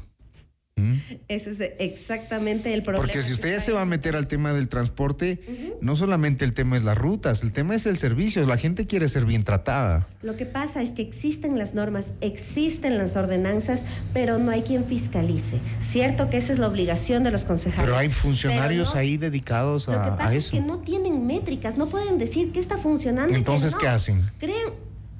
¿Mm? 0.77 0.93
Ese 1.27 1.49
es 1.49 1.59
exactamente 1.79 2.73
el 2.73 2.83
problema. 2.83 3.05
Porque 3.05 3.23
si 3.23 3.33
usted 3.33 3.55
ya 3.55 3.61
se 3.61 3.71
va 3.71 3.81
a 3.81 3.85
meter 3.85 4.15
al 4.15 4.27
tema 4.27 4.53
del 4.53 4.69
transporte, 4.69 5.41
uh 5.47 5.51
-huh. 5.51 5.73
no 5.81 5.95
solamente 5.95 6.45
el 6.45 6.53
tema 6.53 6.77
es 6.77 6.83
las 6.83 6.97
rutas, 6.97 7.41
el 7.43 7.51
tema 7.51 7.75
es 7.75 7.87
el 7.87 7.97
servicio. 7.97 8.45
La 8.45 8.57
gente 8.57 8.85
quiere 8.85 9.09
ser 9.09 9.25
bien 9.25 9.43
tratada. 9.43 10.07
Lo 10.21 10.37
que 10.37 10.45
pasa 10.45 10.83
es 10.83 10.91
que 10.91 11.01
existen 11.01 11.57
las 11.57 11.73
normas, 11.73 12.13
existen 12.21 12.97
las 12.97 13.15
ordenanzas, 13.15 13.83
pero 14.13 14.37
no 14.37 14.51
hay 14.51 14.61
quien 14.61 14.85
fiscalice. 14.85 15.59
Cierto 15.79 16.29
que 16.29 16.37
esa 16.37 16.53
es 16.53 16.59
la 16.59 16.67
obligación 16.67 17.23
de 17.23 17.31
los 17.31 17.43
concejales. 17.43 17.83
Pero 17.83 17.97
hay 17.97 18.09
funcionarios 18.09 18.93
no, 18.93 18.99
ahí 18.99 19.17
dedicados 19.17 19.89
a, 19.89 19.93
lo 19.93 20.03
que 20.03 20.09
pasa 20.11 20.29
a 20.29 20.35
es 20.35 20.45
eso. 20.45 20.51
que 20.51 20.61
no 20.61 20.79
tienen 20.79 21.25
métricas, 21.25 21.77
no 21.77 21.89
pueden 21.89 22.19
decir 22.19 22.51
qué 22.51 22.59
está 22.59 22.77
funcionando. 22.77 23.33
Entonces, 23.33 23.73
no. 23.73 23.79
¿qué 23.79 23.87
hacen? 23.87 24.21
Creen, 24.37 24.69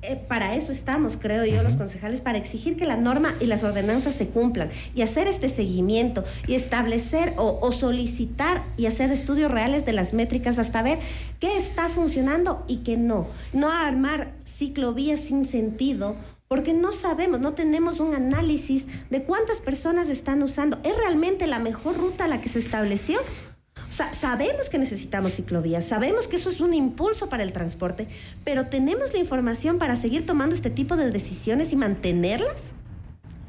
eh, 0.03 0.15
para 0.15 0.55
eso 0.55 0.71
estamos, 0.71 1.17
creo 1.17 1.43
yo, 1.45 1.55
uh 1.55 1.57
-huh. 1.57 1.63
los 1.63 1.75
concejales, 1.75 2.21
para 2.21 2.37
exigir 2.37 2.77
que 2.77 2.85
la 2.85 2.97
norma 2.97 3.33
y 3.39 3.45
las 3.47 3.63
ordenanzas 3.63 4.13
se 4.13 4.27
cumplan 4.27 4.69
y 4.93 5.01
hacer 5.01 5.27
este 5.27 5.49
seguimiento 5.49 6.23
y 6.47 6.53
establecer 6.53 7.33
o, 7.37 7.57
o, 7.61 7.71
solicitar 7.71 8.63
y 8.77 8.85
hacer 8.85 9.11
estudios 9.11 9.51
reales 9.51 9.85
de 9.85 9.93
las 9.93 10.13
métricas 10.13 10.59
hasta 10.59 10.83
ver 10.83 10.99
qué 11.39 11.57
está 11.57 11.89
funcionando 11.89 12.63
y 12.67 12.77
qué 12.77 12.95
no. 12.95 13.27
No 13.53 13.71
armar 13.71 14.33
ciclovías 14.45 15.19
sin 15.19 15.45
sentido 15.45 16.15
porque 16.47 16.73
no 16.73 16.93
sabemos, 16.93 17.39
no 17.41 17.53
tenemos 17.53 17.99
un 17.99 18.13
análisis 18.15 18.85
de 19.09 19.23
cuántas 19.23 19.59
personas 19.59 20.09
están 20.09 20.41
usando. 20.43 20.77
¿Es 20.83 20.95
realmente 20.95 21.45
la 21.45 21.59
mejor 21.59 21.97
ruta 21.97 22.27
la 22.27 22.39
que 22.39 22.49
se 22.49 22.59
estableció? 22.59 23.19
Sabemos 24.11 24.69
que 24.69 24.77
necesitamos 24.77 25.33
ciclovías, 25.33 25.85
sabemos 25.85 26.27
que 26.27 26.35
eso 26.35 26.49
es 26.49 26.59
un 26.61 26.73
impulso 26.73 27.29
para 27.29 27.43
el 27.43 27.51
transporte, 27.51 28.07
pero 28.43 28.67
¿tenemos 28.67 29.13
la 29.13 29.19
información 29.19 29.79
para 29.79 29.95
seguir 29.95 30.25
tomando 30.25 30.55
este 30.55 30.69
tipo 30.69 30.97
de 30.97 31.09
decisiones 31.09 31.73
y 31.73 31.75
mantenerlas? 31.75 32.76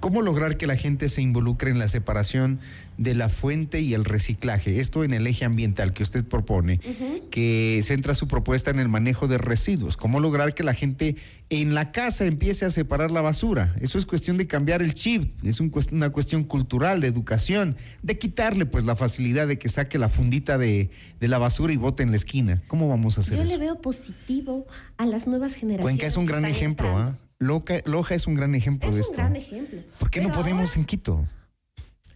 ¿Cómo 0.01 0.22
lograr 0.22 0.57
que 0.57 0.66
la 0.66 0.76
gente 0.76 1.09
se 1.09 1.22
involucre 1.22 1.70
en 1.70 1.78
la 1.78 1.88
separación 1.88 2.61
de 2.99 3.14
la 3.14 3.28
fuente 3.28 3.80
y 3.80 3.94
el 3.94 4.05
reciclaje? 4.05 4.78
Esto 4.80 5.03
en 5.05 5.12
el 5.12 5.26
eje 5.26 5.44
ambiental 5.44 5.92
que 5.92 6.03
usted 6.03 6.24
propone, 6.24 6.80
uh 6.84 6.88
-huh. 6.88 7.28
que 7.30 7.80
centra 7.82 8.14
su 8.14 8.28
propuesta 8.28 8.70
en 8.70 8.78
el 8.78 8.88
manejo 8.88 9.26
de 9.26 9.38
residuos. 9.38 9.96
¿Cómo 9.96 10.20
lograr 10.20 10.55
que 10.55 10.62
la 10.62 10.72
gente 10.74 11.16
en 11.51 11.74
la 11.74 11.90
casa 11.90 12.26
empiece 12.26 12.64
a 12.64 12.70
separar 12.70 13.11
la 13.11 13.22
basura? 13.22 13.74
Eso 13.80 13.99
es 13.99 14.07
cuestión 14.07 14.36
de 14.36 14.46
cambiar 14.46 14.82
el 14.82 14.94
chip, 14.94 15.32
es 15.44 15.59
un, 15.61 15.72
una 15.92 16.11
cuestión 16.11 16.44
cultural, 16.44 17.01
de 17.01 17.09
educación, 17.09 17.76
de 18.03 18.18
quitarle 18.18 18.66
pues 18.66 18.84
la 18.84 18.94
facilidad 18.94 19.49
de 19.49 19.59
que 19.59 19.68
saque 19.68 19.99
la 19.99 20.09
fundita 20.09 20.59
de, 20.59 20.90
de 21.20 21.28
la 21.28 21.38
basura 21.38 21.72
y 21.72 21.76
bote 21.76 22.03
en 22.03 22.11
la 22.11 22.16
esquina. 22.16 22.62
¿Cómo 22.68 22.88
vamos 22.88 23.18
a 23.18 23.22
hacer 23.22 23.36
Yo 23.38 23.42
eso? 23.44 23.53
le 23.53 23.59
veo 23.59 23.80
positivo 23.80 24.66
a 24.96 25.07
las 25.07 25.26
nuevas 25.26 25.55
generaciones. 25.55 25.82
Cuenca 25.82 26.07
es 26.07 26.16
un 26.16 26.26
gran 26.26 26.44
ejemplo, 26.44 26.88
¿ah? 26.96 27.18
Loja 27.39 28.14
es 28.14 28.26
un 28.26 28.34
gran 28.34 28.55
ejemplo 28.55 28.89
es 28.89 28.95
de 28.95 29.01
un 29.01 29.05
esto. 29.05 29.14
gran 29.16 29.36
ejemplo. 29.36 29.82
¿Por 29.99 30.11
qué 30.11 30.20
no 30.20 30.32
podemos 30.32 30.70
ahora, 30.70 30.80
en 30.80 30.84
Quito? 30.84 31.28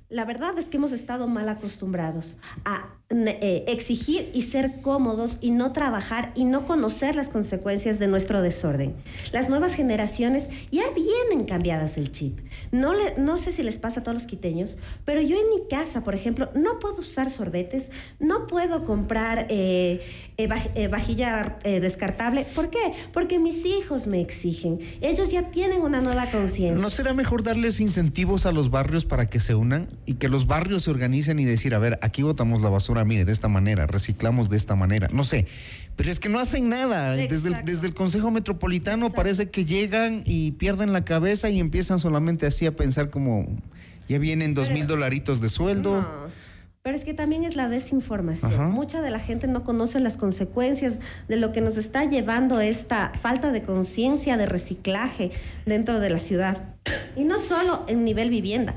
La 0.08 0.24
verdad 0.24 0.58
es 0.58 0.66
que 0.66 0.76
hemos 0.76 0.92
estado 0.92 1.26
mal 1.28 1.48
acostumbrados 1.48 2.36
a 2.64 2.86
eh, 3.12 3.64
exigir 3.68 4.30
y 4.32 4.42
ser 4.42 4.80
cómodos 4.80 5.36
y 5.42 5.50
no 5.50 5.72
trabajar 5.72 6.32
y 6.34 6.44
no 6.44 6.64
conocer 6.64 7.14
las 7.14 7.28
consecuencias 7.28 7.98
de 7.98 8.06
nuestro 8.06 8.40
desorden. 8.40 8.94
Las 9.32 9.50
nuevas 9.50 9.74
generaciones 9.74 10.48
ya 10.70 10.84
vienen 10.94 11.46
cambiadas 11.46 11.94
del 11.94 12.10
chip. 12.10 12.40
No, 12.70 12.94
le, 12.94 13.18
no 13.18 13.36
sé 13.36 13.52
si 13.52 13.62
les 13.62 13.76
pasa 13.76 14.00
a 14.00 14.02
todos 14.02 14.14
los 14.14 14.26
quiteños, 14.26 14.78
pero 15.04 15.20
yo 15.20 15.36
en 15.36 15.48
mi 15.50 15.68
casa, 15.68 16.02
por 16.02 16.14
ejemplo, 16.14 16.50
no 16.54 16.78
puedo 16.78 17.00
usar 17.00 17.28
sorbetes, 17.28 17.90
no 18.18 18.46
puedo 18.46 18.84
comprar 18.84 19.46
eh, 19.50 20.00
eh, 20.38 20.48
eh 20.74 20.88
vajilla 20.88 21.58
descartable. 21.64 22.46
¿Por 22.54 22.70
qué? 22.70 22.94
Porque 23.12 23.38
mis 23.38 23.66
hijos 23.66 24.06
me 24.06 24.22
exigen. 24.22 24.78
Ellos 25.02 25.30
ya 25.30 25.50
tienen 25.50 25.82
una 25.82 26.00
nueva 26.00 26.30
conciencia. 26.30 26.80
¿No 26.80 26.88
será 26.88 27.12
mejor 27.12 27.42
darles 27.42 27.78
incentivos 27.78 28.46
a 28.46 28.52
los 28.52 28.70
barrios 28.70 29.04
para 29.04 29.26
que 29.26 29.38
se 29.38 29.54
unan 29.54 29.86
y 30.06 30.14
que 30.14 30.30
los 30.30 30.46
barrios 30.46 30.84
se 30.84 30.90
organicen 30.90 31.38
y 31.38 31.44
decir, 31.44 31.74
a 31.74 31.78
ver, 31.78 31.98
aquí 32.00 32.22
botamos 32.22 32.62
la 32.62 32.70
basura 32.70 33.01
mire, 33.04 33.24
de 33.24 33.32
esta 33.32 33.48
manera, 33.48 33.86
reciclamos 33.86 34.48
de 34.48 34.56
esta 34.56 34.74
manera, 34.74 35.08
no 35.12 35.24
sé. 35.24 35.46
Pero 35.96 36.10
es 36.10 36.18
que 36.18 36.28
no 36.28 36.38
hacen 36.38 36.68
nada. 36.68 37.12
Desde 37.12 37.48
el, 37.48 37.64
desde 37.64 37.86
el, 37.86 37.94
Consejo 37.94 38.30
Metropolitano 38.30 39.10
parece 39.10 39.50
que 39.50 39.64
llegan 39.64 40.22
y 40.24 40.52
pierden 40.52 40.92
la 40.92 41.04
cabeza 41.04 41.50
y 41.50 41.60
empiezan 41.60 41.98
solamente 41.98 42.46
así 42.46 42.66
a 42.66 42.74
pensar 42.74 43.10
como, 43.10 43.46
ya 44.08 44.18
vienen 44.18 44.54
dos 44.54 44.70
mil 44.70 44.86
dolaritos 44.86 45.40
de 45.40 45.48
sueldo. 45.48 46.04
Pero 46.82 46.96
es 46.96 47.04
que 47.04 47.14
también 47.14 47.44
es 47.44 47.54
la 47.54 47.68
desinformación. 47.68 48.72
Mucha 48.72 49.00
de 49.00 49.10
la 49.10 49.20
gente 49.20 49.46
no 49.46 49.62
conoce 49.62 50.00
las 50.00 50.16
consecuencias 50.16 50.98
de 51.28 51.36
lo 51.36 51.52
que 51.52 51.60
nos 51.60 51.76
está 51.76 52.04
llevando 52.04 52.60
esta 52.60 53.12
falta 53.14 53.52
de 53.52 53.62
conciencia 53.62 54.36
de 54.36 54.46
reciclaje 54.46 55.30
dentro 55.64 56.00
de 56.00 56.10
la 56.10 56.18
ciudad. 56.18 56.74
Y 57.14 57.24
no 57.24 57.38
solo 57.38 57.84
en 57.88 58.04
nivel 58.04 58.30
vivienda, 58.30 58.74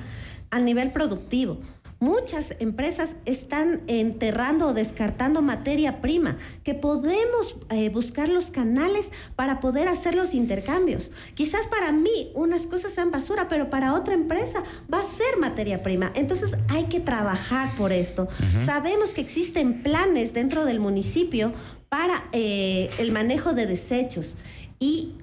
a 0.52 0.60
nivel 0.60 0.92
productivo. 0.92 1.58
Muchas 2.00 2.56
empresas 2.60 3.16
están 3.26 3.82
enterrando 3.88 4.68
o 4.68 4.74
descartando 4.74 5.42
materia 5.42 6.02
prima, 6.02 6.38
que 6.64 6.74
podemos 6.74 7.58
eh, 7.70 7.90
buscar 7.90 8.30
los 8.30 8.48
canales 8.48 9.10
para 9.36 9.60
poder 9.60 9.88
hacer 9.88 10.16
los 10.16 10.34
intercambios. 10.34 11.10
Quizás 11.36 11.68
para 11.68 11.92
mí 11.92 12.32
unas 12.34 12.68
cosas 12.68 12.94
sean 12.94 13.12
basura, 13.12 13.48
pero 13.48 13.70
para 13.70 13.94
otra 13.94 14.14
empresa 14.14 14.64
va 14.94 15.00
a 15.00 15.04
ser 15.04 15.38
materia 15.40 15.84
prima. 15.84 16.12
Entonces 16.16 16.58
hay 16.70 16.86
que 16.86 17.00
trabajar 17.00 17.74
por 17.78 17.92
esto. 17.92 18.28
Sabemos 18.64 19.12
que 19.12 19.22
existen 19.22 19.82
planes 19.82 20.34
dentro 20.34 20.66
del 20.66 20.80
municipio 20.80 21.54
para 21.90 22.26
eh, 22.34 22.90
el 22.98 23.12
manejo 23.12 23.54
de 23.54 23.66
desechos 23.68 24.36
y 24.80 25.14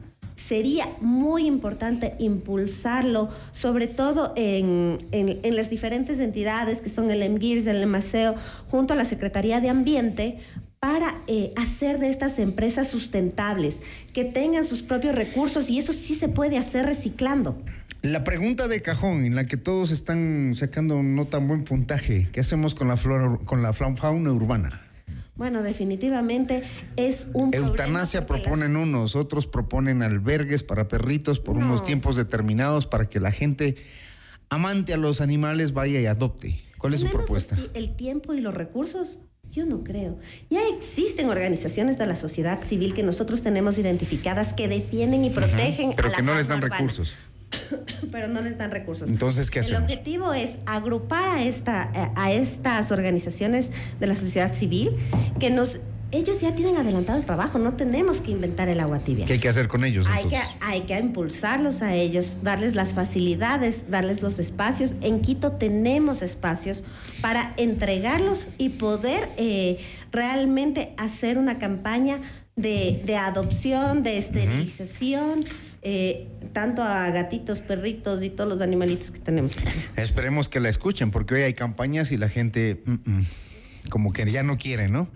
sería 0.48 0.88
muy 1.00 1.46
importante 1.46 2.14
impulsarlo, 2.18 3.28
sobre 3.52 3.86
todo 3.86 4.32
en, 4.36 4.98
las 5.42 5.70
diferentes 5.70 6.20
entidades 6.20 6.80
que 6.80 6.88
son 6.88 7.10
el 7.10 7.22
EMGIRS, 7.22 7.66
el 7.66 7.82
EMASEO, 7.82 8.34
junto 8.68 8.94
a 8.94 8.96
la 8.96 9.04
Secretaría 9.04 9.60
de 9.60 9.68
Ambiente, 9.68 10.38
para 10.80 11.22
eh, 11.28 11.52
hacer 11.56 12.00
de 12.00 12.08
estas 12.08 12.38
empresas 12.38 12.88
sustentables, 12.88 13.76
que 14.12 14.24
tengan 14.24 14.66
sus 14.66 14.82
propios 14.82 15.14
recursos 15.14 15.70
y 15.70 15.78
eso 15.78 15.92
sí 15.92 16.14
se 16.14 16.28
puede 16.28 16.58
hacer 16.58 16.86
reciclando. 16.86 17.62
La 18.02 18.24
pregunta 18.24 18.66
de 18.66 18.82
cajón 18.82 19.24
en 19.24 19.36
la 19.36 19.44
que 19.44 19.56
todos 19.56 19.92
están 19.92 20.54
sacando 20.56 21.04
no 21.04 21.26
tan 21.26 21.46
buen 21.46 21.62
puntaje, 21.62 22.28
¿qué 22.32 22.40
hacemos 22.40 22.74
con 22.74 22.88
la 22.88 22.96
flora, 22.96 23.38
con 23.44 23.62
la 23.62 23.72
fauna 23.72 24.32
urbana? 24.32 24.82
Bueno, 25.34 25.62
definitivamente 25.62 26.62
es 26.96 27.26
un 27.32 27.54
Eutanasia 27.54 28.26
proponen 28.26 28.76
unos, 28.76 29.16
otros 29.16 29.46
proponen 29.46 30.02
albergues 30.02 30.62
para 30.62 30.88
perritos 30.88 31.40
por 31.40 31.56
unos 31.56 31.82
tiempos 31.82 32.16
determinados 32.16 32.86
para 32.86 33.08
que 33.08 33.18
la 33.18 33.32
gente 33.32 33.76
amante 34.50 34.92
a 34.92 34.98
los 34.98 35.20
animales 35.22 35.72
vaya 35.72 36.00
y 36.00 36.06
adopte. 36.06 36.60
¿Cuál 36.76 36.94
es 36.94 37.00
su 37.00 37.08
propuesta? 37.08 37.56
El 37.74 37.96
tiempo 37.96 38.34
y 38.34 38.40
los 38.40 38.52
recursos. 38.52 39.18
Yo 39.50 39.66
no 39.66 39.84
creo. 39.84 40.18
Ya 40.48 40.60
existen 40.74 41.28
organizaciones 41.28 41.98
de 41.98 42.06
la 42.06 42.16
sociedad 42.16 42.62
civil 42.62 42.94
que 42.94 43.02
nosotros 43.02 43.42
tenemos 43.42 43.76
identificadas 43.76 44.54
que 44.54 44.66
defienden 44.66 45.24
y 45.26 45.30
protegen 45.30 45.92
Pero 45.94 46.10
que 46.10 46.22
no 46.22 46.34
les 46.34 46.48
dan 46.48 46.62
recursos. 46.62 47.16
pero 48.12 48.28
no 48.28 48.40
les 48.40 48.58
dan 48.58 48.70
recursos. 48.70 49.08
Entonces, 49.08 49.50
¿qué 49.50 49.60
hacemos? 49.60 49.78
El 49.78 49.84
objetivo 49.84 50.32
es 50.32 50.56
agrupar 50.66 51.28
a, 51.28 51.42
esta, 51.42 51.90
a 52.16 52.32
estas 52.32 52.90
organizaciones 52.90 53.70
de 54.00 54.06
la 54.06 54.16
sociedad 54.16 54.54
civil 54.54 54.96
que 55.38 55.50
nos 55.50 55.80
ellos 56.12 56.42
ya 56.42 56.54
tienen 56.54 56.76
adelantado 56.76 57.18
el 57.18 57.24
trabajo, 57.24 57.58
no 57.58 57.72
tenemos 57.72 58.20
que 58.20 58.30
inventar 58.30 58.68
el 58.68 58.80
agua 58.80 58.98
tibia. 58.98 59.24
¿Qué 59.24 59.32
hay 59.32 59.38
que 59.38 59.48
hacer 59.48 59.66
con 59.66 59.82
ellos? 59.82 60.06
Hay 60.10 60.26
que, 60.26 60.38
hay 60.60 60.82
que 60.82 60.98
impulsarlos 60.98 61.80
a 61.80 61.94
ellos, 61.94 62.36
darles 62.42 62.74
las 62.74 62.92
facilidades, 62.92 63.90
darles 63.90 64.20
los 64.20 64.38
espacios. 64.38 64.92
En 65.00 65.22
Quito 65.22 65.52
tenemos 65.52 66.20
espacios 66.20 66.84
para 67.22 67.54
entregarlos 67.56 68.46
y 68.58 68.68
poder 68.68 69.30
eh, 69.38 69.78
realmente 70.10 70.92
hacer 70.98 71.38
una 71.38 71.58
campaña 71.58 72.20
de, 72.56 73.16
adopción, 73.16 74.02
de 74.02 74.18
esterilización. 74.18 75.44
Eh, 75.84 76.28
tanto 76.52 76.82
a 76.82 77.10
gatitos, 77.10 77.60
perritos 77.60 78.22
y 78.22 78.30
todos 78.30 78.48
los 78.48 78.60
animalitos 78.60 79.10
que 79.10 79.18
tenemos. 79.18 79.56
Esperemos 79.96 80.48
que 80.48 80.60
la 80.60 80.68
escuchen, 80.68 81.10
porque 81.10 81.34
hoy 81.34 81.42
hay 81.42 81.54
campañas 81.54 82.12
y 82.12 82.16
la 82.16 82.28
gente 82.28 82.82
mm, 82.86 82.92
mm, 83.04 83.26
como 83.90 84.12
que 84.12 84.30
ya 84.30 84.44
no 84.44 84.56
quiere, 84.58 84.88
¿no? 84.88 85.10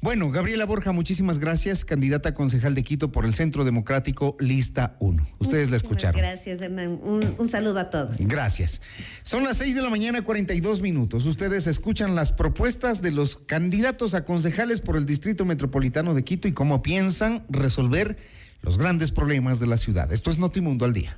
Bueno, 0.00 0.30
Gabriela 0.30 0.64
Borja, 0.64 0.92
muchísimas 0.92 1.38
gracias, 1.38 1.84
candidata 1.84 2.34
concejal 2.34 2.74
de 2.74 2.82
Quito 2.84 3.12
por 3.12 3.24
el 3.24 3.34
Centro 3.34 3.64
Democrático 3.64 4.36
Lista 4.40 4.96
1. 5.00 5.26
Ustedes 5.38 5.70
la 5.70 5.76
escucharon. 5.76 6.20
Gracias, 6.20 6.60
Hernán. 6.60 7.00
Un, 7.02 7.34
un, 7.38 7.48
saludo 7.48 7.78
a 7.78 7.90
todos. 7.90 8.16
Gracias. 8.18 8.80
Son 9.22 9.44
las 9.44 9.56
6 9.58 9.74
de 9.74 9.82
la 9.82 9.90
mañana, 9.90 10.22
42 10.22 10.82
minutos. 10.82 11.26
Ustedes 11.26 11.66
escuchan 11.66 12.14
las 12.14 12.32
propuestas 12.32 13.02
de 13.02 13.12
los 13.12 13.36
candidatos 13.36 14.14
a 14.14 14.24
concejales 14.24 14.80
por 14.80 14.96
el 14.96 15.06
Distrito 15.06 15.44
Metropolitano 15.44 16.14
de 16.14 16.24
Quito 16.24 16.48
y 16.48 16.52
cómo 16.52 16.82
piensan 16.82 17.44
resolver 17.48 18.18
los 18.62 18.78
grandes 18.78 19.12
problemas 19.12 19.60
de 19.60 19.66
la 19.66 19.78
ciudad. 19.78 20.12
Esto 20.12 20.30
es 20.30 20.38
Notimundo 20.38 20.84
al 20.84 20.92
día. 20.92 21.16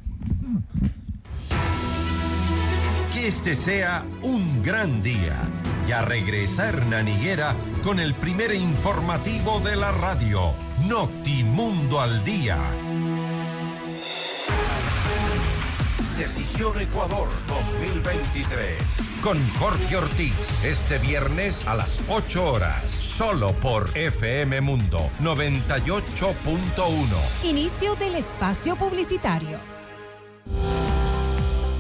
Que 3.13 3.29
este 3.29 3.57
sea 3.57 4.05
un 4.23 4.63
gran 4.63 5.03
día. 5.03 5.37
Ya 5.89 6.03
regresa 6.03 6.69
Hernán 6.69 7.09
Higuera 7.09 7.57
con 7.83 7.99
el 7.99 8.15
primer 8.15 8.55
informativo 8.55 9.61
de 9.61 9.77
la 9.77 9.91
radio, 9.91 10.53
Notimundo 10.89 12.01
al 12.01 12.23
día. 12.25 12.90
Decisión 16.21 16.79
Ecuador 16.79 17.29
2023. 17.49 18.77
Con 19.23 19.39
Jorge 19.59 19.97
Ortiz, 19.97 20.35
este 20.63 20.99
viernes 20.99 21.67
a 21.67 21.75
las 21.75 21.99
8 22.11 22.45
horas, 22.45 22.91
solo 22.91 23.55
por 23.55 23.97
FM 23.97 24.61
Mundo 24.61 25.01
98.1. 25.23 27.45
Inicio 27.45 27.95
del 27.95 28.17
espacio 28.17 28.77
publicitario. 28.77 29.59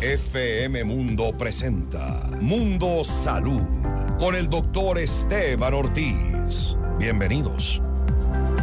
FM 0.01 0.85
Mundo 0.85 1.37
presenta 1.37 2.27
Mundo 2.41 3.05
Salud 3.05 3.61
con 4.19 4.35
el 4.35 4.49
doctor 4.49 4.99
Esteban 4.99 5.75
Ortiz. 5.75 6.79
Bienvenidos. 6.99 7.83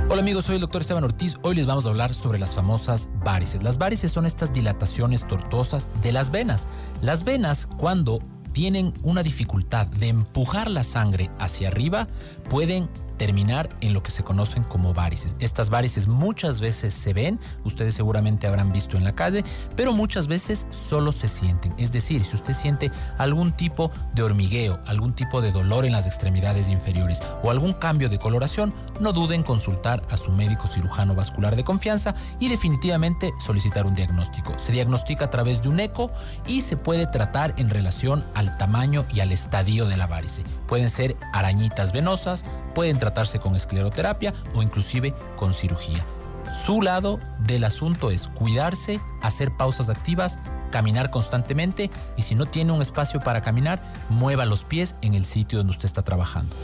Hola 0.09 0.21
amigos, 0.21 0.45
soy 0.45 0.55
el 0.55 0.61
doctor 0.61 0.81
Esteban 0.81 1.03
Ortiz. 1.03 1.35
Hoy 1.41 1.55
les 1.55 1.65
vamos 1.65 1.85
a 1.85 1.89
hablar 1.89 2.13
sobre 2.13 2.39
las 2.39 2.55
famosas 2.55 3.09
varices. 3.25 3.61
Las 3.61 3.77
varices 3.77 4.09
son 4.09 4.25
estas 4.25 4.53
dilataciones 4.53 5.27
tortuosas 5.27 5.89
de 6.01 6.13
las 6.13 6.31
venas. 6.31 6.69
Las 7.01 7.25
venas 7.25 7.67
cuando 7.77 8.19
tienen 8.53 8.93
una 9.03 9.21
dificultad 9.21 9.85
de 9.85 10.07
empujar 10.07 10.71
la 10.71 10.85
sangre 10.85 11.29
hacia 11.39 11.67
arriba 11.67 12.07
pueden 12.49 12.87
terminar 13.18 13.70
en 13.82 13.93
lo 13.93 14.03
que 14.03 14.11
se 14.11 14.24
conocen 14.24 14.63
como 14.63 14.93
varices. 14.93 15.36
Estas 15.39 15.70
varices 15.70 16.07
muchas 16.07 16.59
veces 16.59 16.93
se 16.93 17.13
ven, 17.13 17.39
ustedes 17.63 17.95
seguramente 17.95 18.47
habrán 18.47 18.72
visto 18.72 18.97
en 18.97 19.03
la 19.03 19.15
calle, 19.15 19.43
pero 19.76 19.93
muchas 19.93 20.28
veces 20.28 20.68
solo 20.70 21.11
se 21.11 21.28
sienten. 21.28 21.74
Es 21.78 21.91
decir, 21.91 22.24
si 22.26 22.36
usted 22.36 22.53
siente 22.53 22.91
algún 23.18 23.51
tipo 23.51 23.91
de 24.13 24.24
hormigueo, 24.24 24.80
algún 24.86 25.13
tipo 25.13 25.41
de 25.41 25.51
dolor 25.51 25.86
en 25.86 25.93
las 25.93 26.07
extremidades 26.07 26.70
inferiores 26.70 27.22
o 27.43 27.51
algún 27.51 27.74
cambio 27.74 28.09
de 28.09 28.20
coloración, 28.20 28.74
no 28.99 29.13
duden 29.13 29.38
en 29.38 29.43
consultar 29.43 30.01
a 30.09 30.18
su 30.18 30.32
médico 30.32 30.68
cirujano 30.68 31.13
vascular 31.13 31.55
de 31.55 31.63
confianza 31.63 32.15
y 32.39 32.49
definitivamente 32.49 33.34
solicitar 33.39 33.86
un 33.86 33.93
diagnóstico. 33.93 34.57
Se 34.57 34.72
diagnostica 34.72 35.26
a 35.26 35.30
través 35.30 35.61
de 35.61 35.70
un 35.70 35.80
eco 35.80 36.11
y 36.47 36.61
se 36.61 36.78
puede 36.78 37.07
tratar 37.07 37.53
en 37.57 37.70
relación 37.70 38.26
al 38.34 38.57
tamaño 38.57 39.05
y 39.13 39.20
al 39.20 39.32
estadio 39.32 39.86
de 39.86 39.97
la 39.97 40.07
varice. 40.07 40.43
Pueden 40.68 40.89
ser 40.89 41.15
arañitas 41.34 41.91
venosas, 41.91 42.45
pueden 42.74 42.97
tratarse 43.07 43.39
con 43.39 43.55
escleroterapia 43.55 44.33
o 44.53 44.61
inclusive 44.61 45.13
con 45.37 45.53
cirugía. 45.53 46.03
Su 46.51 46.81
lado 46.81 47.19
del 47.39 47.63
asunto 47.63 48.11
es 48.11 48.27
cuidarse, 48.27 48.99
hacer 49.21 49.55
pausas 49.55 49.89
activas, 49.89 50.39
caminar 50.71 51.09
constantemente 51.09 51.89
y 52.17 52.23
si 52.23 52.35
no 52.35 52.45
tiene 52.45 52.73
un 52.73 52.81
espacio 52.81 53.21
para 53.21 53.41
caminar, 53.41 53.81
mueva 54.09 54.45
los 54.45 54.65
pies 54.65 54.95
en 55.01 55.13
el 55.13 55.25
sitio 55.25 55.59
donde 55.59 55.71
usted 55.71 55.85
está 55.85 56.03
trabajando. 56.03 56.55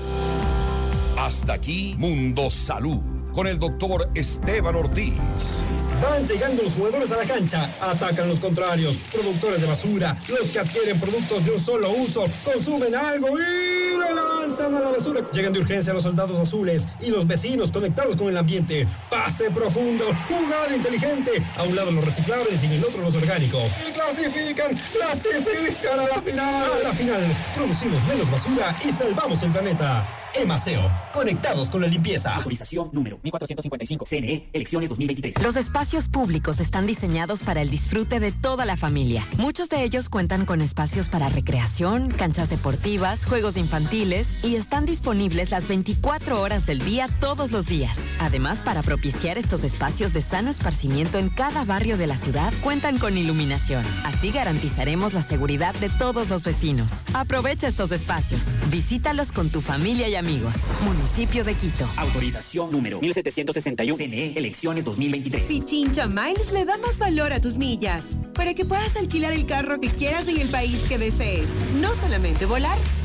Hasta 1.17 1.53
aquí 1.53 1.95
Mundo 1.97 2.49
Salud 2.49 3.22
con 3.33 3.47
el 3.47 3.59
doctor 3.59 4.09
Esteban 4.13 4.75
Ortiz. 4.75 5.63
Van 6.01 6.25
llegando 6.27 6.63
los 6.63 6.73
jugadores 6.73 7.11
a 7.11 7.17
la 7.17 7.25
cancha, 7.25 7.73
atacan 7.81 8.27
los 8.27 8.39
contrarios, 8.39 8.97
productores 9.11 9.61
de 9.61 9.67
basura, 9.67 10.17
los 10.27 10.47
que 10.49 10.59
adquieren 10.59 10.99
productos 10.99 11.45
de 11.45 11.51
un 11.51 11.59
solo 11.59 11.91
uso, 11.91 12.25
consumen 12.43 12.93
algo 12.93 13.27
y 13.29 13.97
lo 13.97 14.41
lanzan 14.41 14.75
a 14.75 14.81
la 14.81 14.91
basura. 14.91 15.21
Llegan 15.31 15.53
de 15.53 15.59
urgencia 15.59 15.93
los 15.93 16.03
soldados 16.03 16.37
azules 16.37 16.89
y 16.99 17.09
los 17.09 17.25
vecinos 17.25 17.71
conectados 17.71 18.15
con 18.15 18.27
el 18.27 18.37
ambiente. 18.37 18.87
Pase 19.09 19.49
profundo, 19.51 20.05
jugada 20.27 20.75
inteligente. 20.75 21.31
A 21.57 21.63
un 21.63 21.75
lado 21.75 21.91
los 21.91 22.03
reciclables 22.03 22.61
y 22.63 22.65
en 22.65 22.73
el 22.73 22.83
otro 22.83 23.01
los 23.01 23.15
orgánicos. 23.15 23.71
Y 23.87 23.91
clasifican, 23.93 24.77
clasifican 24.91 25.99
a 25.99 26.07
la 26.07 26.21
final. 26.21 26.71
A 26.71 26.83
la 26.83 26.93
final, 26.93 27.37
producimos 27.55 28.03
menos 28.05 28.29
basura 28.29 28.75
y 28.85 28.91
salvamos 28.91 29.41
el 29.43 29.51
planeta. 29.51 30.22
Emaseo, 30.35 30.91
conectados 31.13 31.69
con 31.69 31.81
la 31.81 31.87
limpieza. 31.87 32.33
Autorización 32.35 32.89
número 32.91 33.19
1455. 33.21 34.05
CNE, 34.05 34.49
elecciones 34.51 34.89
2023. 34.89 35.43
Los 35.43 35.55
espacios 35.55 36.07
públicos 36.07 36.59
están 36.59 36.87
diseñados 36.87 37.43
para 37.43 37.61
el 37.61 37.69
disfrute 37.69 38.19
de 38.19 38.31
toda 38.31 38.65
la 38.65 38.75
familia. 38.75 39.23
Muchos 39.37 39.69
de 39.69 39.83
ellos 39.83 40.09
cuentan 40.09 40.45
con 40.45 40.61
espacios 40.61 41.09
para 41.09 41.29
recreación, 41.29 42.09
canchas 42.09 42.49
deportivas, 42.49 43.25
juegos 43.25 43.57
infantiles 43.57 44.43
y 44.43 44.55
están 44.55 44.85
disponibles 44.85 45.51
las 45.51 45.67
24 45.67 46.41
horas 46.41 46.65
del 46.65 46.83
día 46.83 47.07
todos 47.19 47.51
los 47.51 47.67
días. 47.67 47.97
Además, 48.19 48.59
para 48.59 48.81
propiciar 48.81 49.37
estos 49.37 49.63
espacios 49.63 50.13
de 50.13 50.21
sano 50.21 50.49
esparcimiento 50.49 51.19
en 51.19 51.29
cada 51.29 51.63
barrio 51.63 51.95
de 51.95 52.07
la 52.07 52.17
ciudad, 52.17 52.51
cuentan 52.63 52.97
con 52.97 53.17
iluminación. 53.17 53.85
Así 54.03 54.31
garantizaremos 54.31 55.13
la 55.13 55.21
seguridad 55.21 55.75
de 55.75 55.89
todos 55.89 56.29
los 56.29 56.43
vecinos. 56.43 57.03
Aprovecha 57.13 57.67
estos 57.67 57.91
espacios. 57.91 58.57
Visítalos 58.71 59.31
con 59.31 59.49
tu 59.49 59.61
familia 59.61 60.07
y 60.07 60.15
amigos. 60.23 60.53
Municipio 60.85 61.43
de 61.43 61.53
Quito. 61.53 61.85
Autorización 61.97 62.71
número 62.71 63.01
1761. 63.01 63.97
CNE, 63.97 64.33
elecciones 64.37 64.85
2023. 64.85 65.43
Pichincha 65.43 66.07
Miles 66.07 66.51
le 66.53 66.63
da 66.63 66.77
más 66.77 66.97
valor 66.97 67.33
a 67.33 67.41
tus 67.41 67.57
millas 67.57 68.17
para 68.33 68.53
que 68.53 68.63
puedas 68.63 68.95
alquilar 68.95 69.33
el 69.33 69.45
carro 69.45 69.81
que 69.81 69.89
quieras 69.89 70.29
en 70.29 70.39
el 70.39 70.47
país 70.47 70.85
que 70.87 70.97
desees. 70.97 71.49
No 71.81 71.93
solamente 71.93 72.45
volar, 72.45 72.77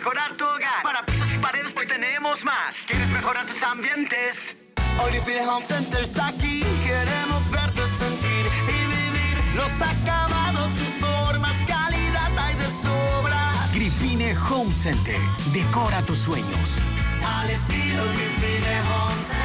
mejorar 0.00 0.32
tu 0.32 0.46
hogar. 0.46 0.82
Para 0.82 1.04
pisos 1.04 1.28
y 1.34 1.38
paredes, 1.38 1.74
hoy 1.78 1.86
tenemos 1.86 2.42
más. 2.42 2.84
¿Quieres 2.86 3.08
mejorar 3.08 3.44
tus 3.44 3.62
ambientes? 3.62 4.72
Hoy 5.02 5.12
Living 5.12 5.46
Home 5.46 5.62
Center 5.62 6.02
está 6.02 6.28
aquí. 6.28 6.64
Queremos 6.82 7.50
verte 7.50 7.82
sentir 7.98 8.46
y 8.66 8.86
vivir 8.96 9.54
los 9.54 9.70
acabados, 9.92 10.70
sus 10.78 11.06
formas, 11.06 11.54
calidad 11.66 12.32
hay 12.38 12.54
de 12.54 12.66
sobra. 12.82 13.52
Grifine 13.74 14.34
Home 14.48 14.72
Center. 14.72 15.20
Decora 15.52 16.00
tus 16.02 16.18
sueños. 16.18 16.68
Al 17.22 17.50
estilo 17.50 18.02
Grifine 18.14 18.80
Home 18.80 19.20
Center. 19.28 19.39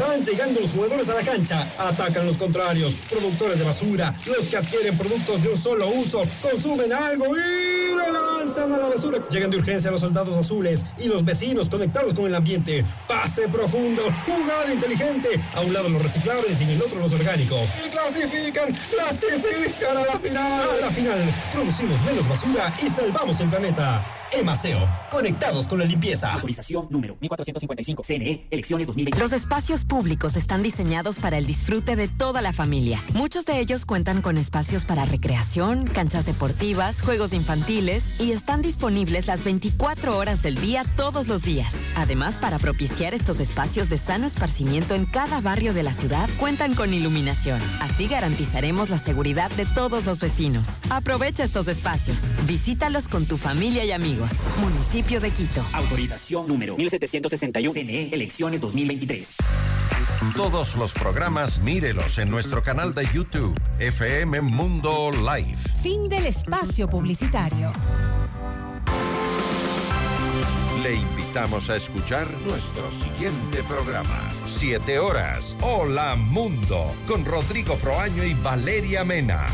Van 0.00 0.24
llegando 0.24 0.60
los 0.60 0.70
jugadores 0.70 1.08
a 1.10 1.14
la 1.14 1.22
cancha, 1.22 1.70
atacan 1.78 2.24
los 2.24 2.38
contrarios, 2.38 2.94
productores 3.10 3.58
de 3.58 3.64
basura, 3.66 4.14
los 4.24 4.46
que 4.46 4.56
adquieren 4.56 4.96
productos 4.96 5.42
de 5.42 5.50
un 5.50 5.56
solo 5.58 5.88
uso, 5.88 6.22
consumen 6.40 6.90
algo 6.90 7.26
y 7.26 7.94
lo 7.94 8.38
lanzan 8.38 8.72
a 8.72 8.78
la 8.78 8.88
basura. 8.88 9.18
Llegan 9.30 9.50
de 9.50 9.58
urgencia 9.58 9.90
los 9.90 10.00
soldados 10.00 10.34
azules 10.34 10.86
y 10.98 11.04
los 11.08 11.22
vecinos 11.22 11.68
conectados 11.68 12.14
con 12.14 12.24
el 12.24 12.34
ambiente. 12.34 12.82
Pase 13.06 13.46
profundo, 13.48 14.02
jugada 14.24 14.72
inteligente. 14.72 15.28
A 15.54 15.60
un 15.60 15.74
lado 15.74 15.90
los 15.90 16.02
reciclables 16.02 16.58
y 16.60 16.64
en 16.64 16.70
el 16.70 16.82
otro 16.82 16.98
los 16.98 17.12
orgánicos. 17.12 17.68
Y 17.86 17.90
clasifican, 17.90 18.74
clasifican 18.90 19.98
a 19.98 20.06
la 20.06 20.18
final. 20.18 20.70
A 20.70 20.80
la 20.80 20.90
final, 20.90 21.34
producimos 21.52 22.00
menos 22.02 22.26
basura 22.26 22.72
y 22.82 22.88
salvamos 22.88 23.38
el 23.40 23.50
planeta. 23.50 24.19
Emaseo, 24.32 24.88
conectados 25.10 25.66
con 25.66 25.80
la 25.80 25.84
limpieza. 25.84 26.32
Autorización 26.32 26.86
número 26.90 27.16
1455. 27.20 28.02
CNE, 28.04 28.46
elecciones 28.50 28.86
2023. 28.86 29.20
Los 29.20 29.32
espacios 29.32 29.84
públicos 29.84 30.36
están 30.36 30.62
diseñados 30.62 31.18
para 31.18 31.36
el 31.36 31.46
disfrute 31.46 31.96
de 31.96 32.06
toda 32.06 32.40
la 32.40 32.52
familia. 32.52 33.02
Muchos 33.12 33.44
de 33.44 33.58
ellos 33.58 33.84
cuentan 33.84 34.22
con 34.22 34.38
espacios 34.38 34.84
para 34.84 35.04
recreación, 35.04 35.84
canchas 35.84 36.26
deportivas, 36.26 37.02
juegos 37.02 37.32
infantiles 37.32 38.14
y 38.20 38.30
están 38.30 38.62
disponibles 38.62 39.26
las 39.26 39.42
24 39.42 40.16
horas 40.16 40.42
del 40.42 40.60
día 40.60 40.84
todos 40.96 41.26
los 41.26 41.42
días. 41.42 41.74
Además, 41.96 42.36
para 42.36 42.58
propiciar 42.58 43.14
estos 43.14 43.40
espacios 43.40 43.88
de 43.88 43.98
sano 43.98 44.26
esparcimiento 44.26 44.94
en 44.94 45.06
cada 45.06 45.40
barrio 45.40 45.74
de 45.74 45.82
la 45.82 45.92
ciudad, 45.92 46.28
cuentan 46.38 46.74
con 46.74 46.94
iluminación. 46.94 47.60
Así 47.80 48.06
garantizaremos 48.06 48.90
la 48.90 48.98
seguridad 48.98 49.50
de 49.52 49.66
todos 49.66 50.06
los 50.06 50.20
vecinos. 50.20 50.80
Aprovecha 50.88 51.42
estos 51.42 51.66
espacios. 51.66 52.32
Visítalos 52.46 53.08
con 53.08 53.26
tu 53.26 53.36
familia 53.36 53.84
y 53.84 53.90
amigos. 53.92 54.19
Municipio 54.60 55.18
de 55.18 55.30
Quito. 55.30 55.64
Autorización 55.72 56.46
número 56.46 56.76
1761. 56.76 57.72
CNE, 57.72 58.10
elecciones 58.12 58.60
2023. 58.60 59.34
Todos 60.36 60.76
los 60.76 60.92
programas 60.92 61.60
mírelos 61.60 62.18
en 62.18 62.30
nuestro 62.30 62.62
canal 62.62 62.92
de 62.94 63.08
YouTube, 63.14 63.58
FM 63.78 64.42
Mundo 64.42 65.10
Live. 65.10 65.56
Fin 65.82 66.08
del 66.08 66.26
espacio 66.26 66.88
publicitario. 66.88 67.72
Le 70.82 70.94
invitamos 70.94 71.70
a 71.70 71.76
escuchar 71.76 72.26
nuestro 72.46 72.90
siguiente 72.90 73.62
programa. 73.62 74.30
Siete 74.46 74.98
horas. 74.98 75.56
Hola 75.62 76.14
Mundo. 76.16 76.92
Con 77.06 77.24
Rodrigo 77.24 77.76
Proaño 77.76 78.24
y 78.24 78.34
Valeria 78.34 79.02
Mena. 79.04 79.46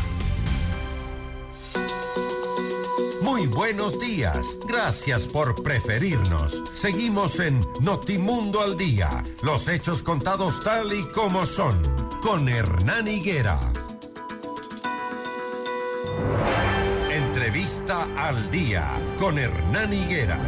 Muy 3.27 3.45
buenos 3.45 3.99
días. 3.99 4.57
Gracias 4.69 5.27
por 5.27 5.61
preferirnos. 5.61 6.63
Seguimos 6.73 7.41
en 7.41 7.59
Notimundo 7.81 8.61
al 8.61 8.77
Día. 8.77 9.09
Los 9.43 9.67
hechos 9.67 10.01
contados 10.01 10.63
tal 10.63 10.93
y 10.93 11.03
como 11.11 11.45
son. 11.45 11.77
Con 12.21 12.47
Hernán 12.47 13.09
Higuera. 13.09 13.59
Entrevista 17.11 18.07
al 18.15 18.49
Día. 18.49 18.93
Con 19.19 19.37
Hernán 19.37 19.91
Higuera. 19.91 20.39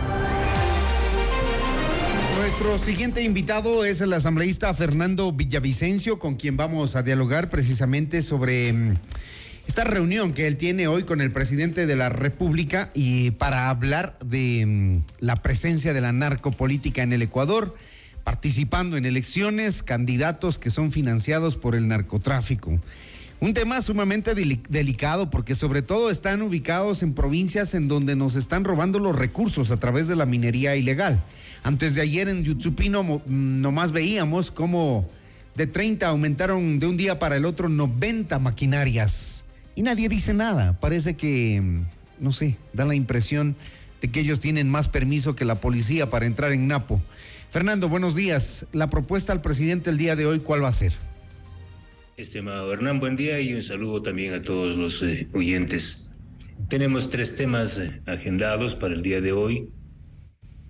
Nuestro 2.37 2.77
siguiente 2.77 3.21
invitado 3.23 3.83
es 3.83 3.99
el 3.99 4.13
asambleísta 4.13 4.73
Fernando 4.73 5.33
Villavicencio, 5.33 6.17
con 6.17 6.37
quien 6.37 6.55
vamos 6.55 6.95
a 6.95 7.03
dialogar 7.03 7.49
precisamente 7.49 8.21
sobre 8.21 8.71
mm, 8.71 8.95
esta 9.69 9.83
reunión 9.83 10.33
que 10.33 10.47
él 10.47 10.57
tiene 10.57 10.87
hoy 10.87 11.03
con 11.03 11.21
el 11.21 11.29
presidente 11.31 11.85
de 11.85 11.95
la 11.95 12.09
República 12.09 12.89
y 12.95 13.29
para 13.29 13.69
hablar 13.69 14.17
de 14.25 14.65
mm, 14.65 15.03
la 15.19 15.43
presencia 15.43 15.93
de 15.93 16.01
la 16.01 16.11
narcopolítica 16.11 17.03
en 17.03 17.13
el 17.13 17.21
Ecuador, 17.21 17.75
participando 18.23 18.97
en 18.97 19.05
elecciones, 19.05 19.83
candidatos 19.83 20.57
que 20.57 20.71
son 20.71 20.91
financiados 20.91 21.55
por 21.55 21.75
el 21.75 21.87
narcotráfico. 21.87 22.79
Un 23.41 23.53
tema 23.53 23.79
sumamente 23.83 24.35
deli- 24.35 24.63
delicado 24.69 25.29
porque 25.29 25.53
sobre 25.53 25.83
todo 25.83 26.09
están 26.09 26.41
ubicados 26.41 27.03
en 27.03 27.13
provincias 27.13 27.75
en 27.75 27.87
donde 27.87 28.15
nos 28.15 28.35
están 28.35 28.63
robando 28.63 28.97
los 28.97 29.15
recursos 29.15 29.69
a 29.69 29.77
través 29.77 30.07
de 30.07 30.15
la 30.15 30.25
minería 30.25 30.75
ilegal. 30.77 31.21
Antes 31.61 31.93
de 31.93 32.01
ayer 32.01 32.27
en 32.27 32.43
Yutsupino 32.43 33.21
nomás 33.27 33.91
veíamos 33.91 34.49
cómo 34.49 35.07
de 35.55 35.67
30 35.67 36.07
aumentaron 36.07 36.79
de 36.79 36.87
un 36.87 36.97
día 36.97 37.19
para 37.19 37.35
el 37.37 37.45
otro 37.45 37.69
90 37.69 38.39
maquinarias. 38.39 39.45
Y 39.79 39.81
nadie 39.81 40.09
dice 40.09 40.33
nada. 40.33 40.77
Parece 40.81 41.15
que, 41.15 41.61
mm, 41.61 41.85
no 42.19 42.33
sé, 42.33 42.57
da 42.73 42.83
la 42.83 42.95
impresión 42.95 43.55
de 44.01 44.11
que 44.11 44.19
ellos 44.19 44.41
tienen 44.41 44.69
más 44.69 44.89
permiso 44.89 45.37
que 45.37 45.45
la 45.45 45.61
policía 45.61 46.09
para 46.09 46.25
entrar 46.25 46.51
en 46.51 46.67
Napo. 46.67 47.01
Fernando, 47.49 47.87
buenos 47.87 48.13
días. 48.13 48.65
La 48.73 48.89
propuesta 48.89 49.31
al 49.31 49.39
presidente 49.39 49.89
el 49.89 49.97
día 49.97 50.17
de 50.17 50.25
hoy, 50.25 50.39
¿cuál 50.41 50.61
va 50.61 50.67
a 50.67 50.73
ser? 50.73 50.91
Estimado 52.17 52.73
Hernán, 52.73 52.99
buen 52.99 53.15
día 53.15 53.39
y 53.39 53.53
un 53.53 53.63
saludo 53.63 54.01
también 54.01 54.33
a 54.33 54.41
todos 54.41 54.75
los 54.77 55.01
eh, 55.01 55.29
oyentes. 55.33 56.11
Tenemos 56.67 57.09
tres 57.09 57.35
temas 57.35 57.77
eh, 57.77 58.01
agendados 58.05 58.75
para 58.75 58.95
el 58.95 59.01
día 59.01 59.21
de 59.21 59.31
hoy, 59.31 59.69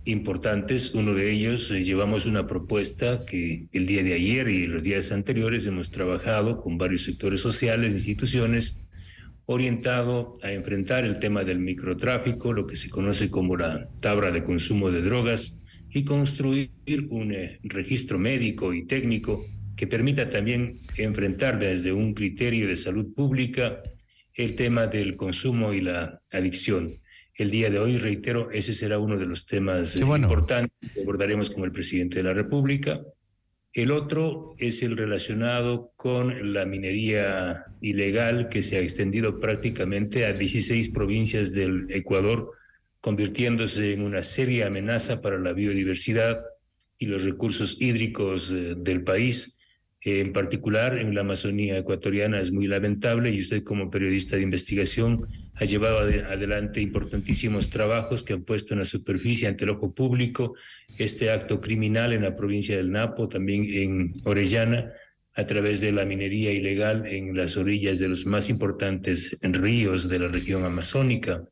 importantes. 0.05 0.93
Uno 0.93 1.15
de 1.15 1.31
ellos, 1.31 1.71
eh, 1.71 1.83
llevamos 1.83 2.27
una 2.27 2.45
propuesta 2.45 3.25
que 3.25 3.69
el 3.71 3.87
día 3.87 4.03
de 4.03 4.13
ayer 4.13 4.49
y 4.49 4.67
los 4.67 4.83
días 4.83 5.11
anteriores 5.11 5.65
hemos 5.65 5.89
trabajado 5.89 6.61
con 6.61 6.77
varios 6.77 7.05
sectores 7.05 7.41
sociales, 7.41 7.95
instituciones, 7.95 8.77
orientado 9.51 10.35
a 10.43 10.51
enfrentar 10.51 11.05
el 11.05 11.17
tema 11.17 11.43
del 11.43 11.57
microtráfico, 11.57 12.53
lo 12.53 12.67
que 12.67 12.75
se 12.75 12.87
conoce 12.87 13.31
como 13.31 13.57
la 13.57 13.89
tabla 13.99 14.29
de 14.29 14.43
consumo 14.43 14.91
de 14.91 15.01
drogas, 15.01 15.59
y 15.89 16.05
construir 16.05 16.69
un 17.09 17.31
eh, 17.31 17.59
registro 17.63 18.19
médico 18.19 18.75
y 18.75 18.85
técnico 18.85 19.43
que 19.75 19.87
permita 19.87 20.29
también 20.29 20.81
enfrentar 20.97 21.57
desde 21.57 21.91
un 21.91 22.13
criterio 22.13 22.67
de 22.67 22.75
salud 22.75 23.11
pública 23.15 23.81
el 24.35 24.55
tema 24.55 24.85
del 24.85 25.15
consumo 25.15 25.73
y 25.73 25.81
la 25.81 26.21
adicción. 26.31 27.01
El 27.33 27.49
día 27.49 27.71
de 27.71 27.79
hoy, 27.79 27.97
reitero, 27.97 28.51
ese 28.51 28.75
será 28.75 28.99
uno 28.99 29.17
de 29.17 29.25
los 29.25 29.47
temas 29.47 29.95
eh, 29.95 30.01
importantes 30.01 30.91
que 30.93 31.01
abordaremos 31.01 31.49
con 31.49 31.63
el 31.63 31.71
presidente 31.71 32.17
de 32.17 32.23
la 32.23 32.35
República. 32.35 33.01
El 33.73 33.91
otro 33.91 34.55
es 34.57 34.81
el 34.81 34.97
relacionado 34.97 35.93
con 35.95 36.53
la 36.53 36.65
minería 36.65 37.65
ilegal 37.81 38.49
que 38.49 38.63
se 38.63 38.77
ha 38.77 38.81
extendido 38.81 39.39
prácticamente 39.39 40.25
a 40.25 40.33
16 40.33 40.89
provincias 40.89 41.53
del 41.53 41.85
Ecuador, 41.89 42.51
convirtiéndose 42.99 43.93
en 43.93 44.01
una 44.01 44.23
seria 44.23 44.67
amenaza 44.67 45.21
para 45.21 45.37
la 45.37 45.53
biodiversidad 45.53 46.41
y 46.97 47.05
los 47.05 47.23
recursos 47.23 47.79
hídricos 47.79 48.51
eh, 48.51 48.73
del 48.75 49.03
país. 49.03 49.55
En 50.01 50.33
particular 50.33 50.97
en 50.97 51.13
la 51.13 51.21
Amazonía 51.21 51.77
ecuatoriana 51.77 52.39
es 52.39 52.51
muy 52.51 52.67
lamentable 52.67 53.31
y 53.31 53.41
usted 53.41 53.63
como 53.63 53.91
periodista 53.91 54.35
de 54.35 54.43
investigación 54.43 55.27
ha 55.59 55.65
llevado 55.65 55.99
adelante 55.99 56.79
importantísimos 56.79 57.69
trabajos 57.69 58.23
que 58.23 58.33
han 58.33 58.43
puesto 58.43 58.73
en 58.73 58.79
la 58.79 58.85
superficie 58.85 59.47
ante 59.47 59.65
el 59.65 59.71
ojo 59.71 59.93
público 59.93 60.55
este 60.97 61.31
acto 61.31 61.59
criminal 61.59 62.13
en 62.13 62.21
la 62.21 62.35
provincia 62.35 62.77
del 62.77 62.91
Napo, 62.91 63.27
también 63.27 63.65
en 63.65 64.13
Orellana, 64.23 64.93
a 65.35 65.45
través 65.45 65.81
de 65.81 65.91
la 65.91 66.05
minería 66.05 66.51
ilegal 66.51 67.05
en 67.05 67.35
las 67.35 67.57
orillas 67.57 67.99
de 67.99 68.07
los 68.07 68.25
más 68.25 68.49
importantes 68.49 69.37
ríos 69.41 70.07
de 70.07 70.19
la 70.19 70.29
región 70.29 70.63
amazónica. 70.63 71.43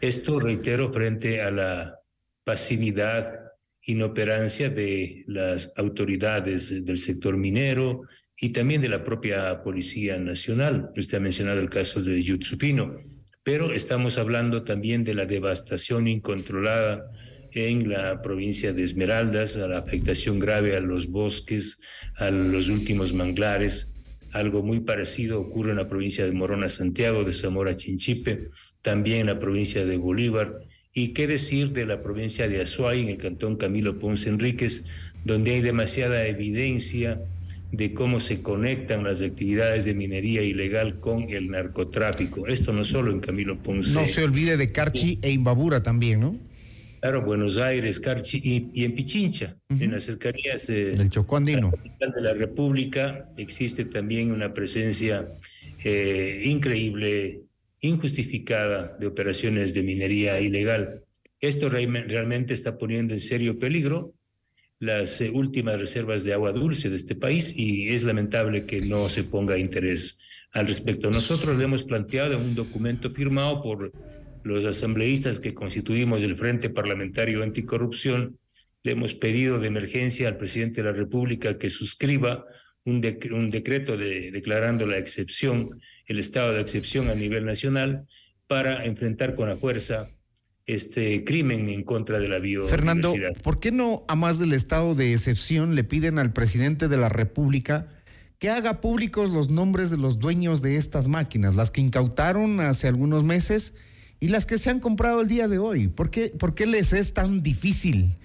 Esto, 0.00 0.38
reitero, 0.38 0.92
frente 0.92 1.42
a 1.42 1.50
la 1.50 1.98
pasividad 2.44 3.40
inoperancia 3.82 4.70
de 4.70 5.24
las 5.26 5.72
autoridades 5.76 6.84
del 6.84 6.98
sector 6.98 7.36
minero 7.36 8.02
y 8.36 8.50
también 8.50 8.80
de 8.80 8.88
la 8.88 9.02
propia 9.02 9.62
Policía 9.62 10.18
Nacional. 10.18 10.90
Usted 10.96 11.18
ha 11.18 11.20
mencionado 11.20 11.60
el 11.60 11.68
caso 11.68 12.02
de 12.02 12.22
Yutsupino, 12.22 12.96
pero 13.42 13.72
estamos 13.72 14.18
hablando 14.18 14.64
también 14.64 15.04
de 15.04 15.14
la 15.14 15.26
devastación 15.26 16.06
incontrolada 16.08 17.10
en 17.52 17.88
la 17.88 18.22
provincia 18.22 18.72
de 18.72 18.84
Esmeraldas, 18.84 19.56
a 19.56 19.66
la 19.66 19.78
afectación 19.78 20.38
grave 20.38 20.76
a 20.76 20.80
los 20.80 21.08
bosques, 21.08 21.80
a 22.16 22.30
los 22.30 22.68
últimos 22.68 23.12
manglares. 23.12 23.94
Algo 24.32 24.62
muy 24.62 24.80
parecido 24.80 25.40
ocurre 25.40 25.70
en 25.70 25.78
la 25.78 25.88
provincia 25.88 26.24
de 26.24 26.32
Morona, 26.32 26.68
Santiago, 26.68 27.24
de 27.24 27.32
Zamora, 27.32 27.74
Chinchipe, 27.74 28.50
también 28.82 29.20
en 29.20 29.26
la 29.26 29.40
provincia 29.40 29.84
de 29.84 29.96
Bolívar 29.96 30.60
y 30.92 31.08
qué 31.08 31.26
decir 31.26 31.70
de 31.72 31.86
la 31.86 32.02
provincia 32.02 32.48
de 32.48 32.60
Azuay, 32.60 33.00
en 33.00 33.08
el 33.08 33.16
cantón 33.16 33.56
Camilo 33.56 33.98
Ponce 33.98 34.28
Enríquez, 34.28 34.84
donde 35.24 35.52
hay 35.52 35.60
demasiada 35.60 36.26
evidencia 36.26 37.20
de 37.72 37.94
cómo 37.94 38.18
se 38.20 38.42
conectan 38.42 39.04
las 39.04 39.20
actividades 39.20 39.84
de 39.84 39.94
minería 39.94 40.42
ilegal 40.42 40.98
con 40.98 41.28
el 41.28 41.48
narcotráfico. 41.48 42.46
Esto 42.46 42.72
no 42.72 42.84
solo 42.84 43.12
en 43.12 43.20
Camilo 43.20 43.62
Ponce. 43.62 43.92
No 43.92 44.06
se 44.06 44.24
olvide 44.24 44.56
de 44.56 44.72
Carchi 44.72 45.18
e 45.22 45.30
Imbabura 45.30 45.82
también, 45.82 46.20
¿no? 46.20 46.38
Claro, 47.00 47.22
Buenos 47.22 47.56
Aires, 47.56 47.98
Carchi 47.98 48.70
y, 48.74 48.84
en 48.84 48.94
Pichincha, 48.94 49.56
en 49.70 49.92
las 49.92 50.04
cercanías 50.04 50.68
eh, 50.68 50.96
del 50.96 51.08
Chocó 51.08 51.38
Andino. 51.38 51.72
de 51.98 52.20
la 52.20 52.34
República, 52.34 53.30
existe 53.38 53.86
también 53.86 54.30
una 54.32 54.52
presencia 54.52 55.28
eh, 55.82 56.42
increíble 56.44 57.40
injustificada 57.80 58.98
de 58.98 59.06
operaciones 59.06 59.72
de 59.72 59.82
minería 59.82 60.38
ilegal. 60.40 61.02
Esto 61.40 61.70
realmente 61.70 62.52
está 62.52 62.76
poniendo 62.76 63.14
en 63.14 63.20
serio 63.20 63.58
peligro 63.58 64.12
las 64.80 65.20
eh, 65.20 65.30
últimas 65.30 65.78
reservas 65.78 66.24
de 66.24 66.32
agua 66.32 66.52
dulce 66.52 66.90
de 66.90 66.96
este 66.96 67.14
país 67.14 67.52
y 67.54 67.90
es 67.90 68.02
lamentable 68.02 68.64
que 68.64 68.80
no 68.80 69.08
se 69.08 69.22
ponga 69.22 69.58
interés 69.58 70.18
al 70.52 70.66
respecto. 70.66 71.10
Nosotros 71.10 71.56
le 71.56 71.64
hemos 71.64 71.84
planteado 71.84 72.38
un 72.38 72.54
documento 72.54 73.10
firmado 73.10 73.62
por 73.62 73.92
los 74.42 74.64
asambleístas 74.64 75.38
que 75.38 75.54
constituimos 75.54 76.22
el 76.22 76.36
Frente 76.36 76.70
Parlamentario 76.70 77.42
Anticorrupción, 77.42 78.38
le 78.82 78.92
hemos 78.92 79.14
pedido 79.14 79.58
de 79.58 79.68
emergencia 79.68 80.26
al 80.26 80.38
presidente 80.38 80.82
de 80.82 80.90
la 80.90 80.96
República 80.96 81.58
que 81.58 81.68
suscriba 81.68 82.46
un, 82.84 83.02
decreto 83.02 83.98
de, 83.98 84.30
declarando 84.30 84.86
la 84.86 84.96
excepción 84.96 85.78
el 86.06 86.18
estado 86.18 86.54
de 86.54 86.62
excepción 86.62 87.10
a 87.10 87.14
nivel 87.14 87.44
nacional 87.44 88.06
para 88.46 88.86
enfrentar 88.86 89.34
con 89.34 89.48
la 89.48 89.56
fuerza 89.56 90.10
este 90.74 91.24
crimen 91.24 91.68
en 91.68 91.82
contra 91.82 92.18
de 92.18 92.28
la 92.28 92.38
biodiversidad. 92.38 92.78
Fernando, 92.78 93.14
¿por 93.42 93.60
qué 93.60 93.72
no, 93.72 94.04
a 94.08 94.16
más 94.16 94.38
del 94.38 94.52
estado 94.52 94.94
de 94.94 95.12
excepción, 95.12 95.74
le 95.74 95.84
piden 95.84 96.18
al 96.18 96.32
presidente 96.32 96.88
de 96.88 96.96
la 96.96 97.08
República 97.08 97.88
que 98.38 98.50
haga 98.50 98.80
públicos 98.80 99.30
los 99.30 99.50
nombres 99.50 99.90
de 99.90 99.98
los 99.98 100.18
dueños 100.18 100.62
de 100.62 100.76
estas 100.76 101.08
máquinas, 101.08 101.54
las 101.54 101.70
que 101.70 101.80
incautaron 101.80 102.60
hace 102.60 102.88
algunos 102.88 103.22
meses 103.22 103.74
y 104.18 104.28
las 104.28 104.46
que 104.46 104.58
se 104.58 104.70
han 104.70 104.80
comprado 104.80 105.20
el 105.20 105.28
día 105.28 105.48
de 105.48 105.58
hoy? 105.58 105.88
¿Por 105.88 106.10
qué, 106.10 106.28
por 106.30 106.54
qué 106.54 106.66
les 106.66 106.92
es 106.92 107.14
tan 107.14 107.42
difícil? 107.42 108.16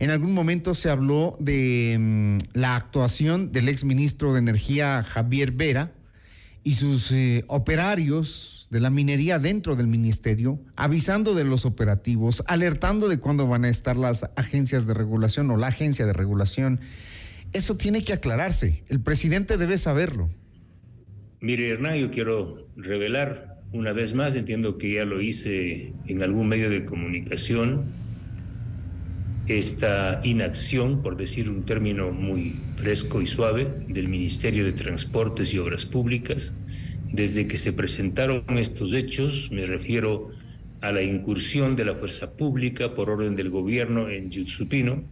En 0.00 0.10
algún 0.10 0.32
momento 0.32 0.74
se 0.74 0.88
habló 0.88 1.36
de 1.40 1.96
mm, 2.00 2.58
la 2.58 2.74
actuación 2.74 3.52
del 3.52 3.68
exministro 3.68 4.32
de 4.32 4.38
Energía 4.38 5.04
Javier 5.04 5.52
Vera, 5.52 5.92
y 6.62 6.74
sus 6.74 7.10
eh, 7.12 7.44
operarios 7.48 8.68
de 8.70 8.80
la 8.80 8.90
minería 8.90 9.38
dentro 9.38 9.74
del 9.74 9.88
ministerio, 9.88 10.60
avisando 10.76 11.34
de 11.34 11.44
los 11.44 11.64
operativos, 11.66 12.44
alertando 12.46 13.08
de 13.08 13.18
cuándo 13.18 13.48
van 13.48 13.64
a 13.64 13.68
estar 13.68 13.96
las 13.96 14.30
agencias 14.36 14.86
de 14.86 14.94
regulación 14.94 15.50
o 15.50 15.56
la 15.56 15.68
agencia 15.68 16.06
de 16.06 16.12
regulación. 16.12 16.80
Eso 17.52 17.76
tiene 17.76 18.04
que 18.04 18.12
aclararse. 18.12 18.84
El 18.88 19.00
presidente 19.00 19.56
debe 19.56 19.76
saberlo. 19.76 20.30
Mire, 21.40 21.70
Hernán, 21.70 21.96
yo 21.96 22.10
quiero 22.10 22.68
revelar 22.76 23.60
una 23.72 23.92
vez 23.92 24.14
más, 24.14 24.34
entiendo 24.34 24.78
que 24.78 24.94
ya 24.94 25.04
lo 25.04 25.20
hice 25.20 25.92
en 26.06 26.22
algún 26.22 26.48
medio 26.48 26.70
de 26.70 26.84
comunicación, 26.84 27.99
esta 29.58 30.20
inacción, 30.24 31.02
por 31.02 31.16
decir 31.16 31.48
un 31.48 31.64
término 31.64 32.12
muy 32.12 32.54
fresco 32.76 33.20
y 33.20 33.26
suave, 33.26 33.66
del 33.88 34.08
Ministerio 34.08 34.64
de 34.64 34.72
Transportes 34.72 35.52
y 35.52 35.58
Obras 35.58 35.86
Públicas. 35.86 36.54
Desde 37.12 37.48
que 37.48 37.56
se 37.56 37.72
presentaron 37.72 38.44
estos 38.56 38.92
hechos, 38.92 39.50
me 39.50 39.66
refiero 39.66 40.28
a 40.80 40.92
la 40.92 41.02
incursión 41.02 41.76
de 41.76 41.84
la 41.84 41.94
fuerza 41.94 42.36
pública 42.36 42.94
por 42.94 43.10
orden 43.10 43.36
del 43.36 43.50
gobierno 43.50 44.08
en 44.08 44.30
Yutsupino, 44.30 45.04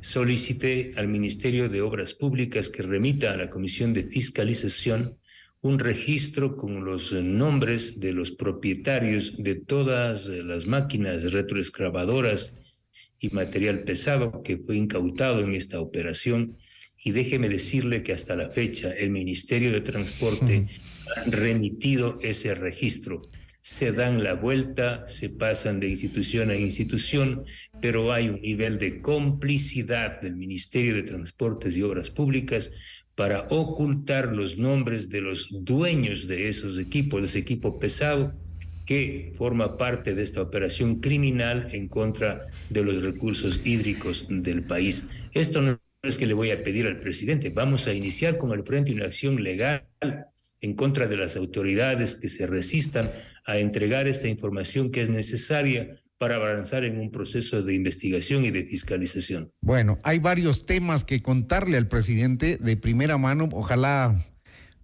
solicité 0.00 0.92
al 0.96 1.08
Ministerio 1.08 1.68
de 1.68 1.82
Obras 1.82 2.14
Públicas 2.14 2.70
que 2.70 2.82
remita 2.82 3.32
a 3.32 3.36
la 3.36 3.50
Comisión 3.50 3.92
de 3.92 4.04
Fiscalización 4.04 5.16
un 5.60 5.78
registro 5.78 6.56
con 6.56 6.84
los 6.84 7.12
nombres 7.12 7.98
de 7.98 8.12
los 8.12 8.30
propietarios 8.30 9.42
de 9.42 9.56
todas 9.56 10.28
las 10.28 10.66
máquinas 10.66 11.32
retroexcavadoras 11.32 12.52
y 13.20 13.30
material 13.30 13.84
pesado 13.84 14.42
que 14.42 14.58
fue 14.58 14.76
incautado 14.76 15.42
en 15.42 15.54
esta 15.54 15.80
operación. 15.80 16.56
Y 17.02 17.12
déjeme 17.12 17.48
decirle 17.48 18.02
que 18.02 18.12
hasta 18.12 18.36
la 18.36 18.50
fecha 18.50 18.90
el 18.90 19.10
Ministerio 19.10 19.72
de 19.72 19.80
Transporte 19.80 20.66
ha 21.16 21.22
remitido 21.30 22.18
ese 22.22 22.54
registro. 22.54 23.22
Se 23.60 23.92
dan 23.92 24.24
la 24.24 24.34
vuelta, 24.34 25.06
se 25.06 25.30
pasan 25.30 25.80
de 25.80 25.88
institución 25.88 26.50
a 26.50 26.56
institución, 26.56 27.44
pero 27.80 28.12
hay 28.12 28.28
un 28.28 28.40
nivel 28.40 28.78
de 28.78 29.00
complicidad 29.00 30.20
del 30.20 30.36
Ministerio 30.36 30.94
de 30.94 31.02
Transportes 31.02 31.76
y 31.76 31.82
Obras 31.82 32.10
Públicas 32.10 32.70
para 33.14 33.48
ocultar 33.50 34.32
los 34.32 34.58
nombres 34.58 35.08
de 35.08 35.20
los 35.20 35.48
dueños 35.50 36.28
de 36.28 36.48
esos 36.48 36.78
equipos, 36.78 37.20
de 37.20 37.26
ese 37.26 37.40
equipo 37.40 37.78
pesado, 37.78 38.32
que 38.88 39.34
forma 39.36 39.76
parte 39.76 40.14
de 40.14 40.22
esta 40.22 40.40
operación 40.40 41.00
criminal 41.00 41.68
en 41.72 41.88
contra 41.88 42.46
de 42.70 42.82
los 42.82 43.02
recursos 43.02 43.60
hídricos 43.62 44.24
del 44.30 44.64
país. 44.64 45.06
Esto 45.34 45.60
no 45.60 45.78
es 46.02 46.16
que 46.16 46.26
le 46.26 46.32
voy 46.32 46.52
a 46.52 46.62
pedir 46.62 46.86
al 46.86 46.98
presidente, 46.98 47.50
vamos 47.50 47.86
a 47.86 47.92
iniciar 47.92 48.38
con 48.38 48.50
el 48.52 48.64
frente 48.64 48.94
una 48.94 49.04
acción 49.04 49.42
legal 49.42 49.84
en 50.62 50.72
contra 50.72 51.06
de 51.06 51.18
las 51.18 51.36
autoridades 51.36 52.16
que 52.16 52.30
se 52.30 52.46
resistan 52.46 53.10
a 53.44 53.58
entregar 53.58 54.08
esta 54.08 54.26
información 54.26 54.90
que 54.90 55.02
es 55.02 55.10
necesaria 55.10 55.98
para 56.16 56.36
avanzar 56.36 56.84
en 56.84 56.98
un 56.98 57.10
proceso 57.10 57.62
de 57.62 57.74
investigación 57.74 58.46
y 58.46 58.50
de 58.50 58.64
fiscalización. 58.64 59.52
Bueno, 59.60 59.98
hay 60.02 60.18
varios 60.18 60.64
temas 60.64 61.04
que 61.04 61.20
contarle 61.20 61.76
al 61.76 61.88
presidente 61.88 62.56
de 62.56 62.78
primera 62.78 63.18
mano, 63.18 63.50
ojalá 63.52 64.24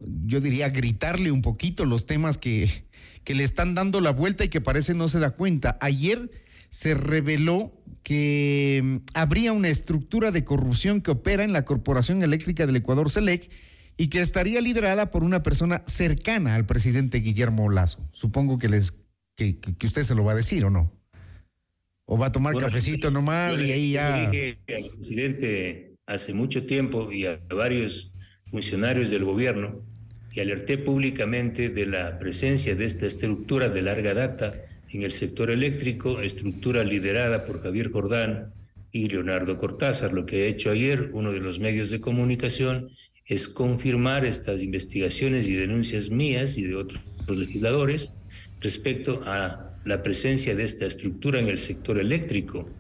yo 0.01 0.41
diría 0.41 0.69
gritarle 0.71 1.31
un 1.31 1.43
poquito 1.43 1.85
los 1.85 2.07
temas 2.07 2.39
que, 2.39 2.87
que 3.25 3.35
le 3.35 3.45
están 3.45 3.75
dando 3.75 4.01
la 4.01 4.11
vuelta 4.11 4.45
y 4.45 4.49
que 4.49 4.61
parece 4.61 4.95
no 4.95 5.09
se 5.09 5.19
da 5.19 5.31
cuenta. 5.31 5.79
Ayer 5.81 6.31
se 6.71 6.95
reveló 6.95 7.73
que 8.03 8.81
mm, 8.83 8.97
habría 9.15 9.53
una 9.53 9.69
estructura 9.69 10.31
de 10.31 10.45
corrupción 10.45 11.01
que 11.01 11.13
opera 11.13 11.45
en 11.45 11.53
la 11.53 11.65
Corporación 11.65 12.23
Eléctrica 12.23 12.67
del 12.67 12.77
Ecuador, 12.77 13.11
SELEC, 13.11 13.51
y 13.97 14.09
que 14.09 14.21
estaría 14.21 14.61
liderada 14.61 15.11
por 15.11 15.23
una 15.23 15.43
persona 15.43 15.83
cercana 15.87 16.55
al 16.55 16.67
presidente 16.67 17.19
Guillermo 17.19 17.71
Lazo. 17.71 18.09
Supongo 18.13 18.59
que, 18.59 18.69
les, 18.69 18.93
que, 19.37 19.57
usted 19.85 20.03
se 20.03 20.15
lo 20.15 20.25
va 20.25 20.33
a 20.33 20.37
decir 20.37 20.65
o 20.65 20.71
no. 20.71 20.93
O 22.07 22.19
va 22.19 22.27
a 22.27 22.33
tomar 22.33 22.57
cafecito 22.57 23.11
nomás 23.11 23.61
y 23.61 23.73
ahí 23.73 23.93
ya... 23.93 24.25
Yo 24.25 24.31
dije 24.31 24.59
al 24.69 24.91
presidente 24.97 25.95
hace 26.07 26.35
mucho 26.35 26.67
tiempo 26.67 27.13
y 27.13 27.27
a 27.27 27.41
varios 27.55 28.13
funcionarios 28.55 29.11
del 29.11 29.25
gobierno 29.25 29.83
y 30.31 30.39
alerté 30.39 30.79
públicamente 30.79 31.71
de 31.71 31.87
la 31.87 32.21
presencia 32.21 32.77
de 32.77 32.85
esta 32.85 33.05
estructura 33.05 33.69
de 33.69 33.83
larga 33.83 34.15
data 34.15 34.55
en 34.93 35.03
el 35.03 35.11
sector 35.11 35.51
eléctrico, 35.51 36.21
estructura 36.21 36.85
liderada 36.85 37.47
por 37.47 37.61
Javier 37.65 37.91
Jordán 37.91 38.53
y 38.93 39.09
Leonardo 39.09 39.59
Cortázar. 39.59 40.13
Lo 40.13 40.25
que 40.25 40.45
ha 40.45 40.47
hecho 40.47 40.71
ayer 40.71 41.11
uno 41.15 41.33
de 41.33 41.41
los 41.41 41.59
medios 41.59 41.91
de 41.91 42.01
comunicación 42.01 42.91
es 43.27 43.49
confirmar 43.49 44.25
estas 44.25 44.63
investigaciones 44.63 45.49
y 45.49 45.55
denuncias 45.55 46.11
mías 46.11 46.57
y 46.57 46.63
de 46.63 46.77
otros 46.77 47.03
legisladores 47.27 48.15
respecto 48.61 49.21
a 49.25 49.81
la 49.85 50.01
presencia 50.05 50.55
de 50.55 50.63
esta 50.63 50.87
estructura 50.87 51.41
en 51.41 51.49
el 51.49 51.59
sector 51.59 51.99
eléctrico. 51.99 52.71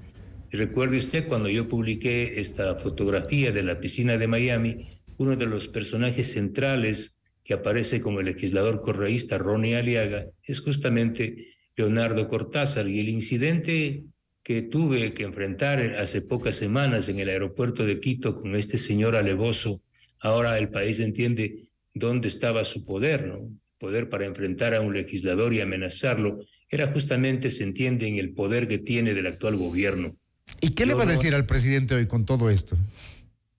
Recuerde 0.52 0.98
usted 0.98 1.26
cuando 1.26 1.48
yo 1.48 1.66
publiqué 1.66 2.38
esta 2.38 2.76
fotografía 2.76 3.50
de 3.50 3.64
la 3.64 3.80
piscina 3.80 4.16
de 4.16 4.28
Miami, 4.28 4.94
uno 5.18 5.36
de 5.36 5.46
los 5.46 5.68
personajes 5.68 6.32
centrales 6.32 7.16
que 7.44 7.54
aparece 7.54 8.00
como 8.00 8.20
el 8.20 8.26
legislador 8.26 8.80
correísta 8.80 9.38
Ronnie 9.38 9.76
Aliaga 9.76 10.26
es 10.42 10.60
justamente 10.60 11.48
Leonardo 11.76 12.26
Cortázar 12.28 12.88
y 12.88 13.00
el 13.00 13.08
incidente 13.08 14.04
que 14.42 14.62
tuve 14.62 15.14
que 15.14 15.24
enfrentar 15.24 15.80
hace 15.98 16.20
pocas 16.20 16.56
semanas 16.56 17.08
en 17.08 17.18
el 17.18 17.28
aeropuerto 17.28 17.86
de 17.86 17.98
Quito 18.00 18.34
con 18.34 18.54
este 18.54 18.78
señor 18.78 19.16
alevoso, 19.16 19.82
ahora 20.20 20.58
el 20.58 20.68
país 20.68 21.00
entiende 21.00 21.68
dónde 21.94 22.28
estaba 22.28 22.64
su 22.64 22.84
poder, 22.84 23.26
¿no? 23.26 23.50
Poder 23.78 24.08
para 24.08 24.26
enfrentar 24.26 24.74
a 24.74 24.80
un 24.80 24.92
legislador 24.92 25.54
y 25.54 25.60
amenazarlo, 25.60 26.40
era 26.68 26.92
justamente, 26.92 27.50
se 27.50 27.64
entiende, 27.64 28.06
en 28.06 28.16
el 28.16 28.34
poder 28.34 28.68
que 28.68 28.78
tiene 28.78 29.14
del 29.14 29.26
actual 29.26 29.56
gobierno. 29.56 30.16
¿Y 30.60 30.70
qué 30.70 30.86
le 30.86 30.94
va 30.94 31.04
a 31.04 31.06
decir 31.06 31.34
al 31.34 31.46
presidente 31.46 31.94
hoy 31.94 32.06
con 32.06 32.24
todo 32.24 32.50
esto? 32.50 32.76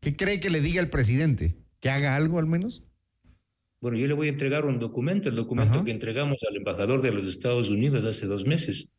¿Qué 0.05 0.15
cree 0.15 0.39
que 0.39 0.51
le 0.51 0.61
diga 0.61 0.83
al 0.83 0.91
presidente? 0.91 1.55
¿Que 1.79 1.89
haga 1.89 2.15
algo 2.15 2.37
al 2.37 2.45
menos? 2.45 2.83
Bueno, 3.81 3.97
yo 3.97 4.05
le 4.05 4.13
voy 4.13 4.27
a 4.27 4.29
entregar 4.29 4.63
un 4.63 4.77
documento, 4.77 5.29
el 5.29 5.35
documento 5.35 5.83
que 5.83 5.89
entregamos 5.89 6.37
al 6.47 6.55
embajador 6.57 7.01
de 7.01 7.11
los 7.11 7.25
Estados 7.25 7.71
Unidos 7.71 8.05
hace 8.05 8.27
dos 8.27 8.45
meses. 8.45 8.91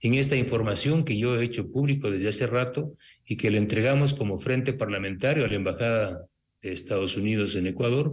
En 0.00 0.12
esta 0.12 0.36
información 0.36 1.06
que 1.06 1.16
yo 1.16 1.40
he 1.40 1.44
hecho 1.46 1.72
público 1.72 2.10
desde 2.10 2.28
hace 2.28 2.46
rato 2.46 2.98
y 3.24 3.38
que 3.38 3.50
le 3.50 3.56
entregamos 3.56 4.12
como 4.12 4.38
frente 4.38 4.74
parlamentario 4.74 5.46
a 5.46 5.48
la 5.48 5.54
Embajada 5.54 6.26
de 6.60 6.72
Estados 6.72 7.16
Unidos 7.16 7.56
en 7.56 7.68
Ecuador, 7.68 8.12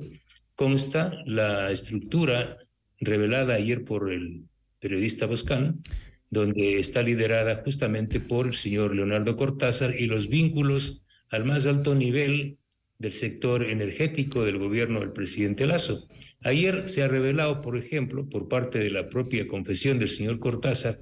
consta 0.55 1.11
la 1.25 1.71
estructura 1.71 2.57
revelada 3.01 3.55
ayer 3.55 3.83
por 3.83 4.13
el 4.13 4.45
periodista 4.79 5.25
Boscan, 5.25 5.83
donde 6.29 6.79
está 6.79 7.03
liderada 7.03 7.63
justamente 7.65 8.21
por 8.21 8.47
el 8.47 8.53
señor 8.53 8.95
Leonardo 8.95 9.35
Cortázar 9.35 9.93
y 9.99 10.05
los 10.05 10.29
vínculos 10.29 11.03
al 11.31 11.45
más 11.45 11.65
alto 11.65 11.95
nivel 11.95 12.57
del 12.97 13.13
sector 13.13 13.63
energético 13.63 14.43
del 14.43 14.57
gobierno 14.57 14.99
del 14.99 15.13
presidente 15.13 15.65
Lazo. 15.65 16.07
Ayer 16.43 16.87
se 16.87 17.01
ha 17.01 17.07
revelado, 17.07 17.61
por 17.61 17.77
ejemplo, 17.77 18.27
por 18.27 18.47
parte 18.47 18.79
de 18.79 18.89
la 18.89 19.09
propia 19.09 19.47
confesión 19.47 19.99
del 19.99 20.09
señor 20.09 20.39
Cortázar, 20.39 20.99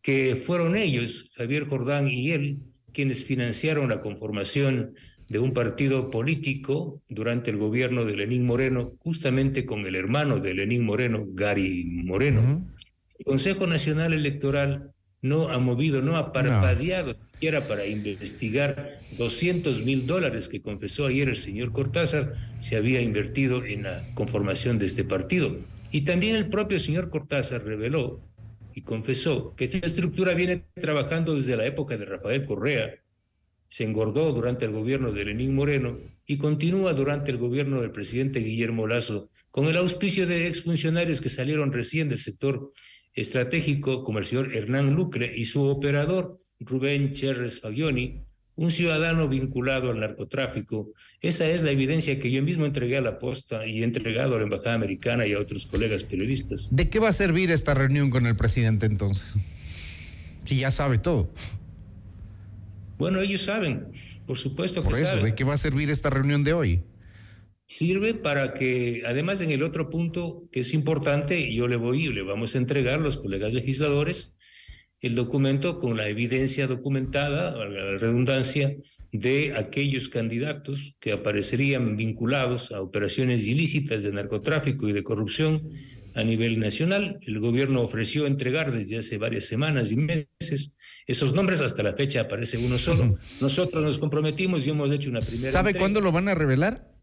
que 0.00 0.36
fueron 0.36 0.76
ellos, 0.76 1.30
Javier 1.34 1.64
Jordán 1.64 2.08
y 2.08 2.30
él, 2.32 2.58
quienes 2.92 3.24
financiaron 3.24 3.90
la 3.90 4.00
conformación 4.00 4.94
de 5.28 5.38
un 5.38 5.52
partido 5.52 6.10
político 6.10 7.02
durante 7.08 7.50
el 7.50 7.58
gobierno 7.58 8.06
de 8.06 8.16
Lenín 8.16 8.46
Moreno, 8.46 8.94
justamente 9.00 9.66
con 9.66 9.86
el 9.86 9.94
hermano 9.94 10.40
de 10.40 10.54
Lenín 10.54 10.84
Moreno, 10.84 11.26
Gary 11.28 11.84
Moreno. 11.84 12.66
El 13.18 13.24
Consejo 13.26 13.66
Nacional 13.66 14.14
Electoral 14.14 14.92
no 15.22 15.48
ha 15.48 15.58
movido, 15.58 16.02
no 16.02 16.16
ha 16.16 16.32
parpadeado 16.32 17.16
siquiera 17.32 17.68
para 17.68 17.86
investigar 17.86 18.98
200 19.16 19.84
mil 19.84 20.06
dólares 20.06 20.48
que 20.48 20.60
confesó 20.60 21.06
ayer 21.06 21.28
el 21.28 21.36
señor 21.36 21.72
Cortázar 21.72 22.34
se 22.58 22.76
había 22.76 23.00
invertido 23.00 23.64
en 23.64 23.84
la 23.84 24.04
conformación 24.14 24.78
de 24.78 24.86
este 24.86 25.04
partido. 25.04 25.56
Y 25.90 26.02
también 26.02 26.36
el 26.36 26.48
propio 26.48 26.78
señor 26.78 27.10
Cortázar 27.10 27.64
reveló 27.64 28.20
y 28.74 28.82
confesó 28.82 29.54
que 29.56 29.64
esta 29.64 29.78
estructura 29.78 30.34
viene 30.34 30.64
trabajando 30.74 31.34
desde 31.34 31.56
la 31.56 31.66
época 31.66 31.96
de 31.96 32.04
Rafael 32.04 32.44
Correa, 32.44 32.96
se 33.68 33.84
engordó 33.84 34.32
durante 34.32 34.64
el 34.64 34.72
gobierno 34.72 35.12
de 35.12 35.26
Lenín 35.26 35.54
Moreno 35.54 35.98
y 36.26 36.38
continúa 36.38 36.94
durante 36.94 37.30
el 37.30 37.36
gobierno 37.36 37.82
del 37.82 37.90
presidente 37.90 38.40
Guillermo 38.40 38.86
Lazo, 38.86 39.28
con 39.50 39.66
el 39.66 39.76
auspicio 39.76 40.26
de 40.26 40.46
exfuncionarios 40.48 41.20
que 41.20 41.28
salieron 41.28 41.72
recién 41.72 42.08
del 42.08 42.18
sector 42.18 42.72
estratégico 43.20 44.04
como 44.04 44.18
el 44.18 44.24
señor 44.24 44.54
Hernán 44.54 44.94
Lucre 44.94 45.32
y 45.36 45.46
su 45.46 45.62
operador 45.64 46.40
Rubén 46.60 47.12
Cherres 47.12 47.60
Fagioni, 47.60 48.22
un 48.56 48.72
ciudadano 48.72 49.28
vinculado 49.28 49.90
al 49.90 50.00
narcotráfico. 50.00 50.92
Esa 51.20 51.48
es 51.48 51.62
la 51.62 51.70
evidencia 51.70 52.18
que 52.18 52.30
yo 52.30 52.42
mismo 52.42 52.66
entregué 52.66 52.96
a 52.96 53.00
la 53.00 53.18
posta 53.18 53.66
y 53.66 53.82
he 53.82 53.84
entregado 53.84 54.34
a 54.34 54.38
la 54.38 54.44
Embajada 54.44 54.74
Americana 54.74 55.26
y 55.26 55.32
a 55.32 55.38
otros 55.38 55.66
colegas 55.66 56.02
periodistas. 56.02 56.68
¿De 56.72 56.88
qué 56.88 56.98
va 56.98 57.08
a 57.08 57.12
servir 57.12 57.52
esta 57.52 57.74
reunión 57.74 58.10
con 58.10 58.26
el 58.26 58.34
presidente 58.34 58.86
entonces? 58.86 59.32
Si 60.44 60.56
ya 60.56 60.70
sabe 60.70 60.98
todo. 60.98 61.30
Bueno, 62.98 63.20
ellos 63.20 63.42
saben, 63.42 63.86
por 64.26 64.38
supuesto 64.38 64.82
que 64.82 64.88
Por 64.88 64.98
eso, 64.98 65.06
saben. 65.06 65.24
¿de 65.24 65.34
qué 65.36 65.44
va 65.44 65.54
a 65.54 65.58
servir 65.58 65.90
esta 65.90 66.10
reunión 66.10 66.42
de 66.42 66.52
hoy? 66.52 66.82
Sirve 67.70 68.14
para 68.14 68.54
que, 68.54 69.02
además 69.06 69.42
en 69.42 69.50
el 69.50 69.62
otro 69.62 69.90
punto 69.90 70.48
que 70.50 70.60
es 70.60 70.72
importante, 70.72 71.38
y 71.38 71.54
yo 71.54 71.68
le 71.68 71.76
voy, 71.76 72.08
le 72.08 72.22
vamos 72.22 72.54
a 72.54 72.58
entregar 72.58 72.94
a 72.94 73.02
los 73.02 73.18
colegas 73.18 73.52
legisladores 73.52 74.38
el 75.00 75.14
documento 75.14 75.76
con 75.76 75.94
la 75.98 76.08
evidencia 76.08 76.66
documentada, 76.66 77.56
la 77.68 77.98
redundancia, 77.98 78.74
de 79.12 79.54
aquellos 79.54 80.08
candidatos 80.08 80.96
que 80.98 81.12
aparecerían 81.12 81.98
vinculados 81.98 82.72
a 82.72 82.80
operaciones 82.80 83.46
ilícitas 83.46 84.02
de 84.02 84.12
narcotráfico 84.12 84.88
y 84.88 84.92
de 84.92 85.04
corrupción 85.04 85.70
a 86.14 86.24
nivel 86.24 86.58
nacional. 86.58 87.18
El 87.20 87.38
gobierno 87.38 87.82
ofreció 87.82 88.26
entregar 88.26 88.72
desde 88.72 88.96
hace 88.96 89.18
varias 89.18 89.44
semanas 89.44 89.92
y 89.92 89.96
meses 89.96 90.74
esos 91.06 91.34
nombres, 91.34 91.60
hasta 91.60 91.82
la 91.82 91.92
fecha 91.92 92.22
aparece 92.22 92.56
uno 92.56 92.76
solo. 92.76 93.18
Nosotros 93.42 93.84
nos 93.84 93.98
comprometimos 93.98 94.66
y 94.66 94.70
hemos 94.70 94.90
hecho 94.90 95.10
una 95.10 95.20
primera. 95.20 95.52
¿Sabe 95.52 95.70
entrega. 95.70 95.80
cuándo 95.80 96.00
lo 96.00 96.12
van 96.12 96.28
a 96.28 96.34
revelar? 96.34 96.97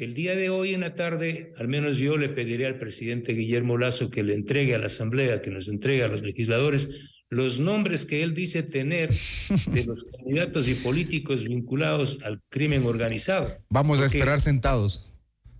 El 0.00 0.14
día 0.14 0.34
de 0.34 0.48
hoy 0.48 0.72
en 0.72 0.80
la 0.80 0.94
tarde, 0.94 1.52
al 1.58 1.68
menos 1.68 1.98
yo 1.98 2.16
le 2.16 2.30
pediré 2.30 2.64
al 2.64 2.78
presidente 2.78 3.34
Guillermo 3.34 3.76
Lazo 3.76 4.10
que 4.10 4.22
le 4.22 4.32
entregue 4.32 4.74
a 4.74 4.78
la 4.78 4.86
Asamblea, 4.86 5.42
que 5.42 5.50
nos 5.50 5.68
entregue 5.68 6.02
a 6.02 6.08
los 6.08 6.22
legisladores 6.22 7.20
los 7.28 7.60
nombres 7.60 8.06
que 8.06 8.22
él 8.22 8.32
dice 8.32 8.62
tener 8.62 9.10
de 9.10 9.84
los 9.84 10.04
candidatos 10.16 10.68
y 10.68 10.74
políticos 10.74 11.44
vinculados 11.44 12.16
al 12.24 12.40
crimen 12.48 12.86
organizado. 12.86 13.54
Vamos 13.68 14.00
a 14.00 14.06
esperar 14.06 14.40
sentados. 14.40 15.06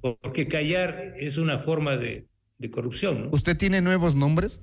Porque 0.00 0.48
callar 0.48 0.98
es 1.18 1.36
una 1.36 1.58
forma 1.58 1.98
de, 1.98 2.26
de 2.56 2.70
corrupción. 2.70 3.24
¿no? 3.24 3.30
¿Usted 3.32 3.58
tiene 3.58 3.82
nuevos 3.82 4.16
nombres? 4.16 4.62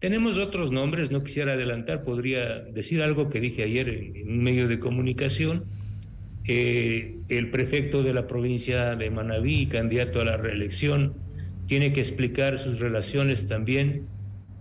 Tenemos 0.00 0.36
otros 0.36 0.72
nombres, 0.72 1.12
no 1.12 1.22
quisiera 1.22 1.52
adelantar, 1.52 2.02
podría 2.02 2.58
decir 2.58 3.02
algo 3.02 3.30
que 3.30 3.38
dije 3.38 3.62
ayer 3.62 3.88
en, 3.88 4.16
en 4.16 4.32
un 4.32 4.42
medio 4.42 4.66
de 4.66 4.80
comunicación. 4.80 5.83
Eh, 6.46 7.16
el 7.28 7.50
prefecto 7.50 8.02
de 8.02 8.12
la 8.12 8.26
provincia 8.26 8.96
de 8.96 9.10
Manabí, 9.10 9.66
candidato 9.66 10.20
a 10.20 10.24
la 10.24 10.36
reelección, 10.36 11.14
tiene 11.66 11.92
que 11.92 12.00
explicar 12.00 12.58
sus 12.58 12.80
relaciones 12.80 13.46
también 13.46 14.06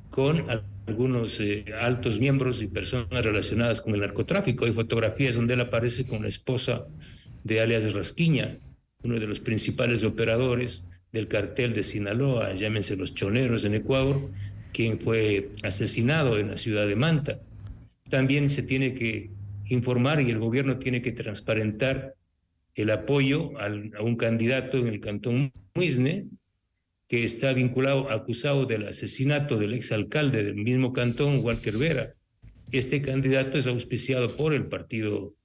con 0.09 0.49
al- 0.49 0.63
algunos 0.86 1.39
eh, 1.39 1.65
altos 1.81 2.19
miembros 2.19 2.61
y 2.61 2.67
personas 2.67 3.23
relacionadas 3.23 3.79
con 3.81 3.93
el 3.93 4.01
narcotráfico. 4.01 4.65
Hay 4.65 4.73
fotografías 4.73 5.36
donde 5.36 5.53
él 5.53 5.61
aparece 5.61 6.05
con 6.05 6.21
la 6.23 6.27
esposa 6.27 6.86
de 7.43 7.61
alias 7.61 7.93
Rasquiña, 7.93 8.57
uno 9.03 9.19
de 9.19 9.27
los 9.27 9.39
principales 9.39 10.03
operadores 10.03 10.86
del 11.11 11.27
cartel 11.27 11.73
de 11.73 11.84
Sinaloa, 11.84 12.53
llámense 12.55 12.95
los 12.95 13.13
choneros 13.13 13.63
en 13.65 13.75
Ecuador, 13.75 14.29
quien 14.73 14.99
fue 14.99 15.49
asesinado 15.63 16.38
en 16.39 16.49
la 16.51 16.57
ciudad 16.57 16.88
de 16.88 16.95
Manta. 16.95 17.39
También 18.09 18.49
se 18.49 18.63
tiene 18.63 18.93
que 18.93 19.29
informar 19.68 20.22
y 20.22 20.30
el 20.30 20.39
gobierno 20.39 20.78
tiene 20.78 21.01
que 21.01 21.11
transparentar 21.11 22.16
el 22.76 22.89
apoyo 22.89 23.57
al- 23.59 23.91
a 23.97 24.01
un 24.01 24.16
candidato 24.16 24.78
en 24.78 24.88
el 24.88 24.99
cantón 24.99 25.51
Muisne, 25.76 26.26
que 27.07 27.24
está 27.24 27.53
vinculado, 27.53 28.09
acusado 28.11 28.66
del 28.66 28.88
asesinato 28.88 29.57
del 29.57 29.74
exalcalde 29.74 30.43
del 30.43 30.55
mismo 30.55 30.93
cantón, 30.93 31.39
Walter 31.43 31.78
Vera. 31.78 32.14
Este 32.72 33.01
candidato 33.01 33.57
es 33.57 33.68
auspiciado 33.68 34.36
por 34.36 34.53
el 34.53 34.66
partido 34.66 35.36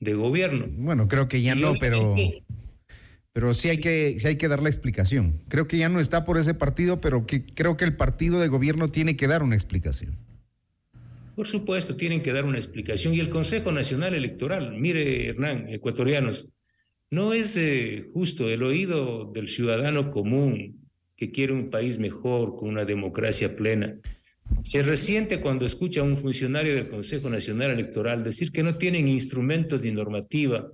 de 0.00 0.14
gobierno. 0.14 0.66
Bueno, 0.70 1.08
creo 1.08 1.28
que 1.28 1.40
ya 1.40 1.54
Y 1.56 1.60
no, 1.60 1.74
pero, 1.80 2.14
pero 3.32 3.54
sí 3.54 3.70
hay 3.70 3.78
que, 3.78 4.20
sí 4.20 4.26
hay 4.26 4.36
que 4.36 4.48
dar 4.48 4.62
la 4.62 4.68
explicación. 4.68 5.42
Creo 5.48 5.66
que 5.66 5.78
ya 5.78 5.88
no 5.88 5.98
está 5.98 6.24
por 6.24 6.36
ese 6.36 6.52
partido, 6.52 7.00
pero 7.00 7.24
que 7.26 7.46
creo 7.46 7.76
que 7.78 7.84
el 7.86 7.96
partido 7.96 8.38
de 8.40 8.48
gobierno 8.48 8.90
tiene 8.90 9.16
que 9.16 9.26
dar 9.26 9.42
una 9.42 9.54
explicación. 9.54 10.18
Por 11.34 11.46
supuesto, 11.46 11.96
tienen 11.96 12.22
que 12.22 12.32
dar 12.32 12.44
una 12.44 12.58
explicación. 12.58 13.14
Y 13.14 13.20
el 13.20 13.30
Consejo 13.30 13.72
Nacional 13.72 14.14
Electoral, 14.14 14.76
mire, 14.78 15.28
Hernán, 15.28 15.68
ecuatorianos, 15.68 16.48
no 17.10 17.32
es 17.32 17.56
eh, 17.56 18.06
justo 18.12 18.48
el 18.48 18.62
oído 18.62 19.30
del 19.32 19.48
ciudadano 19.48 20.10
común 20.10 20.88
que 21.16 21.30
quiere 21.30 21.52
un 21.52 21.70
país 21.70 21.98
mejor, 21.98 22.56
con 22.56 22.68
una 22.68 22.84
democracia 22.84 23.54
plena. 23.54 23.96
Se 24.62 24.82
resiente 24.82 25.40
cuando 25.40 25.64
escucha 25.64 26.00
a 26.00 26.04
un 26.04 26.16
funcionario 26.16 26.74
del 26.74 26.88
Consejo 26.88 27.30
Nacional 27.30 27.70
Electoral 27.70 28.24
decir 28.24 28.50
que 28.50 28.62
no 28.62 28.76
tienen 28.76 29.08
instrumentos 29.08 29.82
ni 29.82 29.90
normativa 29.90 30.70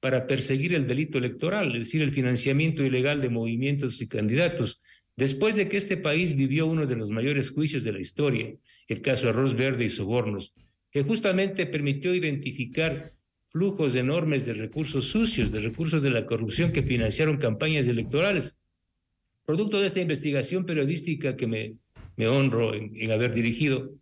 para 0.00 0.26
perseguir 0.26 0.74
el 0.74 0.86
delito 0.86 1.18
electoral, 1.18 1.72
es 1.74 1.80
decir, 1.80 2.02
el 2.02 2.12
financiamiento 2.12 2.82
ilegal 2.82 3.20
de 3.20 3.28
movimientos 3.28 4.00
y 4.00 4.08
candidatos. 4.08 4.80
Después 5.16 5.56
de 5.56 5.68
que 5.68 5.76
este 5.76 5.96
país 5.96 6.34
vivió 6.34 6.66
uno 6.66 6.86
de 6.86 6.96
los 6.96 7.10
mayores 7.10 7.50
juicios 7.50 7.84
de 7.84 7.92
la 7.92 8.00
historia, 8.00 8.52
el 8.92 9.02
caso 9.02 9.28
Arroz 9.28 9.54
Verde 9.54 9.84
y 9.84 9.88
Sobornos, 9.88 10.54
que 10.90 11.02
justamente 11.02 11.66
permitió 11.66 12.14
identificar 12.14 13.14
flujos 13.48 13.94
enormes 13.94 14.46
de 14.46 14.54
recursos 14.54 15.06
sucios, 15.06 15.50
de 15.52 15.60
recursos 15.60 16.02
de 16.02 16.10
la 16.10 16.26
corrupción 16.26 16.72
que 16.72 16.82
financiaron 16.82 17.36
campañas 17.36 17.86
electorales. 17.86 18.56
Producto 19.44 19.80
de 19.80 19.86
esta 19.88 20.00
investigación 20.00 20.64
periodística 20.64 21.36
que 21.36 21.46
me, 21.46 22.28
honro 22.28 22.74
en 22.74 23.10
haber 23.10 23.34
dirigido, 23.34 23.94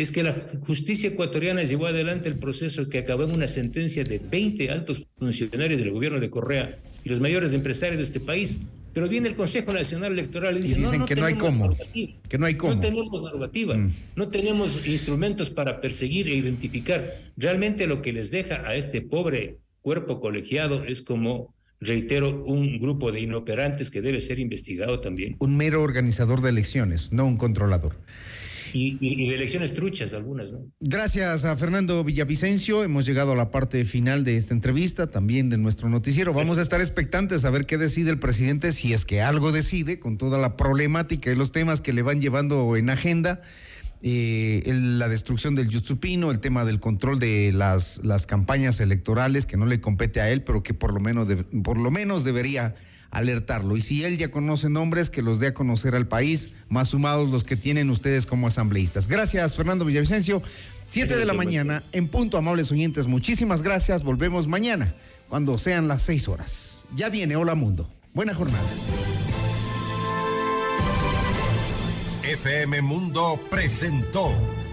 es 0.00 0.12
que 0.12 0.22
la 0.22 0.46
justicia 0.66 1.10
ecuatoriana 1.10 1.62
llevó 1.62 1.86
adelante 1.86 2.28
el 2.28 2.38
proceso 2.38 2.88
que 2.88 2.98
acabó 2.98 3.24
en 3.24 3.32
una 3.32 3.48
sentencia 3.48 4.04
de 4.04 4.18
20 4.18 4.70
altos 4.70 5.06
funcionarios 5.18 5.80
del 5.80 5.90
gobierno 5.90 6.20
de 6.20 6.30
Correa 6.30 6.78
y 7.04 7.08
los 7.08 7.20
mayores 7.20 7.52
empresarios 7.52 7.98
de 7.98 8.04
este 8.04 8.20
país. 8.20 8.58
Pero 8.92 9.08
viene 9.08 9.28
el 9.28 9.36
Consejo 9.36 9.72
Nacional 9.72 10.12
Electoral 10.12 10.56
y 10.56 10.62
dice, 10.62 10.74
dicen 10.74 10.92
no, 10.92 10.98
no 11.00 11.06
que 11.06 11.14
no 11.16 11.26
hay 11.26 11.34
cómo, 11.34 11.76
que 12.28 12.38
no 12.38 12.46
hay 12.46 12.54
cómo. 12.54 12.74
No 12.74 12.80
tenemos 12.80 13.22
normativa, 13.22 13.76
Mm. 13.76 13.90
no 14.16 14.28
tenemos 14.28 14.86
instrumentos 14.86 15.50
para 15.50 15.80
perseguir 15.80 16.28
e 16.28 16.34
identificar. 16.34 17.14
Realmente 17.36 17.86
lo 17.86 18.02
que 18.02 18.12
les 18.12 18.30
deja 18.30 18.66
a 18.68 18.74
este 18.74 19.00
pobre 19.00 19.58
cuerpo 19.80 20.20
colegiado 20.20 20.84
es 20.84 21.02
como, 21.02 21.54
reitero, 21.80 22.44
un 22.44 22.78
grupo 22.80 23.12
de 23.12 23.20
inoperantes 23.20 23.90
que 23.90 24.02
debe 24.02 24.20
ser 24.20 24.38
investigado 24.38 25.00
también. 25.00 25.36
Un 25.38 25.56
mero 25.56 25.82
organizador 25.82 26.40
de 26.42 26.50
elecciones, 26.50 27.12
no 27.12 27.26
un 27.26 27.36
controlador. 27.36 27.96
Y, 28.72 29.32
elecciones 29.32 29.74
truchas 29.74 30.12
algunas, 30.12 30.52
¿no? 30.52 30.60
Gracias 30.80 31.44
a 31.44 31.56
Fernando 31.56 32.02
Villavicencio. 32.04 32.84
Hemos 32.84 33.06
llegado 33.06 33.32
a 33.32 33.36
la 33.36 33.50
parte 33.50 33.84
final 33.84 34.24
de 34.24 34.36
esta 34.36 34.54
entrevista, 34.54 35.08
también 35.08 35.48
de 35.50 35.58
nuestro 35.58 35.88
noticiero. 35.88 36.32
Vamos 36.32 36.58
a 36.58 36.62
estar 36.62 36.80
expectantes 36.80 37.44
a 37.44 37.50
ver 37.50 37.66
qué 37.66 37.78
decide 37.78 38.10
el 38.10 38.18
presidente, 38.18 38.72
si 38.72 38.92
es 38.92 39.04
que 39.04 39.20
algo 39.22 39.52
decide, 39.52 39.98
con 39.98 40.18
toda 40.18 40.38
la 40.38 40.56
problemática 40.56 41.30
y 41.30 41.34
los 41.34 41.52
temas 41.52 41.80
que 41.80 41.92
le 41.92 42.02
van 42.02 42.20
llevando 42.20 42.76
en 42.76 42.90
agenda. 42.90 43.42
eh, 44.02 44.62
la 44.74 45.08
destrucción 45.10 45.54
del 45.54 45.68
Yutsupino, 45.68 46.30
el 46.30 46.40
tema 46.40 46.64
del 46.64 46.80
control 46.80 47.18
de 47.20 47.52
las, 47.54 48.00
las 48.02 48.24
campañas 48.26 48.80
electorales, 48.80 49.44
que 49.44 49.58
no 49.58 49.66
le 49.66 49.82
compete 49.82 50.22
a 50.22 50.30
él, 50.30 50.42
pero 50.42 50.62
que 50.62 50.72
por 50.72 50.94
lo 50.94 51.00
menos, 51.00 51.28
de- 51.28 51.36
por 51.44 51.76
lo 51.76 51.90
menos 51.90 52.24
debería 52.24 52.74
alertarlo. 53.10 53.76
Y 53.76 53.82
si 53.82 54.04
él 54.04 54.16
ya 54.16 54.30
conoce 54.30 54.68
nombres, 54.68 55.10
que 55.10 55.22
los 55.22 55.40
dé 55.40 55.48
a 55.48 55.54
conocer 55.54 55.94
al 55.94 56.06
país, 56.06 56.50
más 56.68 56.88
sumados 56.88 57.30
los 57.30 57.44
que 57.44 57.56
tienen 57.56 57.90
ustedes 57.90 58.26
como 58.26 58.46
asambleístas. 58.46 59.08
Gracias, 59.08 59.56
Fernando 59.56 59.84
Villavicencio. 59.84 60.42
Siete 60.88 61.16
de 61.16 61.24
la 61.24 61.34
mañana, 61.34 61.84
en 61.92 62.08
punto, 62.08 62.36
amables 62.36 62.72
oyentes. 62.72 63.06
Muchísimas 63.06 63.62
gracias. 63.62 64.02
Volvemos 64.02 64.48
mañana, 64.48 64.94
cuando 65.28 65.56
sean 65.58 65.86
las 65.86 66.02
seis 66.02 66.26
horas. 66.28 66.84
Ya 66.96 67.08
viene 67.08 67.36
Hola 67.36 67.54
Mundo. 67.54 67.88
Buena 68.12 68.34
jornada. 68.34 68.66
FM 72.24 72.82
Mundo 72.82 73.40
presentó 73.50 74.32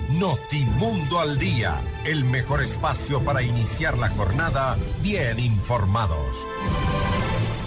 Notimundo 0.10 1.20
al 1.20 1.38
Día, 1.38 1.82
el 2.06 2.24
mejor 2.24 2.62
espacio 2.64 3.22
para 3.24 3.42
iniciar 3.44 3.98
la 3.98 4.10
jornada 4.10 4.78
bien 5.04 5.40
informados. 5.40 6.48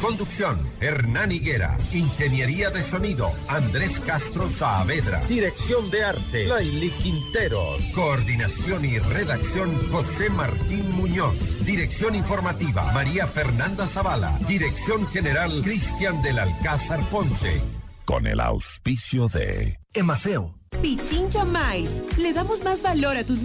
Conducción, 0.01 0.59
Hernán 0.81 1.31
Higuera. 1.31 1.77
Ingeniería 1.93 2.71
de 2.71 2.83
sonido, 2.83 3.31
Andrés 3.49 4.01
Castro 4.01 4.49
Saavedra. 4.49 5.21
Dirección 5.27 5.91
de 5.91 6.05
arte, 6.05 6.47
Laili 6.47 6.91
Quinteros. 6.91 7.83
Coordinación 7.95 8.85
y 8.87 8.99
redacción, 8.99 9.91
José 9.91 10.31
Martín 10.31 10.91
Muñoz. 10.93 11.65
Dirección 11.67 12.15
informativa, 12.15 12.91
María 12.93 13.27
Fernanda 13.27 13.87
Zavala. 13.87 14.39
Dirección 14.49 15.07
general, 15.07 15.61
Cristian 15.63 16.23
del 16.23 16.39
Alcázar 16.39 17.01
Ponce. 17.11 17.61
Con 18.07 18.27
el 18.27 18.41
auspicio 18.41 19.29
de 19.29 19.79
Emaceo. 19.93 20.55
Pichincha 20.83 21.45
Miles. 21.45 22.05
Le 22.17 22.33
damos 22.33 22.65
más 22.65 22.83
valor 22.83 23.17
a 23.17 23.25
tus. 23.25 23.39